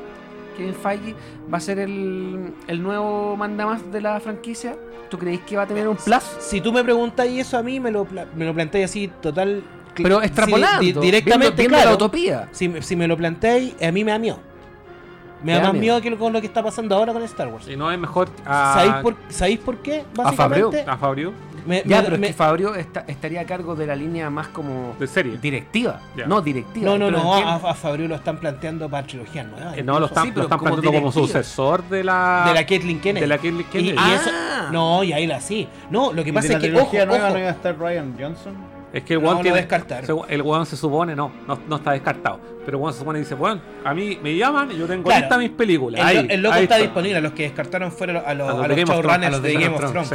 [0.58, 1.14] Kevin Feige
[1.52, 4.76] va a ser el, el nuevo mandamás de la franquicia,
[5.08, 6.22] ¿tú creéis que va a tener un plus?
[6.40, 8.06] Si tú me preguntáis eso a mí, me lo,
[8.36, 9.62] me lo planteáis así total.
[9.94, 11.90] Pero sí, extrapolando, di- directamente, viendo, viendo claro.
[11.90, 12.48] la utopía.
[12.52, 14.38] Si, me- si me lo planteáis, a mí me da miedo.
[15.42, 15.80] Me da más miedo.
[15.80, 17.68] miedo que lo- con lo que está pasando ahora con Star Wars.
[17.68, 20.04] Y no es mejor a, ¿Sabéis, por, ¿Sabéis por qué?
[20.14, 20.70] Favreau.
[20.70, 21.32] Básicamente, a Fabio
[21.68, 24.28] me- Ya, me- pero es me- que Fabio está- estaría a cargo de la línea
[24.30, 25.38] más como de serie.
[25.38, 26.00] directiva.
[26.16, 26.26] Ya.
[26.26, 26.84] No, directiva.
[26.86, 29.76] no, no, no, a, a Fabio lo están planteando para trilogía nueva.
[29.76, 32.44] Eh, no, lo están, Sí, pero lo están como planteando como sucesor de la.
[32.48, 33.20] de la Caitlyn Kennedy.
[33.20, 33.90] de la Caitlyn Kennedy.
[33.90, 34.14] Y, y Ah.
[34.20, 35.68] eso, no, y ahí la sí.
[35.90, 37.48] No, lo que ¿Y pasa de es la que, trilogía ojo, nueva ojo, no iba
[37.48, 38.54] a estar Ryan Johnson?
[38.90, 39.66] Es que el No, tiene.
[40.30, 42.40] El weón se supone, no, no, no está descartado.
[42.64, 45.04] Pero el weón se supone y dice, bueno, a mí me llaman y yo tengo
[45.04, 45.20] Claro.
[45.20, 46.00] listas mis películas.
[46.00, 47.18] el, Ahí, el loco ahí está, disponible.
[47.18, 49.02] A los que descartaron fueron a los, A a los los, de Game of Thrones,
[49.02, 50.08] showrunners a los de, Game of Thrones.
[50.08, 50.14] sí.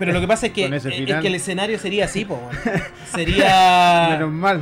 [0.00, 2.82] Pero lo que pasa es que, es que el escenario sería así, po, weón.
[3.14, 4.08] Sería.
[4.10, 4.60] Menos mal.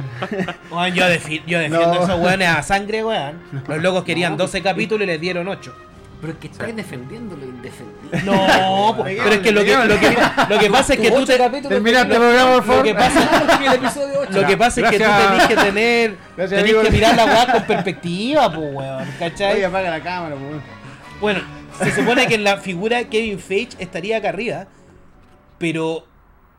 [0.94, 2.00] Yo, defi- yo defiendo No.
[2.00, 3.40] a esos weones a sangre, weón.
[3.66, 5.74] Los locos querían 12 capítulos y les dieron 8.
[6.20, 8.22] Pero es que estáis defendiendo lo indefendible.
[8.24, 10.16] No, po, pero es que lo que, lo que,
[10.48, 11.38] lo que pasa es que tú te.
[11.38, 12.82] Termina este programa, por Lo favor.
[12.84, 14.32] que pasa, el episodio 8.
[14.32, 16.16] lo que pasa es que tú tenés que tener.
[16.36, 16.82] Gracias, tenés amigo.
[16.82, 19.04] que mirar la weá con perspectiva, pues, weón.
[19.20, 19.52] ¿Cachai?
[19.54, 20.60] Oye, apaga la cámara, pues.
[21.20, 21.40] Bueno,
[21.80, 24.66] se supone que en la figura Kevin Feige estaría acá arriba,
[25.58, 26.04] pero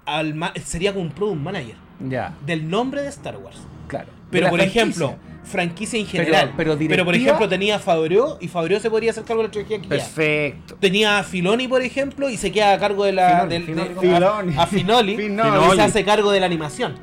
[0.06, 1.76] al sería como un product manager
[2.08, 3.58] Ya, del nombre de Star Wars.
[3.88, 4.08] claro.
[4.32, 4.82] Pero por franquicia.
[4.84, 6.54] ejemplo, franquicia en Pero- general.
[6.88, 9.82] pero por ejemplo, tenía a Favreau y Favreau se podría hacer cargo de la trilogía
[9.82, 9.88] que.
[9.88, 10.76] Perfecto.
[10.80, 13.30] Tenía a Filoni, por ejemplo, y se queda a cargo de la.
[13.48, 14.56] Finoli, del- Finoli, de- Filoni.
[14.56, 15.74] a, a Finoli, Finoli.
[15.74, 16.94] y se hace cargo de la animación.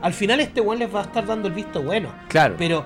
[0.00, 2.10] Al final, este weón les va a estar dando el visto bueno.
[2.28, 2.54] Claro.
[2.56, 2.84] Pero.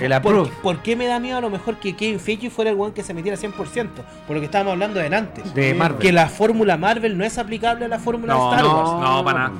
[0.00, 2.92] El ¿por, qué me da miedo a lo mejor que Kevin Feige fuera el weón
[2.92, 3.52] que se metiera 100%?
[4.26, 5.54] Por lo que estábamos hablando de antes.
[5.54, 6.00] de Marvel.
[6.00, 8.90] Que la fórmula Marvel no es aplicable a la fórmula No, de Star Wars.
[8.92, 9.52] no, no, para nada.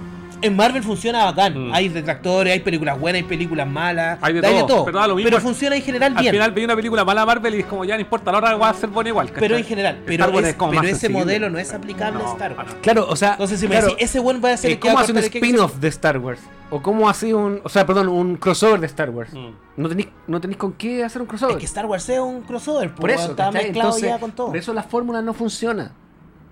[0.42, 1.68] En Marvel funciona bacán.
[1.68, 1.72] Mm.
[1.74, 4.18] Hay detractores, hay películas buenas, hay películas malas.
[4.22, 5.38] Hay de todo, pero da lo mismo.
[5.40, 6.32] funciona en general Al bien.
[6.34, 8.68] final vi una película mala Marvel y es como ya no importa, la hora va
[8.70, 9.28] a ser buena igual.
[9.28, 9.40] ¿cachai?
[9.40, 9.98] pero en general.
[10.06, 12.80] Pero, es- como pero ese modelo no es aplicable a Star para Wars.
[12.82, 14.98] Claro, o sea, Entonces, si me decís, ese weón va a ser eh, el ¿cómo
[14.98, 16.40] a hace un spin-off de Star Wars?
[16.70, 19.32] ¿O cómo hace un, o sea, perdón, un crossover de Star Wars?
[19.32, 19.50] Mm.
[19.76, 21.56] No tenéis no tenéis con qué hacer un crossover.
[21.56, 24.46] Es que Star Wars es un crossover, por eso, está mezclado Entonces, ya con todo.
[24.48, 25.92] Por eso la fórmula no funciona.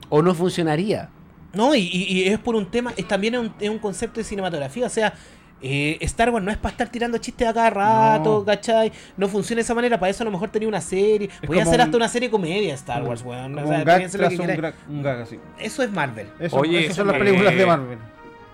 [0.08, 1.10] O no funcionaría.
[1.54, 4.20] No, y, y- y es por un tema, es también es un, es un concepto
[4.20, 5.14] de cinematografía, o sea,
[5.60, 8.44] eh, Star Wars no es para estar tirando chistes a cada rato, No.
[8.44, 8.92] ¿cachai?
[9.16, 11.60] No funciona de esa manera, para eso a lo mejor tenía una serie, voy a
[11.64, 13.54] como hacer un- hasta una serie comedia Star Wars, weón.
[13.54, 15.38] Como o sea, un gag tras un, un así.
[15.58, 16.28] Eso es Marvel.
[16.38, 17.98] Eso, Oye, esas son las eh, películas de Marvel.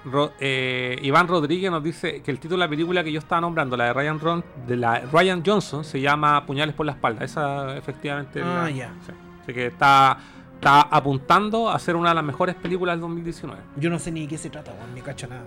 [0.07, 3.41] Ro- eh, Iván Rodríguez nos dice que el título de la película que yo estaba
[3.41, 7.25] nombrando, la de Ryan, Ron, de la Ryan Johnson, se llama Puñales por la espalda.
[7.25, 8.39] Esa efectivamente.
[8.41, 8.93] es Ah, ya.
[9.07, 9.13] sí.
[9.43, 10.19] Así que está,
[10.65, 13.61] está apuntando a ser una de las mejores películas del 2019.
[13.77, 15.43] Yo no sé ni de qué se trata, weón, ni cacho nada.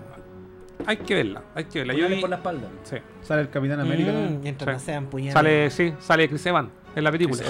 [0.86, 1.94] Hay que verla, hay que verla.
[1.94, 2.68] Yo vi- espalda.
[2.84, 2.96] sí.
[3.22, 4.12] Sale el Capitán América.
[4.12, 4.86] Mm, mientras no Sí.
[4.86, 5.34] sean puñales.
[5.34, 7.42] Sale, sí, sale Chris Evans en la película.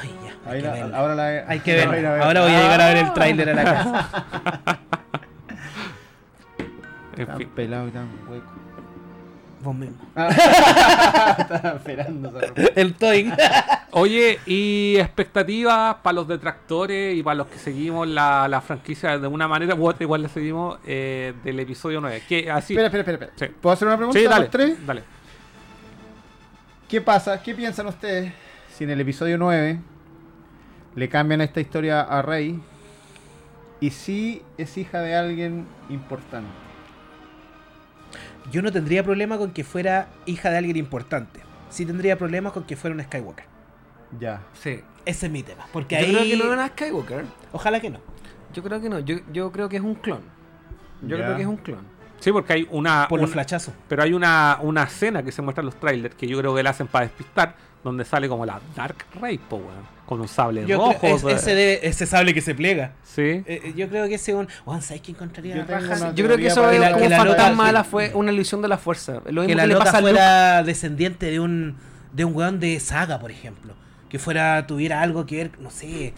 [0.00, 0.50] Ay, ya.
[0.50, 0.96] Ahí Hay que la- verla.
[0.98, 2.12] ahora la Hay que la verla.
[2.12, 2.22] ver.
[2.22, 4.08] Ahora voy a llegar a ver el tráiler a la casa.
[7.16, 7.48] En Tan fin.
[7.48, 8.44] pelado y tan hueco.
[9.66, 9.96] Vos mismo.
[10.14, 12.32] Estaba esperando.
[12.76, 13.32] El Toing.
[13.90, 19.26] Oye, y expectativas para los detractores y para los que seguimos la, la franquicia de
[19.26, 22.22] una manera u otra, igual le seguimos eh, del episodio 9.
[22.28, 22.74] Que así.
[22.74, 23.32] Espera, espera, espera.
[23.32, 23.50] espera.
[23.50, 23.56] Sí.
[23.60, 24.86] ¿Puedo hacer una pregunta sí, a dale, los tres?
[24.86, 25.02] dale.
[26.88, 27.42] ¿Qué pasa?
[27.42, 28.32] ¿Qué piensan ustedes
[28.72, 29.80] si en el episodio 9
[30.94, 32.60] le cambian esta historia a Rey
[33.80, 36.65] y si es hija de alguien importante?
[38.50, 41.40] Yo no tendría problema con que fuera hija de alguien importante.
[41.70, 43.44] Sí tendría problemas con que fuera un Skywalker.
[44.20, 44.42] Ya.
[44.54, 44.80] Sí.
[45.04, 45.66] Ese es mi tema.
[45.72, 46.12] Porque Yo ahí.
[46.12, 47.24] creo que no es una Skywalker.
[47.52, 48.00] Ojalá que no.
[48.54, 48.98] Yo creo que no.
[49.00, 50.20] Yo, yo creo que es un clon.
[51.02, 51.24] Yo Ya.
[51.24, 51.96] creo que es un clon.
[52.20, 53.06] Sí, porque hay una.
[53.08, 53.74] Por los una- flachazos.
[53.88, 56.62] pero hay una, una escena que se muestra en los trailers que yo creo que
[56.62, 57.54] la hacen para despistar,
[57.84, 60.94] donde sale como la Dark Ray, po, weón, con un sable Yo rojo.
[61.00, 62.92] creo- es- sea, ese, ese sable que se pliega.
[63.04, 63.22] Sí.
[63.22, 64.48] Eh, eh, yo creo que ese es un.
[64.64, 66.12] Juan, ¿sabes qué encontraría Yo raja?
[66.14, 69.20] Yo creo que eso es que como fantasma, la fue una ilusión de la fuerza.
[69.26, 70.12] Lo Que mismo la que le pasa a Luke.
[70.12, 71.76] fuera descendiente de un.
[72.12, 73.74] de un weón de saga, por ejemplo.
[74.08, 76.14] Que fuera, tuviera algo que ver, no sé.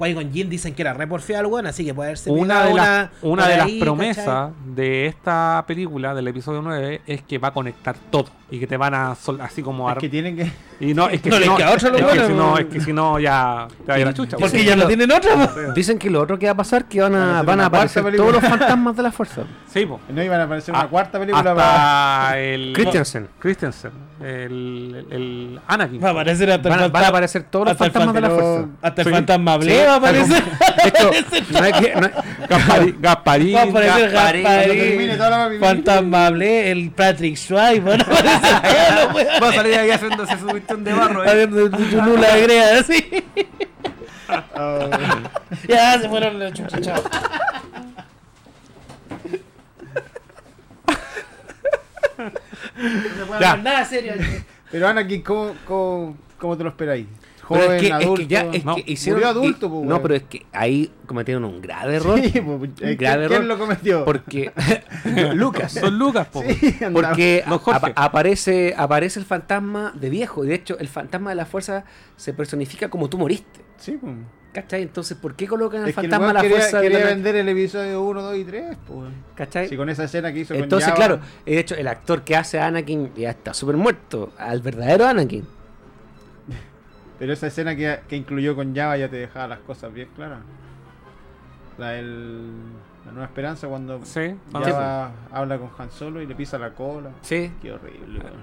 [0.00, 2.74] Qui-Gon Jinn dicen que era re porfiado el weón, así que puede haberse Una de,
[2.74, 7.36] las, una por de las ahí, promesas de esta película, del episodio 9, es que
[7.38, 9.94] va a conectar todo y que te van a sol- así como a...
[9.94, 10.50] Es que tienen que.
[10.78, 12.34] Y no, es que No si les no, queda otra, los es que buenos, si
[12.34, 14.36] no, es que si no ya te va a ir a la chucha.
[14.36, 15.52] Porque ya no tienen otra.
[15.74, 17.60] Dicen que lo otro que va a pasar es que van Van a a, van
[17.60, 19.42] a aparecer todos los fantasmas de la fuerza.
[19.76, 20.00] Sí, po.
[20.08, 22.22] No iban a aparecer una Ah, cuarta película para.
[22.28, 22.72] Hasta el...
[22.74, 23.28] Christensen.
[23.38, 23.90] Christensen.
[24.22, 26.02] El, el Anakin.
[26.02, 28.30] Va a aparecer hasta Van a, el van a aparecer todos los fantasmas de la
[28.30, 28.68] fuerza.
[28.80, 30.42] Hasta el fantasma Sí, Ble va a aparecer.
[31.50, 31.94] No hay que.
[31.94, 32.12] no hay-
[32.48, 32.96] Gasparín.
[33.02, 35.60] Gasparín, Va a aparecer Gasparín.
[35.60, 37.82] Fantasma Ble, el Patrick Swayze.
[39.42, 41.24] Va a salir ahí haciéndose su cuestión de barro.
[41.24, 41.28] ¿eh?
[41.28, 43.24] Haciendo su lula de greda, así.
[44.56, 44.90] Oh,
[45.68, 47.02] Ya se fueron los chuchos, chao.
[52.18, 52.30] No
[52.90, 53.50] se puede Ya.
[53.52, 54.14] hablar nada serio.
[54.70, 57.06] Pero Anakin, ¿cómo, cómo, cómo te lo esperáis?
[57.48, 58.14] Pero Joven, es que, es adulto.
[58.16, 59.20] que ya es No, que hicieron.
[59.20, 62.18] murió adulto, y- po, no, pero es que ahí cometieron un grave error.
[62.20, 63.44] Sí, pues, un ¿quién- grave ¿Quién error.
[63.44, 64.04] lo cometió?
[64.04, 64.52] Porque.
[65.34, 65.72] Lucas.
[65.72, 66.42] Son Lucas, po.
[66.42, 66.76] Sí.
[66.92, 70.44] Porque apa- aparece, aparece el fantasma de viejo.
[70.44, 71.84] Y de hecho, el fantasma de la fuerza
[72.16, 73.60] se personifica como tú moriste.
[73.78, 74.14] Sí, pues.
[74.52, 74.80] ¿Cachai?
[74.82, 76.76] Entonces, ¿por qué colocan al Es fantasma de weón la quería, fuerza?
[76.78, 79.10] de quería la- vender el episodio 1, 2 y 3, pues.
[79.34, 79.68] ¿Cachai?
[79.68, 80.96] Sí, con esa escena que hizo con Entonces, Jabba.
[80.96, 84.32] claro, de hecho, el actor que hace a Anakin ya está súper muerto.
[84.38, 85.46] Al verdadero Anakin.
[87.18, 90.40] Pero esa escena que, que incluyó con Java ya te dejaba las cosas bien claras.
[91.78, 92.50] La del.
[93.06, 97.10] La Nueva Esperanza cuando Sí, Java habla con Han Solo y le pisa la cola.
[97.22, 97.52] Sí.
[97.62, 98.42] Qué horrible, weón.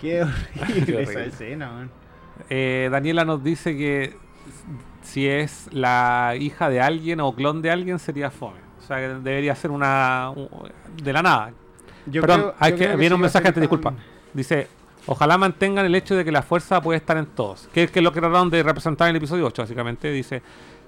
[0.00, 1.90] Qué horrible Qué esa escena, weón.
[2.50, 4.16] Eh, Daniela nos dice que
[5.02, 8.58] si es la hija de alguien o clon de alguien sería fome.
[8.80, 10.30] O sea, que debería ser una...
[10.34, 10.48] un-
[11.00, 11.52] de la nada.
[12.06, 13.94] Yo Perdón, creo- hay yo que, viene un mensaje antes, disculpa.
[14.34, 14.66] Dice,
[15.06, 17.68] ojalá mantengan el hecho de que la fuerza puede estar en todos.
[17.72, 20.10] Que es que es lo que trataron de representar en el episodio 8, básicamente.
[20.10, 20.42] Dice,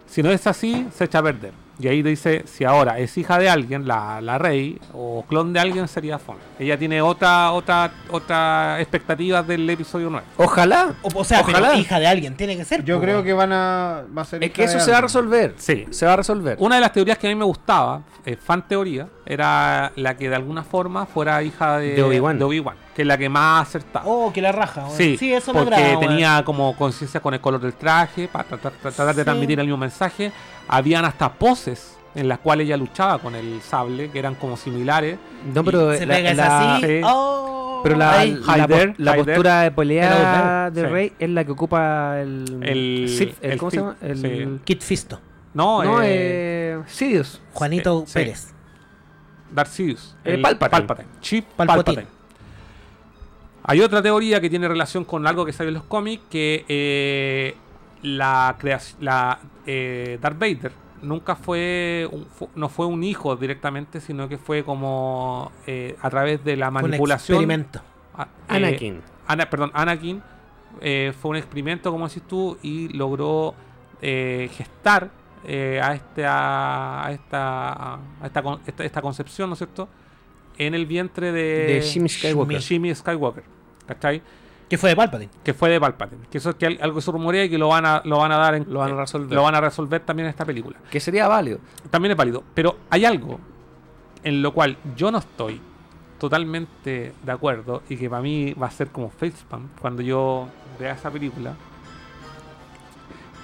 [0.06, 1.52] si no es así, se echa a perder.
[1.76, 5.58] Y ahí dice, si ahora es hija de alguien, la, la rey, o clon de
[5.58, 6.38] alguien, sería fome.
[6.56, 10.24] Ella tiene otra, otra, otra expectativa del episodio 9.
[10.36, 10.94] Ojalá.
[11.02, 11.70] O, o sea, Ojalá.
[11.70, 12.84] pero hija de alguien, tiene que ser.
[12.84, 14.04] Yo creo que van a.
[14.16, 15.54] Va a ser Es hija que eso de se va a resolver.
[15.56, 15.86] Sí.
[15.90, 16.56] Se va a resolver.
[16.60, 20.28] Una de las teorías que a mí me gustaba, eh, fan teoría, era la que
[20.28, 22.38] de alguna forma fuera hija de, De Obi-Wan.
[22.38, 24.06] de Obi-Wan, que es la que más acertaba.
[24.06, 24.96] Oh, que la raja, weón.
[24.96, 28.72] Sí, Sí, eso me porque tenía como conciencia con el color del traje, para tratar,
[28.72, 29.24] tratar de Sí.
[29.24, 30.32] transmitir el mismo mensaje.
[30.68, 35.18] Habían hasta poses en las cuales ella luchaba con el sable, que eran como similares.
[35.52, 36.86] No, pero Se la, la- así.
[36.86, 37.00] sí.
[37.04, 40.88] Oh, pero la, la, postura de pelea de.
[40.88, 42.60] Rey es la que ocupa el.
[42.62, 43.96] El- Sith, el- el ¿Cómo se llama?
[44.00, 44.60] El, sí.
[44.64, 45.20] Kit Fisto.
[45.52, 47.40] No, No, eh, eh, Sidious.
[47.52, 48.04] Juanito.
[48.12, 48.52] Pérez.
[49.52, 50.16] Darth Sidious.
[50.24, 50.86] Eh, el Palpatine.
[51.20, 51.84] Chief Palpatine.
[51.84, 52.13] Palpatine.
[53.66, 57.54] Hay otra teoría que tiene relación con algo que sale en los cómics, que eh,
[58.02, 64.00] la creación, la eh, Darth Vader nunca fue, un- fu- no fue un hijo directamente,
[64.00, 67.36] sino que fue como eh, a través de la Fue un manipulación.
[67.36, 67.80] experimento.
[68.16, 69.00] a- eh, Anakin.
[69.26, 70.22] Ana- perdón, Anakin
[70.82, 73.54] eh, fue un experimento, como decís tú, y logró
[74.02, 75.10] eh, gestar
[75.46, 79.88] eh, a, este, a, a esta, a esta, con- esta, esta concepción, ¿no es cierto?,
[80.59, 82.60] en el vientre de, De Jimmy Skywalker.
[82.60, 83.44] Jimmy Skywalker,
[83.86, 84.22] ¿cachai?
[84.68, 85.31] Que fue de Palpatine.
[85.44, 86.22] Que fue de Palpatine.
[86.31, 88.32] Que eso es que al- algo se rumorea y que lo van a, lo van
[88.32, 89.32] a dar en, Lo van a eh, resolver.
[89.35, 91.59] lo van a resolver también en esta película Que sería válido.
[91.90, 92.43] también es válido.
[92.55, 93.39] Pero hay algo
[94.22, 95.60] en lo cual yo no estoy
[96.18, 100.48] totalmente de acuerdo y que para mí va a ser como facepalm cuando yo
[100.81, 101.55] vea esa película.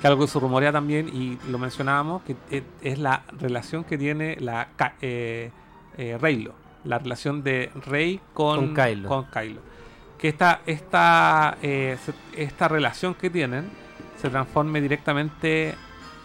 [0.00, 2.34] Que algo que se rumorea también y lo mencionábamos, que
[2.82, 4.68] es, la relación que tiene la
[5.02, 5.50] eh,
[5.98, 6.54] eh, Reylo.
[6.84, 9.08] La relación de Rey con, Con Kylo.
[9.08, 9.60] con Kylo.
[10.18, 11.96] Que esta, esta, eh,
[12.36, 13.70] esta relación que tienen
[14.20, 15.74] se transforme directamente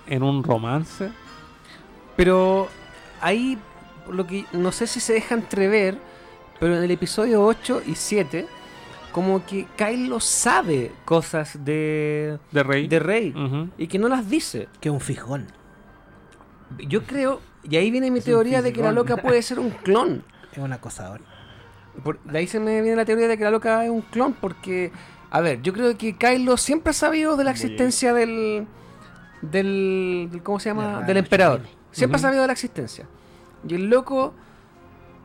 [0.08, 1.12] en un romance.
[2.16, 2.68] Pero
[3.22, 3.58] ahí,
[4.10, 5.98] lo que no sé si se deja entrever,
[6.60, 8.48] pero en el episodio 8 y 7,
[9.12, 12.88] como que Kylo sabe cosas de, De Rey.
[12.88, 13.34] de Rey
[13.78, 14.68] y que no las dice.
[14.82, 15.48] Que es un fijón.
[16.80, 19.70] Yo creo, y ahí viene mi Es teoría de que la loca puede ser un
[19.70, 20.24] clon.
[20.56, 21.22] Es un acosador.
[22.04, 24.34] Por- de ahí se me viene la teoría de que la loca es un clon,
[24.34, 24.92] porque,
[25.32, 28.68] a ver, yo creo que Kylo siempre ha sabido de la existencia del,
[29.42, 31.02] del, del- ¿cómo se llama?
[31.02, 31.62] Del emperador.
[31.62, 31.76] Chile.
[31.92, 33.06] Siempre ha sabido de la existencia.
[33.68, 34.34] Y el loco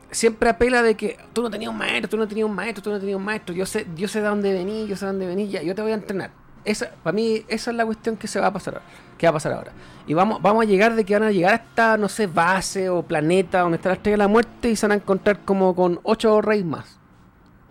[0.09, 2.89] siempre apela de que tú no tenías un maestro, tú no tenías un maestro, tú
[2.91, 5.25] no tenías un maestro, yo sé, yo sé de dónde venís, yo sé de dónde
[5.27, 6.31] venís, ya, yo te voy a entrenar.
[6.63, 8.85] Esa, para mí, esa es la cuestión que se va a pasar ahora.
[9.17, 9.71] Que va a pasar ahora.
[10.07, 13.03] Y vamos, vamos a llegar de que van a llegar hasta, no sé, base o
[13.03, 15.99] planeta donde está la estrella de la muerte y se van a encontrar como con
[16.03, 16.97] ocho reyes más.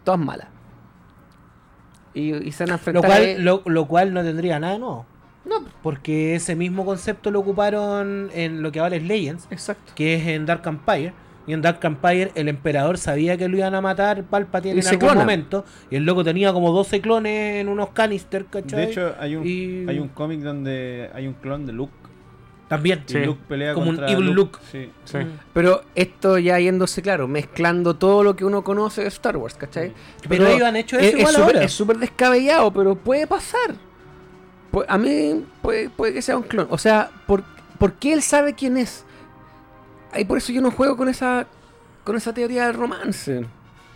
[0.04, 0.48] Todas malas.
[2.14, 4.78] Y, y se van a Lo enfrentar a- cual, lo, lo cual no tendría nada
[4.78, 5.06] nuevo.
[5.44, 9.92] No, Porque ese mismo concepto lo ocuparon en lo que ahora es Legends, exacto.
[9.94, 11.14] que es en Dark Empire.
[11.46, 14.86] Y en Dark Empire el emperador sabía que lo iban a matar Palpatine Y en
[14.86, 15.20] algún clona.
[15.20, 15.64] momento.
[15.90, 18.78] Y el loco tenía como 12 clones en unos canisters, ¿cachai?
[18.86, 21.92] De hecho, hay un, Y- hay un cómic donde hay un clon de Luke.
[22.68, 23.02] También.
[23.08, 23.18] Y Sí.
[23.18, 24.58] Luke pelea Como un contra evil Luke.
[24.70, 24.90] Sí.
[25.04, 25.18] Sí.
[25.18, 25.38] Mm.
[25.52, 29.92] Pero esto ya yéndose claro, mezclando todo lo que uno conoce de Star Wars, ¿cachai?
[30.28, 31.64] Pero ellos han hecho eso es, igual es súper- ahora.
[31.64, 33.74] es súper descabellado, pero puede pasar.
[34.70, 36.68] Pu- a mí puede, puede que sea un clon.
[36.70, 37.42] O sea, ¿por,
[37.78, 39.04] por qué él sabe quién es?
[40.12, 41.46] Ahí por eso yo no juego con esa
[42.04, 43.44] con esa teoría del romance.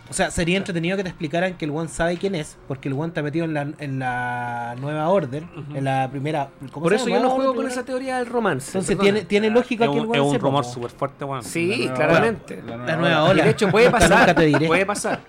[0.07, 2.93] O sea, sería entretenido que te explicaran que el one sabe quién es, porque el
[2.93, 6.49] one está metido en la, en la nueva orden, en la primera.
[6.71, 7.17] ¿cómo Por se eso llama?
[7.21, 8.67] yo no juego con esa teoría del romance.
[8.69, 9.13] Entonces perdona.
[9.13, 11.43] tiene, tiene lógica es que el one es un rumor súper fuerte, weón.
[11.43, 12.61] Sí, La nueva claramente.
[12.63, 13.41] ola, La nueva ola.
[13.41, 14.35] Y de hecho puede Nunca pasar.
[14.35, 14.67] te diré.
[14.67, 15.19] Puede pasar.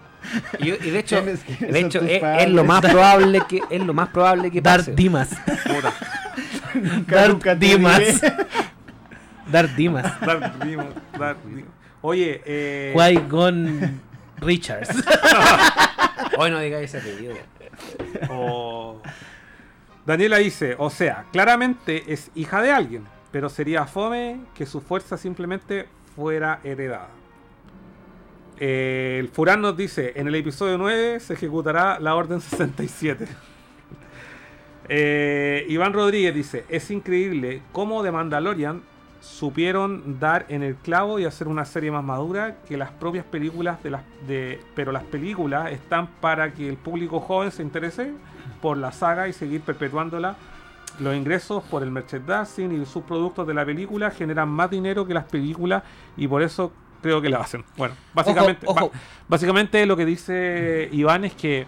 [0.58, 3.94] Y, y de hecho, ¿Quiénes- quiénes de hecho es, lo más probable que es lo
[3.94, 4.92] más probable que pase.
[4.94, 5.30] Dimas.
[5.64, 5.94] Puta.
[9.50, 10.20] Darth Dimas.
[10.20, 10.88] Darth Dimas.
[11.12, 11.64] Demon.
[12.02, 14.00] Oye, eh, Qui-Gon
[14.38, 14.90] Richards.
[16.38, 17.34] Hoy no digáis ese apellido.
[20.04, 25.16] Daniela dice, o sea, claramente es hija de alguien, pero sería fome que su fuerza
[25.16, 27.08] simplemente fuera heredada.
[28.58, 33.26] Eh, el Furán nos dice, en el episodio 9 se ejecutará la Orden 67.
[34.88, 38.82] Eh, Iván Rodríguez dice, es increíble cómo de Mandalorian
[39.26, 43.82] supieron dar en el clavo y hacer una serie más madura que las propias películas
[43.82, 48.12] de las de pero las películas están para que el público joven se interese
[48.62, 50.36] por la saga y seguir perpetuándola
[51.00, 55.12] los ingresos por el merchandising y sus productos de la película generan más dinero que
[55.12, 55.82] las películas
[56.16, 56.72] y por eso
[57.02, 58.90] creo que la hacen bueno básicamente Ojo, ojo.
[58.94, 61.66] ba- básicamente lo que dice Iván es que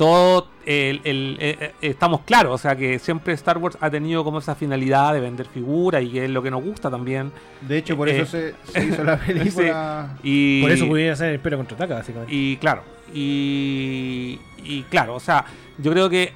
[0.00, 4.24] todo el- el- eh, eh, estamos claros, o sea que siempre Star Wars ha tenido
[4.24, 7.30] como esa finalidad de vender figuras y que es lo que nos gusta también.
[7.60, 10.16] De hecho, por Eh, eso se, se hizo la película.
[10.22, 12.34] Y, Por eso pudiera ser el Imperio contraataca, básicamente.
[12.34, 12.82] y claro,
[13.12, 15.44] y, y claro, o sea,
[15.76, 16.32] yo creo que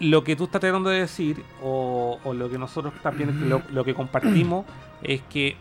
[0.00, 3.84] lo que tú estás tratando de decir, o, o lo que nosotros también lo, lo
[3.84, 4.64] que compartimos,
[5.00, 5.54] es que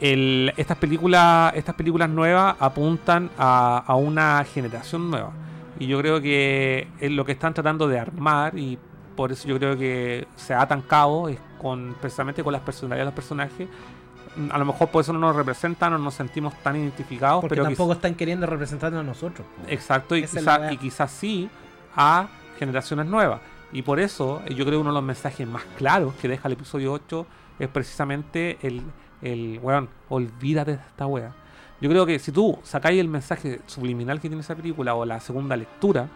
[0.00, 5.32] el- estas películas estas películas nuevas apuntan a, a una generación nueva.
[5.78, 8.78] Y yo creo que es lo que están tratando de armar, y
[9.14, 13.04] por eso yo creo que se atan cabo, es con precisamente con las personalidades de
[13.06, 13.68] los personajes.
[14.36, 17.40] Mm, A lo mejor por eso no nos representan o no nos sentimos tan identificados,
[17.40, 19.46] Porque pero tampoco están queriendo representarnos a nosotros.
[19.68, 21.48] Exacto, y, quizá- y quizás sí
[21.94, 22.28] a
[22.58, 23.40] generaciones nuevas.
[23.72, 26.48] Y por eso eh, yo creo que uno de los mensajes más claros que deja
[26.48, 27.26] el episodio 8
[27.58, 28.82] es precisamente el,
[29.22, 31.32] el weón, olvídate de esta wea.
[31.80, 35.20] Yo creo que si tú sacáis el mensaje subliminal que tiene esa película o la
[35.20, 36.08] segunda lectura,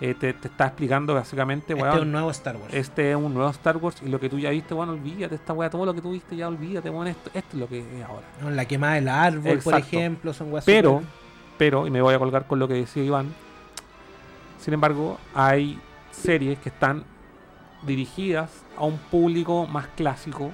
[0.00, 2.74] eh, te, te está explicando básicamente, Este weón, es un nuevo Star Wars.
[2.74, 5.52] este es un nuevo Star Wars y lo que tú ya viste, bueno, olvídate esta
[5.52, 8.04] wea, todo lo que tú viste ya olvídate, bueno, esto, esto es lo que es
[8.04, 8.26] ahora.
[8.40, 8.50] ¿no?
[8.50, 9.78] La quemada del árbol, por Exacto.
[9.96, 11.02] ejemplo, son weas Pero,
[11.58, 13.32] pero, y me voy a colgar con lo que decía Iván,
[14.58, 15.78] sin embargo, hay
[16.12, 17.04] series que están
[17.86, 20.50] dirigidas a un público más clásico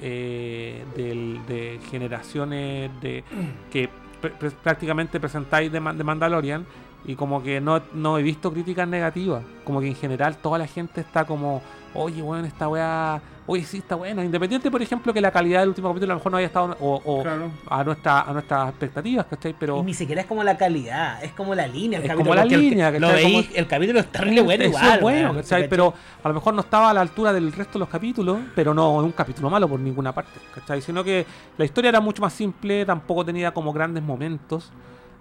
[0.00, 3.24] eh, del- de generaciones de
[3.70, 3.88] que
[4.22, 6.66] pr- pr- prácticamente presentáis de, de Mandalorian
[7.06, 9.42] y como que no, no he visto críticas negativas.
[9.64, 11.62] Como que en general toda la gente está como
[11.94, 15.68] oye bueno esta weá oye sí está buena independiente por ejemplo que la calidad del
[15.68, 17.50] último capítulo a lo mejor no haya estado o, o Claro.
[17.68, 19.54] a nuestra a nuestras expectativas ¿cachai?
[19.58, 21.98] pero Y ni siquiera es como la calidad, es como la línea.
[21.98, 24.64] El Es capítulo, como la porque el que- línea, lo el capítulo es terrible bueno
[24.64, 24.94] igual.
[24.94, 25.34] es bueno.
[25.34, 25.68] ¿cachai?
[25.68, 25.92] Pero
[26.22, 28.98] a lo mejor no estaba a la altura del resto de los capítulos, pero no
[29.00, 30.80] es un capítulo malo por ninguna parte, ¿cachai?
[30.80, 31.26] Sino que
[31.58, 34.72] la historia era mucho más simple, tampoco tenía como grandes momentos,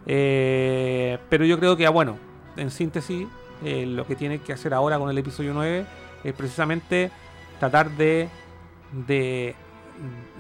[0.06, 2.18] eh, pero yo creo que, ah, bueno,
[2.56, 3.28] en síntesis,
[3.64, 5.86] eh, lo que tiene que hacer ahora con el episodio 9
[6.24, 7.10] es precisamente
[7.70, 8.28] tratar de,
[9.08, 9.56] de,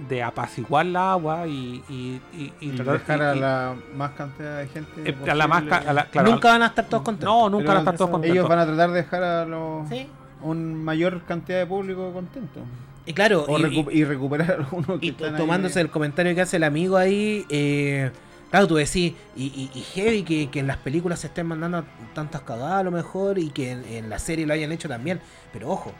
[0.10, 4.12] de apaciguar la agua y, y, y- y Y tratar dejar a y- la más
[4.12, 4.92] cantidad de gente.
[5.06, 7.34] eh, a la más a la- claro, Nunca van a estar todos contentos.
[7.34, 8.36] no, nunca Pero van a estar todos contentos.
[8.38, 10.08] Ellos van a tratar de dejar a los, Sí.
[10.42, 12.60] un mayor cantidad de público contento.
[13.06, 16.34] Y claro, O y- recu- y, recuperar a algunos que Y están tomándose el comentario
[16.36, 18.12] que hace el amigo ahí, eh,
[18.52, 21.84] claro, tú decís, y, y, y heavy que, que en las películas se estén mandando
[22.14, 25.20] tantas cagadas a lo mejor y que en, en la serie lo hayan hecho también.
[25.54, 25.92] Pero ojo,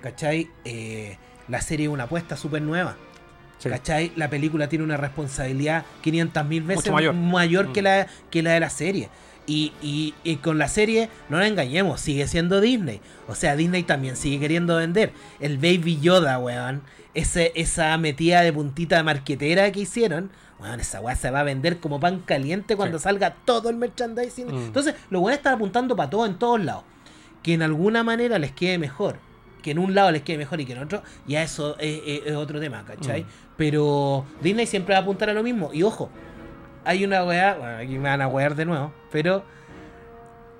[0.00, 0.50] ¿cachai?
[0.64, 1.16] Eh,
[1.48, 2.96] la serie es una apuesta súper nueva.
[3.58, 3.68] Sí.
[3.68, 4.12] ¿Cachai?
[4.16, 7.72] La película tiene una responsabilidad 500 mil veces Mucho mayor.
[7.72, 7.84] que, Mm.
[7.84, 9.08] la, que la de la serie.
[9.46, 13.00] Y, y- y con la serie, no nos engañemos, sigue siendo Disney.
[13.28, 15.12] O sea, Disney también sigue queriendo vender.
[15.40, 16.82] El Baby Yoda, weón.
[17.14, 20.30] Ese, esa metida de puntita de marquetera que hicieron.
[20.60, 23.04] Weón, esa weá se va a vender como pan caliente cuando Sí.
[23.04, 24.46] salga todo el merchandising.
[24.46, 24.66] Mm.
[24.66, 26.84] Entonces, los weones están apuntando para todo en todos lados.
[27.42, 29.18] Que en alguna manera les quede mejor.
[29.60, 31.02] Que en un lado les quede mejor y que en otro.
[31.26, 33.22] Ya eso es, es- es otro tema, ¿cachai?
[33.22, 33.26] Mm.
[33.56, 35.70] Pero Disney siempre va a apuntar a lo mismo.
[35.72, 36.10] Y ojo,
[36.84, 39.44] hay una weá, bueno, aquí me van a wear de nuevo, pero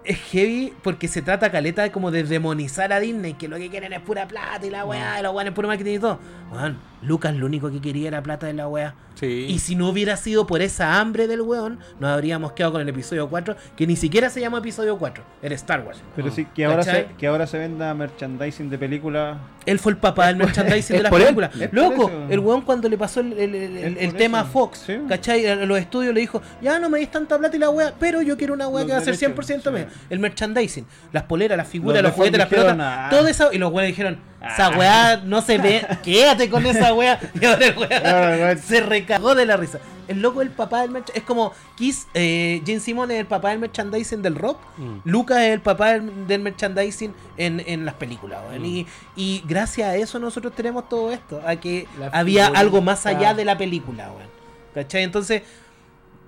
[0.04, 3.92] es heavy porque se trata caleta como de demonizar a Disney, que lo que quieren
[3.92, 6.18] es pura plata y la weá, y los weones puro marketing y todo.
[6.52, 8.94] Weón, Lucas lo único que quería era plata de la wea.
[9.14, 9.46] Sí.
[9.48, 12.88] Y si no hubiera sido por esa hambre del weón, nos habríamos quedado con el
[12.88, 16.00] episodio 4, que ni siquiera se llama episodio 4, era Star Wars.
[16.16, 19.38] Pero sí, que ahora, se, que ahora se venda merchandising de película.
[19.66, 21.50] Él fue el papá del merchandising de las películas.
[21.72, 24.44] Loco, el weón cuando le pasó el, el- tema a.
[24.44, 24.98] Fox, Sí.
[25.08, 25.46] ¿cachai?
[25.46, 28.22] A los estudios le dijo, ya no me dis tanta plata y la wea, pero
[28.22, 29.70] yo quiero una wea Los que va a ser derechos, 100% sí.
[29.70, 29.88] mía.
[30.08, 33.52] El merchandising, las poleras, las figuras, Los juguetes, las pelotas, todo eso.
[33.52, 37.18] Y los weones dijeron, esa wea no se ve, quédate con esa weón-
[38.60, 39.78] se recagó de la risa.
[40.08, 41.22] El loco es el papá del merchandising.
[41.22, 44.58] Es como Kiss, eh, Jane Simon es el papá del merchandising del rock.
[44.76, 44.96] Mm.
[45.04, 48.40] Lucas es el papá del, del merchandising en, en las películas.
[48.58, 48.64] Mm.
[48.64, 51.40] Y, y gracias a eso nosotros tenemos todo esto.
[51.46, 54.08] A que La había algo más allá de la película.
[54.10, 54.28] weón.
[54.74, 55.04] ¿Cachai?
[55.04, 55.42] Entonces,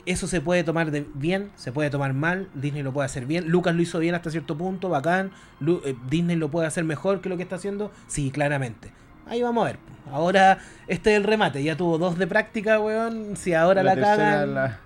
[0.07, 2.49] eso se puede tomar de bien, se puede tomar mal.
[2.55, 3.49] Disney lo puede hacer bien.
[3.49, 5.31] Lucas lo hizo bien hasta cierto punto, bacán.
[5.61, 7.91] Lu- eh, Disney lo puede hacer mejor que lo que está haciendo.
[8.09, 8.91] Sí, claramente.
[9.27, 9.79] Ahí vamos a ver.
[10.11, 10.59] Ahora,
[10.89, 11.63] este es el remate.
[11.63, 13.37] Ya tuvo dos de práctica, weón.
[13.37, 14.55] Si ahora la, tercera, cagan.
[14.55, 14.79] la-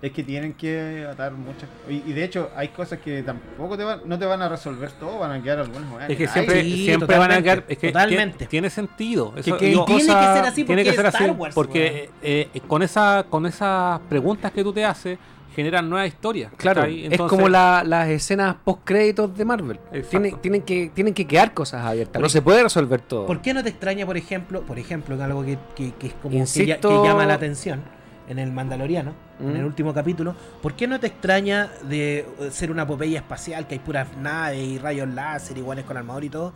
[0.00, 3.82] Es que tienen que atar muchas y, y de hecho hay cosas que tampoco te
[3.82, 6.62] van, no te van a resolver todo, van a quedar algunas weas Es que siempre,
[6.62, 7.64] sí, siempre van a quedar.
[7.66, 8.46] Es que totalmente.
[8.46, 9.32] Tiene, sentido.
[9.36, 11.38] Eso, que digo, tiene cosa- que ser así tiene porque que ser es Star así,
[11.40, 15.18] Wars, Porque eh, eh, con, esa, con esas preguntas que tú te haces,
[15.56, 16.52] generan nuevas historias.
[16.56, 19.80] Claro, es como la- las escenas post créditos de Marvel.
[20.08, 22.22] Tienen, tienen, que, tienen que quedar cosas abiertas.
[22.22, 23.26] No se puede resolver todo.
[23.26, 26.12] ¿Por qué no te extraña, por ejemplo, por ejemplo, en algo que, que- que es
[26.14, 27.82] como que, ya- Insisto- que llama la atención
[28.28, 29.56] en el Mandaloriano, en Mm.
[29.56, 30.34] el último capítulo?
[30.62, 34.58] ¿Por qué no te extraña de eh, ser una epopeya espacial, que hay puras naves
[34.60, 36.52] y rayos láser, iguales con armador y todo?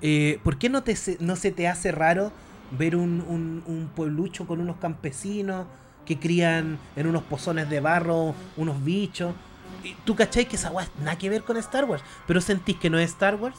[0.00, 2.30] Eh, ¿Por qué no, te, se- no se te hace raro
[2.70, 5.66] ver un, un- un pueblucho con unos campesinos
[6.06, 9.34] que crían en unos pozones de barro unos bichos?
[10.04, 12.02] ¿Tú cachai que esa weá nada que ver con Star Wars?
[12.26, 13.56] ¿Pero sentís que no es Star Wars?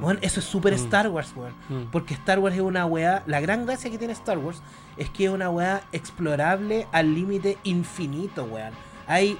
[0.00, 0.76] No- eso es súper Mm.
[0.76, 1.52] Star Wars, weón.
[1.68, 1.90] Mm.
[1.90, 3.22] Porque Star Wars es una weá.
[3.26, 4.62] La gran gracia que tiene Star Wars
[4.96, 8.72] es que es una weá explorable al límite infinito, weón.
[9.06, 9.38] Hay.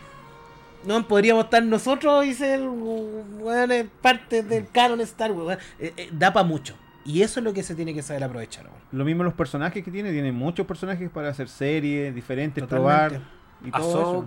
[0.85, 5.47] No podríamos estar nosotros y ser weón, parte del canon Star Wars.
[5.47, 5.59] weón.
[5.79, 6.75] Eh, eh, da para mucho.
[7.05, 8.77] Y eso es lo que se tiene que saber aprovechar, weón.
[8.93, 13.19] Lo mismo los personajes que tiene, tiene muchos personajes para hacer series diferentes, Totalmente.
[13.19, 13.23] probar
[13.65, 14.25] y todo eso.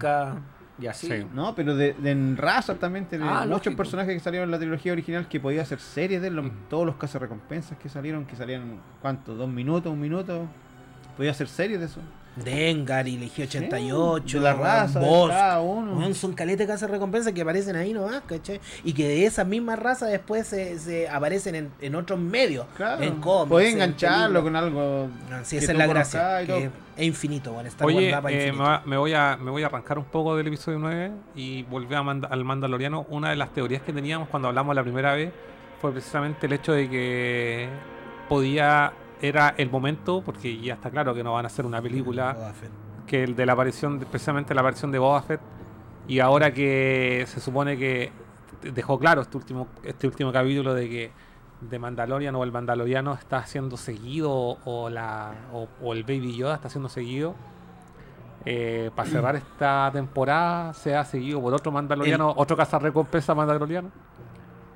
[0.80, 1.08] Y así.
[1.08, 1.26] Sí.
[1.34, 4.58] No, pero de, de en raza también tiene Ah, muchos personajes que salieron en la
[4.60, 6.52] trilogía original que podía hacer series de los, Mm.
[6.70, 9.36] todos los recompensas que salieron, que salían ¿cuánto?
[9.36, 9.92] ¿Dos minutos?
[9.94, 10.48] ¿Un minuto?
[11.16, 12.02] Podía hacer series de eso.
[12.36, 15.00] Dengar y Legión 88, de la raza.
[15.00, 18.60] Weón, son caletes que hacen recompensa que aparecen ahí nomás, ¿cachai?
[18.84, 22.66] Y que de esa misma raza después se, se aparecen en, en otros medios.
[22.76, 23.04] Claro.
[23.04, 23.50] En cómics.
[23.50, 25.08] Podía en engancharlo con algo.
[25.30, 26.46] No, sí, que esa es la gracia.
[26.46, 27.52] que es infinito.
[27.62, 28.64] Star Wars Oye, eh, me, infinito.
[28.64, 31.98] va- me voy a, me voy a arrancar un poco del episodio 9 y volver
[32.00, 33.06] a Manda- al Mandaloriano.
[33.10, 35.32] Una de las teorías que teníamos cuando hablamos la primera vez
[35.82, 37.70] fue precisamente el hecho de que
[38.30, 38.92] podía,
[39.22, 42.54] era el momento, porque ya está claro que no van a hacer una película,
[43.08, 45.42] que el de la aparición, precisamente la aparición de Boba Fett,
[46.08, 48.12] y ahora que se supone que
[48.62, 51.12] dejó claro este último, este último capítulo de que
[51.70, 54.32] de Mandalorian o el Mandaloriano está siendo seguido
[54.66, 57.36] o la o, o el Baby Yoda está siendo seguido
[58.96, 63.90] para cerrar esta temporada sea seguido por otro Mandaloriano otro cazarrecompensa Mandaloriano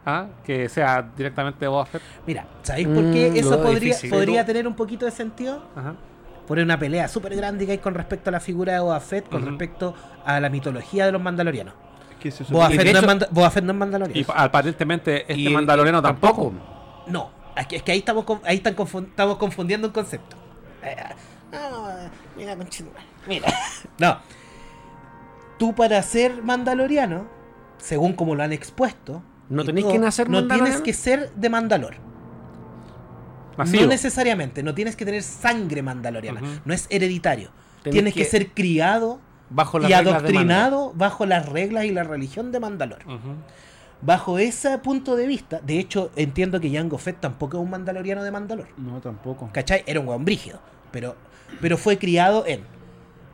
[0.10, 0.28] ¿Ah?
[0.46, 4.10] que sea directamente Boba Fett Mira, ¿sabéis por qué Mm, eso podría, difícil.
[4.10, 5.62] podría tener un poquito de sentido?
[5.76, 5.96] Ajá.
[6.48, 9.28] Por una pelea súper grande que hay con respecto a la figura de Boba Fett,
[9.28, 9.94] con respecto
[10.26, 11.74] a la mitología de los mandalorianos.
[12.22, 14.28] Que se Boba Fett, no es hecho- manda- Boba Fett no es y mandaloriano.
[14.28, 16.54] pa- aparentemente este Y- Mandaloriano y tampoco,
[17.08, 20.38] No, es que, es que ahí estamos con- ahí están estamos confundiendo un concepto.
[20.84, 20.96] Eh,
[21.54, 22.08] ah,
[22.38, 22.56] mira,
[23.28, 23.48] mira.
[24.00, 24.20] No.
[25.60, 27.26] Tú para ser mandaloriano,
[27.78, 31.96] según como lo han expuesto, No todo, que nacer No tienes que ser de Mandalor.
[33.58, 33.84] masivo.
[33.84, 37.50] No necesariamente, no tienes que tener sangre mandaloriana, no es hereditario.
[37.84, 39.20] Tenés tienes que, que- ser criado
[39.50, 43.00] Bajo las y reglas de adoctrinado bajo las reglas y la religión de Mandalor.
[44.02, 48.24] Bajo ese punto de vista, de hecho, entiendo que Jango Fett tampoco es un mandaloriano
[48.24, 48.68] de Mandalor.
[48.78, 49.50] No, tampoco.
[49.54, 49.84] ¿Cachai?
[49.88, 50.60] Era un weón brígido.
[50.92, 51.16] Pero,
[51.62, 52.62] pero fue criado en.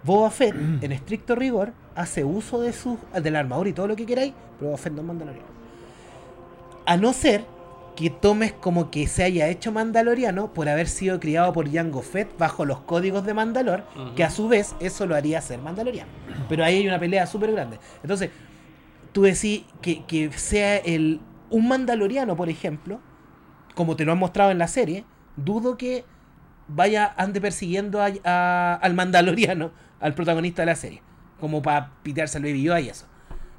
[0.03, 4.05] Boba Fett, en estricto rigor, hace uso de su, del armadura y todo lo que
[4.05, 5.47] queráis, pero Boba Fett no es mandaloriano.
[6.85, 7.45] A no ser
[7.95, 12.35] que tomes como que se haya hecho mandaloriano por haber sido criado por Jango Fett
[12.37, 13.83] bajo los códigos de Mandalor,
[14.15, 16.09] que a su vez eso lo haría ser mandaloriano.
[16.49, 17.77] Pero ahí hay una pelea súper grande.
[18.01, 18.31] Entonces,
[19.11, 22.99] tú decís que, que sea el, un mandaloriano, por ejemplo,
[23.75, 25.05] como te lo han mostrado en la serie,
[25.35, 26.03] dudo que
[26.67, 31.01] vaya ande persiguiendo a- a- al mandaloriano, al protagonista de la serie,
[31.39, 33.05] como para pitearse al Baby Yoda y eso.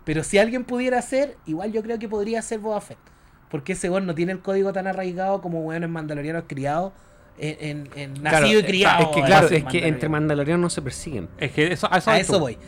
[0.04, 2.98] Pero si alguien pudiera ser, igual yo creo que podría ser Boba Fett.
[3.50, 6.92] Porque ese weón no tiene el código tan arraigado como weones mandalorianos criados
[7.38, 9.02] en, en- en Claro, nacido y eh, criado.
[9.02, 11.28] Es que en claro, es que entre mandalorianos no se persiguen.
[11.38, 12.38] Es que eso, a eso, A voy eso tú.
[12.40, 12.58] voy.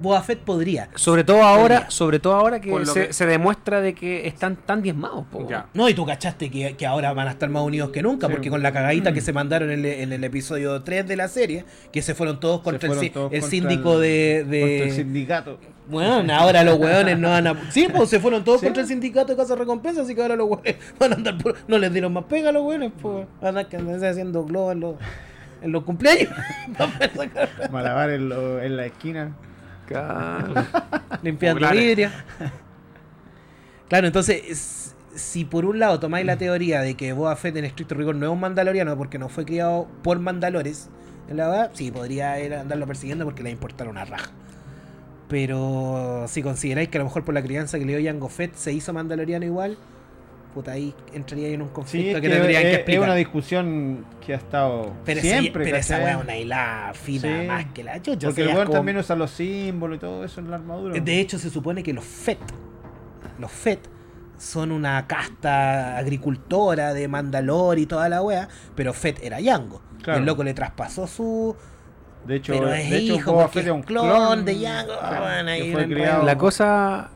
[0.00, 0.88] Boba Fett podría.
[0.96, 1.90] Sobre todo ahora, Podría.
[1.90, 5.24] sobre todo ahora que se, que- se demuestra de que están tan diezmados.
[5.72, 8.32] No, y tú cachaste que, que ahora van a estar más unidos que nunca, Sí.
[8.32, 11.28] porque con la cagadita que se mandaron en el, en el episodio 3 de la
[11.28, 14.44] serie, que se fueron todos contra el, fueron todos el contra síndico el- de...
[14.48, 15.58] de- Contra el sindicato.
[15.86, 17.70] Bueno, ahora los hueones no van a...
[17.70, 18.66] Sí, pues se fueron todos Sí.
[18.66, 21.56] contra el sindicato de Casa Recompensa, así que ahora los hueones van a andar por...
[21.68, 24.80] No les dieron más pega a los hueones, pues van a andar haciendo globos en
[24.80, 24.96] los,
[25.62, 26.30] en los cumpleaños.
[27.70, 29.36] Malabar en, lo- en la esquina.
[29.86, 30.54] Claro.
[31.22, 32.10] limpiando vidrio.
[33.88, 37.94] Claro, entonces, si por un lado tomáis la teoría de que Boba Fett en estricto
[37.94, 40.88] rigor no es un mandaloriano porque no fue criado por mandalores,
[41.28, 44.30] en la verdad, sí, podría ir a andarlo persiguiendo porque le importara una raja.
[45.28, 48.54] Pero si consideráis que a lo mejor por la crianza que le dio Jango Fett
[48.54, 49.76] se hizo mandaloriano igual,
[50.52, 53.02] puta, ahí entraría en un Sí, conflicto es que que tendrían que es, es explicar.
[53.04, 55.64] una discusión que ha estado pero esa- siempre.
[55.64, 57.46] pero esa weá es una hilada fina Sí.
[57.48, 58.28] más que la chucha.
[58.28, 61.00] Porque el weón como- también usa los símbolos y todo eso en la armadura.
[61.00, 62.38] De hecho, se supone que los FET,
[63.40, 63.80] los FET,
[64.38, 69.80] son una casta agricultora de Mandalor y toda la wea, pero FET era Yango.
[70.02, 70.20] Claro.
[70.20, 71.56] El loco le traspasó su.
[72.26, 74.92] De hecho, pero es de hecho hijo, Boba Fett es un clon clon de Jango.
[75.00, 76.24] Ah, bueno, ahí fue criado.
[76.24, 77.10] La cosa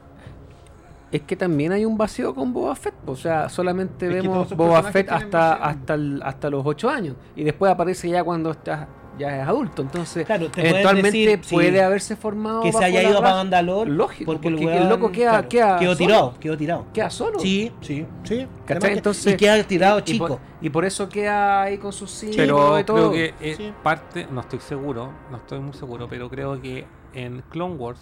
[1.11, 2.95] es que también hay un vacío con Boba Fett.
[3.07, 7.15] O sea, solamente Es vemos Boba Fett hasta, hasta, el- hasta los 8 años.
[7.35, 8.87] Y después aparece ya cuando está,
[9.19, 9.83] ya es adulto.
[9.83, 12.63] Entonces, Claro, eventualmente decir, sí, puede haberse formado.
[12.63, 13.35] Que se haya ido para.
[13.35, 13.89] Mandalor.
[13.89, 16.07] Lógico, porque, porque, el, loco queda, claro, queda quedó solo.
[16.07, 16.87] tirado, quedó tirado.
[16.93, 17.39] Queda solo.
[17.41, 18.47] Sí, sí, sí.
[18.65, 18.93] ¿Cachai?
[18.95, 20.27] Entonces- y queda tirado Y chico.
[20.29, 23.11] por, y por eso queda ahí con sus Pero y todo.
[23.11, 23.73] creo que es Sí.
[23.83, 28.01] parte, no estoy seguro, no estoy muy seguro, pero creo que en Clone Wars,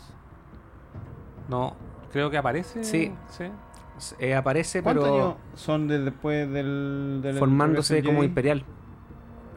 [1.49, 1.75] no,
[2.13, 2.85] creo que aparece.
[2.85, 3.13] Sí.
[4.19, 8.27] Eh, aparece, ¿Cuántos pero años son de- después del, del formándose como Jedi?
[8.27, 8.65] imperial.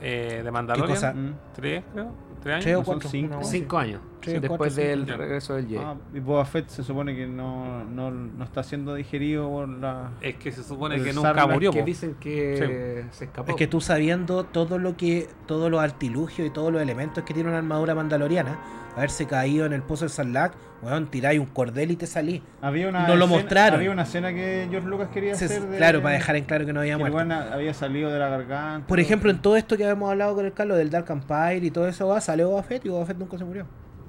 [0.01, 0.51] Eh, de cosa?
[0.51, 1.25] Mandalorian.
[1.29, 1.35] Mm.
[1.53, 2.11] Tres, creo.
[2.41, 2.63] Tres años.
[2.63, 3.09] Tres o cuatro.
[3.09, 3.43] cinco.
[3.43, 4.01] Cinco años.
[4.39, 5.77] Después del regreso del Jedi.
[5.83, 10.11] Ah, y Boba Fett se supone que no, no, no está siendo digerido por la...
[10.21, 11.71] Es que se supone que nunca murió.
[11.71, 11.85] que po.
[11.85, 13.49] dicen que se escapó.
[13.49, 17.33] Es que tú sabiendo todo lo que, todos los artilugios y todos los elementos que
[17.33, 18.59] tiene una armadura mandaloriana,
[18.95, 22.41] haberse caído en el pozo de Sarlacc, weón, tiráis un cordel y te salí.
[22.61, 23.79] Había una No lo mostraron.
[23.79, 25.77] Había una escena que George Lucas quería Se- hacer de...
[25.77, 27.17] claro, para dejar en claro que no había que muerto.
[27.17, 28.87] weón había salido de la garganta.
[28.87, 31.71] Por ejemplo, en todo esto que habíamos hablado con el Carlos del Dark Empire y
[31.71, 33.65] todo eso, va, salió Boba Fett y Boba Fett nunca se murió.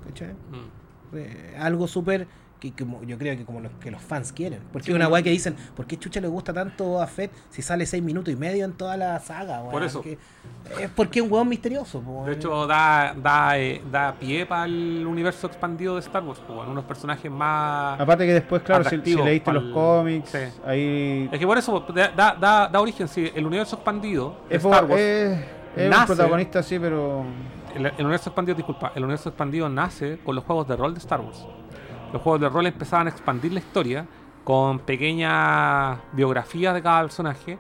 [0.07, 0.29] ¿Cachai?
[0.33, 1.17] Mm.
[1.17, 2.27] Eh, algo súper
[2.61, 4.61] que, que yo creo que como los, que los fans quieren.
[4.71, 7.31] Porque Sí, es una weá que dicen, ¿por qué Chucha le gusta tanto Boba Fett
[7.49, 9.61] si sale seis minutos y medio en toda la saga?
[9.61, 9.71] weón?
[9.71, 10.03] Por eso.
[10.03, 10.19] Que-
[10.79, 12.01] es porque es un weón misterioso.
[12.03, 16.41] po, De hecho, da, da, eh, da pie para el universo expandido de Star Wars.
[16.47, 17.99] bueno, unos personajes más.
[17.99, 20.39] Aparte que después, claro, si, si leíste los cómics, sí.
[20.67, 21.31] ahí...
[21.33, 24.85] Es que por eso da, da, da, origen, sí, el universo expandido de Es, Star
[24.85, 25.01] Wars.
[25.01, 25.39] es-
[25.77, 27.25] es un nace- protagonista, sí, pero...
[27.75, 31.01] El, el universo expandido, disculpa, el universo expandido nace con los juegos de rol de
[31.01, 31.47] Star Wars.
[32.13, 34.07] Los juegos de rol empezaban a expandir la historia
[34.45, 37.59] con pequeñas biografías de cada personaje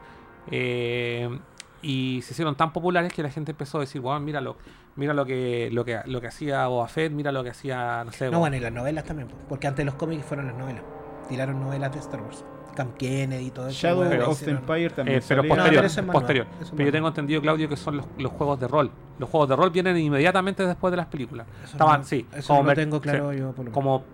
[0.50, 1.38] eh,
[1.82, 4.56] y se hicieron tan populares que la gente empezó a decir, wow, mira lo,
[4.96, 8.12] mira lo que, lo que lo que hacía Boba Fett, mira lo que hacía, no
[8.12, 10.82] sé, No, bueno, y las novelas también, po, porque antes los cómics fueron las novelas.
[11.28, 12.44] Tiraron novelas de Star Wars.
[12.74, 13.78] Camp Kennedy y todo eso.
[13.80, 16.46] Shadow of the Empire también Eh, pero posterior, pero eso es posterior.
[16.46, 18.90] nuevo, eso es pero yo tengo entendido, Claudio, que son los, los juegos de rol.
[19.18, 21.46] Los juegos de rol vienen inmediatamente después de las películas.
[21.64, 23.74] Eso Estaban, no- sí, Eso como no lo tengo claro sí, yo, por lo menos.
[23.74, 24.04] como,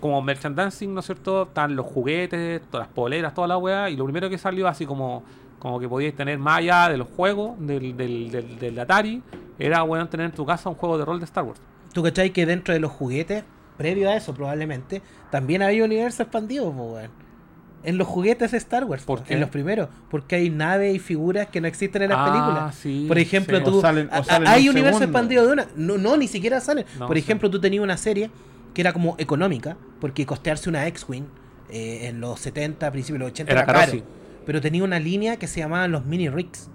[0.00, 1.42] como merchandising, ¿no es cierto?
[1.44, 3.90] Están los juguetes, todas las poleras, toda la weá.
[3.90, 5.22] Y lo primero que salió, así como,
[5.58, 9.22] como que podíais tener más allá de los juegos, del, del, del, del Atari,
[9.58, 11.60] era bueno tener en tu casa un juego de rol de Star Wars.
[11.92, 13.44] ¿Tú cachai que dentro de los juguetes,
[13.76, 15.00] previo a eso probablemente,
[15.30, 17.10] también había universo expandido, po, weón?
[17.84, 21.60] En los juguetes de Star Wars, en los primeros, porque hay naves y figuras que
[21.60, 22.74] no existen en las Ah, películas.
[22.76, 23.64] sí, Por ejemplo, sí.
[23.64, 23.78] tú.
[23.78, 25.18] O salen- o hay un universo segundo.
[25.18, 25.66] expandido de una.
[25.76, 26.86] No, no, ni siquiera salen.
[26.98, 28.30] No, Por ejemplo, tú tenías una serie
[28.72, 31.24] que era como económica, porque costearse una X-Wing
[31.70, 34.02] eh, en los 70, principios de los 80 Era era, caro, sí.
[34.46, 36.68] Pero tenía una línea que se llamaban los mini rigs.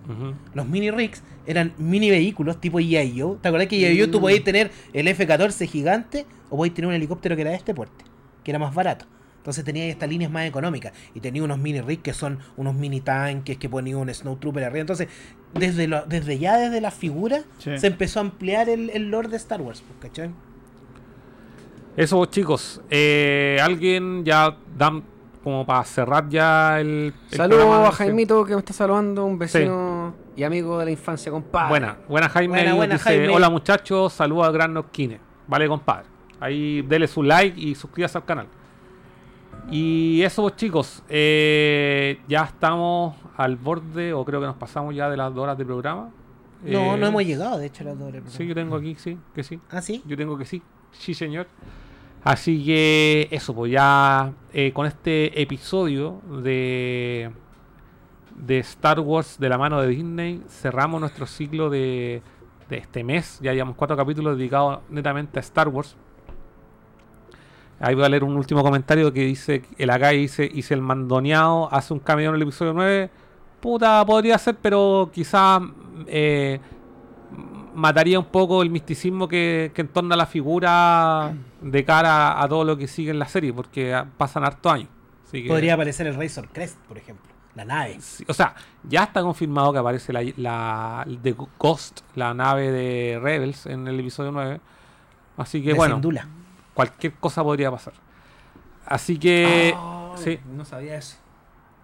[0.53, 2.79] Los mini rigs eran mini vehículos tipo.
[2.79, 3.37] Joe.
[3.41, 3.95] ¿Te acuerdas que.
[3.97, 4.11] Joe Mm.
[4.11, 7.73] tú podías tener el F-14 gigante o podías tener un helicóptero que era de este
[7.75, 8.03] porte,
[8.43, 9.05] que era más barato?
[9.39, 13.01] Entonces tenía estas líneas más económicas y tenía unos mini rigs que son unos mini
[13.01, 14.81] tanques que ponía un Snowtrooper arriba.
[14.81, 15.07] Entonces,
[15.53, 17.77] desde, lo- desde ya desde las figuras Sí.
[17.77, 20.29] se empezó a ampliar el, el lore de Star Wars, pues, ¿cachai?
[21.95, 22.81] Eso, chicos.
[22.89, 25.03] Eh, Alguien ya dan
[25.43, 27.13] como para cerrar ya el.
[27.31, 27.91] el Saludos a.
[27.91, 31.69] Jaimito que me está saludando, un vecino y amigo de la infancia, compadre.
[31.69, 32.53] Buena, buena Jaime.
[32.55, 33.29] Buena, ahí buena, dice, Jaime.
[33.29, 35.19] Hola muchachos, saludos al gran Nosquine.
[35.47, 36.05] Vale, compadre.
[36.39, 38.47] Ahí dele su like y suscríbase al canal.
[39.71, 41.03] Y eso, chicos.
[41.09, 45.57] eh, ya estamos al borde, o creo que nos pasamos ya de las dos horas
[45.57, 46.09] de programa.
[46.63, 48.21] No, Eh, no hemos llegado, de hecho, a la doble.
[48.27, 49.59] Sí, yo tengo aquí, sí, que sí.
[49.69, 50.03] ¿Ah, sí?
[50.05, 50.61] Yo tengo que sí.
[50.91, 51.47] Sí, señor.
[52.23, 57.31] Así que eso, pues ya eh, con este episodio de,
[58.35, 62.21] de Star Wars de la mano de Disney cerramos nuestro ciclo de,
[62.67, 63.39] de este mes.
[63.41, 65.95] Ya llevamos cuatro capítulos dedicados netamente a Star Wars.
[67.79, 70.81] Ahí voy a leer un último comentario que dice, el acá dice, y si el
[70.81, 73.09] mandoneado hace un cameo en el episodio 9,
[73.61, 75.61] puta, podría ser, pero quizás
[76.07, 76.59] eh,
[77.75, 82.77] mataría un poco el misticismo que, que entorna la figura de cara a todo lo
[82.77, 84.89] que sigue en la serie, porque pasan harto años.
[85.27, 87.27] Así que- Podría aparecer el Razor Crest, por ejemplo.
[87.55, 87.97] La nave.
[87.99, 93.19] Sí, o sea, ya está confirmado que aparece la, la The Ghost, la nave de
[93.21, 94.61] Rebels en el episodio 9.
[95.37, 96.27] Así que de bueno, Syndulla.
[96.87, 97.93] Cualquier cosa podría pasar.
[98.85, 99.73] Así que...
[99.77, 100.39] Oh, sí.
[100.55, 101.17] No sabía eso.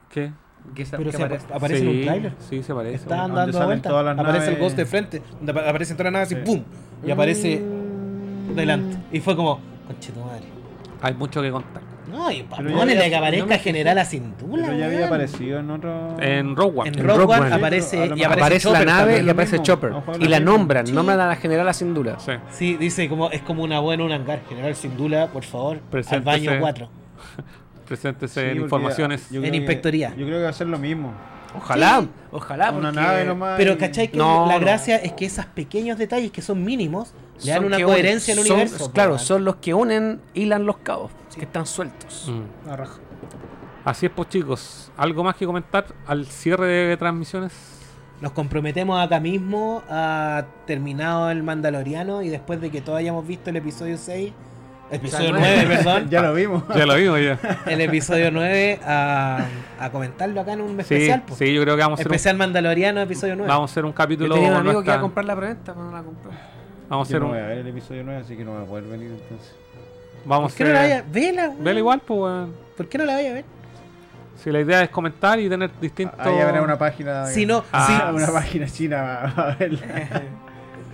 [0.09, 0.31] ¿Qué?
[0.73, 1.45] Que Pero que se aparece.
[1.45, 2.33] apa- aparece en un tráiler.
[2.39, 2.95] Sí, se aparece.
[2.95, 3.21] Está bueno.
[3.27, 3.89] donde dando salen vuelta.
[3.89, 4.57] todas las Aparece el.
[4.59, 5.21] Ghost de frente.
[5.37, 6.41] Donde apa- aparecen todas las naves y Sí.
[6.43, 6.63] ¡pum!
[7.05, 8.55] Y aparece Mm.
[8.55, 8.97] delante.
[9.11, 10.45] Y fue como, conchetumadre.
[11.01, 11.83] Hay mucho que contar.
[12.15, 14.65] No, y ya ponele que no aparezca me General a Syndulla.
[14.67, 16.19] Pero ya había aparecido en otro.
[16.21, 16.89] En Rogue One.
[16.89, 17.55] En Rogue Rogue One One.
[17.55, 19.25] aparece, y aparece, Aparece la nave también.
[19.25, 19.59] y aparece.
[19.61, 19.93] Chopper.
[20.19, 20.93] Y la nombran, Sí.
[20.93, 22.17] nombran a la general sin duda.
[22.19, 22.31] Sí.
[22.51, 24.41] Sí, dice como es como una buena un hangar.
[24.47, 25.79] General Syndulla, por favor,
[26.09, 26.89] al baño 4.
[27.87, 29.29] Preséntese Sí, en informaciones.
[29.29, 30.09] yo En que- inspectoría.
[30.15, 31.13] Yo creo que va a ser lo mismo.
[31.57, 32.09] Ojalá, Sí.
[32.31, 32.71] ojalá.
[32.71, 33.53] Una porque nave nomás.
[33.57, 34.09] Pero ¿cachai?
[34.09, 34.59] Que No, la no.
[34.59, 37.13] gracia es que esos pequeños detalles que son mínimos
[37.45, 38.91] le dan una coherencia al son- universo.
[38.91, 42.31] Claro, son los que unen, hilan los cabos, que están sueltos.
[42.31, 42.67] Mm.
[42.67, 42.99] La raja.
[43.83, 44.91] Así es, pues chicos.
[44.97, 47.53] ¿Algo más que comentar al cierre de transmisiones?
[48.21, 53.49] Nos comprometemos acá mismo a terminado el Mandaloriano y después de que todos hayamos visto
[53.49, 54.31] el episodio 6,
[54.89, 55.63] episodio nueve.
[55.65, 56.63] 9, perdón, Ya lo vimos.
[56.75, 57.37] Ya lo vimos ya.
[57.67, 59.45] el episodio 9 a,
[59.79, 61.21] a comentarlo acá en un Sí, especial.
[61.23, 61.35] po.
[61.35, 63.49] sí, yo creo que vamos a hacer un, Especial Mandaloriano, episodio 9.
[63.51, 64.33] vamos a hacer un Yo capítulo.
[64.35, 66.31] tenía un amigo que iba a nuestra- comprar la preventa, pero no la compró.
[66.89, 67.31] Vamos a Yo hacer no un.
[67.33, 69.55] voy a ver el episodio 9, así que no voy a poder venir entonces.
[70.25, 71.03] Vamos ¿Por a qué no la hacer.
[71.03, 71.05] vaya?
[71.11, 71.63] Vela, weón.
[71.63, 72.55] Vela igual, pues, weón.
[72.75, 73.45] ¿Por qué no la vaya a ver?
[74.43, 76.19] Si la idea es comentar y tener distintos.
[76.19, 77.25] Ahí habrá una página.
[77.27, 79.81] Si no, Ah, si- una página china para verla.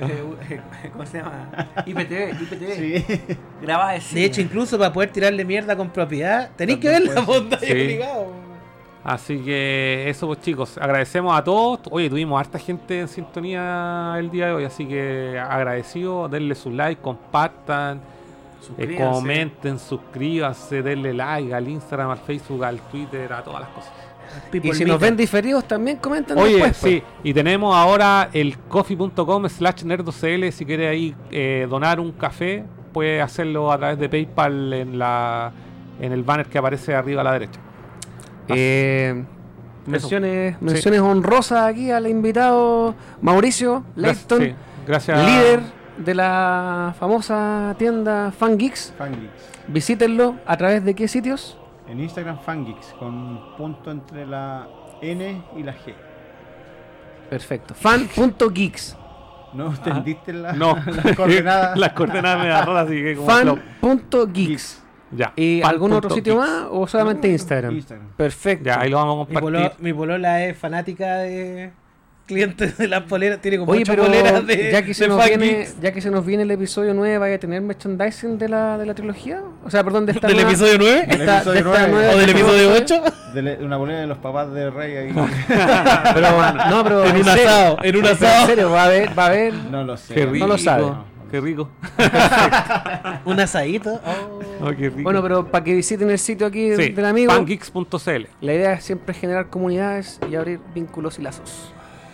[0.92, 1.50] ¿Cómo se llama?
[1.86, 2.76] IPTV, IPTV.
[2.76, 3.22] Sí.
[3.62, 7.22] Grabada de De hecho, incluso para poder tirarle mierda con propiedad, tenéis que ver la
[7.22, 7.72] bondad Sí.
[7.72, 8.28] obligado.
[9.04, 11.80] Así que eso, pues chicos, agradecemos a todos.
[11.90, 16.28] Oye, tuvimos harta gente en sintonía el día de hoy, así que agradecido.
[16.30, 18.00] Denle su like, compartan,
[18.78, 23.92] eh, comenten, suscríbanse, denle like al Instagram, al Facebook, al Twitter, a todas las cosas.
[24.54, 26.78] Y si nos ven diferidos, también comentan Oye, después.
[26.80, 26.94] pues.
[26.94, 30.52] sí, y tenemos ahora el coffee.com slash nerdocl.
[30.52, 32.64] Si quiere ahí eh, donar un café,
[32.94, 35.52] puede hacerlo a través de PayPal en la
[36.00, 37.60] en el banner que aparece arriba a la derecha.
[38.48, 39.24] Eh,
[39.86, 44.56] menciones, menciones honrosas aquí al invitado Mauricio Gracias, Leighton, sí,
[44.88, 45.26] gracias.
[45.26, 48.94] líder de la famosa tienda FanGeeks.
[48.98, 49.50] Fangeeks.
[49.68, 51.58] Visítenlo a través de qué sitios.
[51.88, 54.68] En Instagram, Fangeeks, con punto entre la
[55.02, 55.94] N y la G.
[57.30, 57.74] Perfecto.
[57.74, 58.98] Fan.geeks.
[59.54, 61.78] ¿No entendiste la, No, las coordenadas?
[61.78, 63.28] las coordenadas me da rola, así que como.
[63.28, 64.84] Fan.geeks.
[65.14, 65.34] Ya.
[65.36, 66.48] ¿Y fan algún otro sitio geeks.
[66.50, 67.76] más o solamente Instagram?
[67.76, 68.08] Instagram.
[68.16, 68.66] Perfecto.
[68.66, 69.72] Ya, ahí lo vamos a Mi, compartir.
[69.84, 71.72] mi polola es fanática de
[72.32, 73.40] clientes de las poleras.
[73.42, 76.10] Tiene como Oye, pero poleras de, ya, que se de nos viene, ya que se
[76.10, 79.42] nos viene el episodio 9, ¿vaya a tener merchandising de la, de la trilogía?
[79.64, 81.06] O sea, perdón, de esta ¿Del nueva- episodio 9?
[81.08, 81.92] Del esta- episodio de esta nueve.
[81.92, 83.12] nueva ¿O del episodio temporada.
[83.34, 83.34] 8?
[83.60, 85.14] De una bolera de los papás de Rey ahí.
[86.14, 87.50] Pero, no, pero En un serio.
[87.50, 88.42] asado, en un asado.
[88.42, 89.54] En serio, va a haber, va a haber.
[89.54, 90.14] No lo sé.
[90.14, 90.46] Qué rico.
[90.48, 90.86] No lo sabe.
[91.32, 91.70] Qué rico.
[93.26, 94.02] Un asadito.
[94.06, 94.42] Oh.
[94.68, 95.04] Oh, qué rico.
[95.04, 98.26] Bueno, pero para que visiten el sitio aquí sí, del amigo, fangeeks.cl.
[98.42, 101.72] la idea es siempre generar comunidades y abrir vínculos y lazos.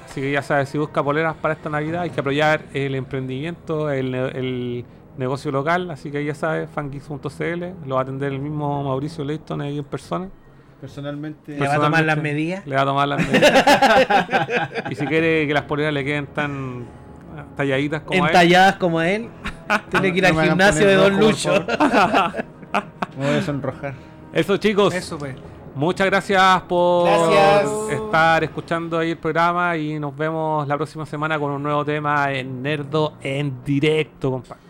[0.10, 3.92] Así que ya sabes, si busca poleras para esta Navidad, hay que apoyar el emprendimiento,
[3.92, 4.86] el, ne- el
[5.18, 5.92] negocio local.
[5.92, 7.64] Así que ya sabes, fangeeks.cl.
[7.86, 10.30] Lo va a atender el mismo Mauricio Leighton ahí en persona.
[10.80, 11.58] Personalmente.
[11.60, 12.66] Le va a tomar las medidas.
[12.66, 14.70] Le va a tomar las medidas.
[14.92, 16.86] y si quiere que las poleras le queden tan
[17.36, 19.30] ah, talladitas como él, Entalladas como él.
[19.92, 21.52] Tiene que ir No al gimnasio de Don Lucho.
[23.18, 23.94] Me voy a sonrojar.
[24.32, 24.94] Eso chicos.
[25.20, 25.36] pues.
[25.78, 27.08] Muchas gracias por
[27.92, 32.34] estar escuchando ahí el programa y nos vemos la próxima semana con un nuevo tema
[32.34, 34.64] en Nerdo en directo, compadre.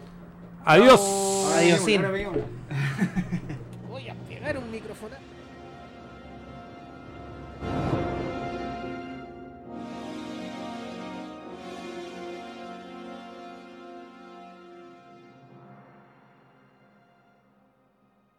[0.66, 1.00] Adiós.
[1.02, 1.80] Oh, adiós.
[3.88, 5.16] Voy a pegar un micrófono.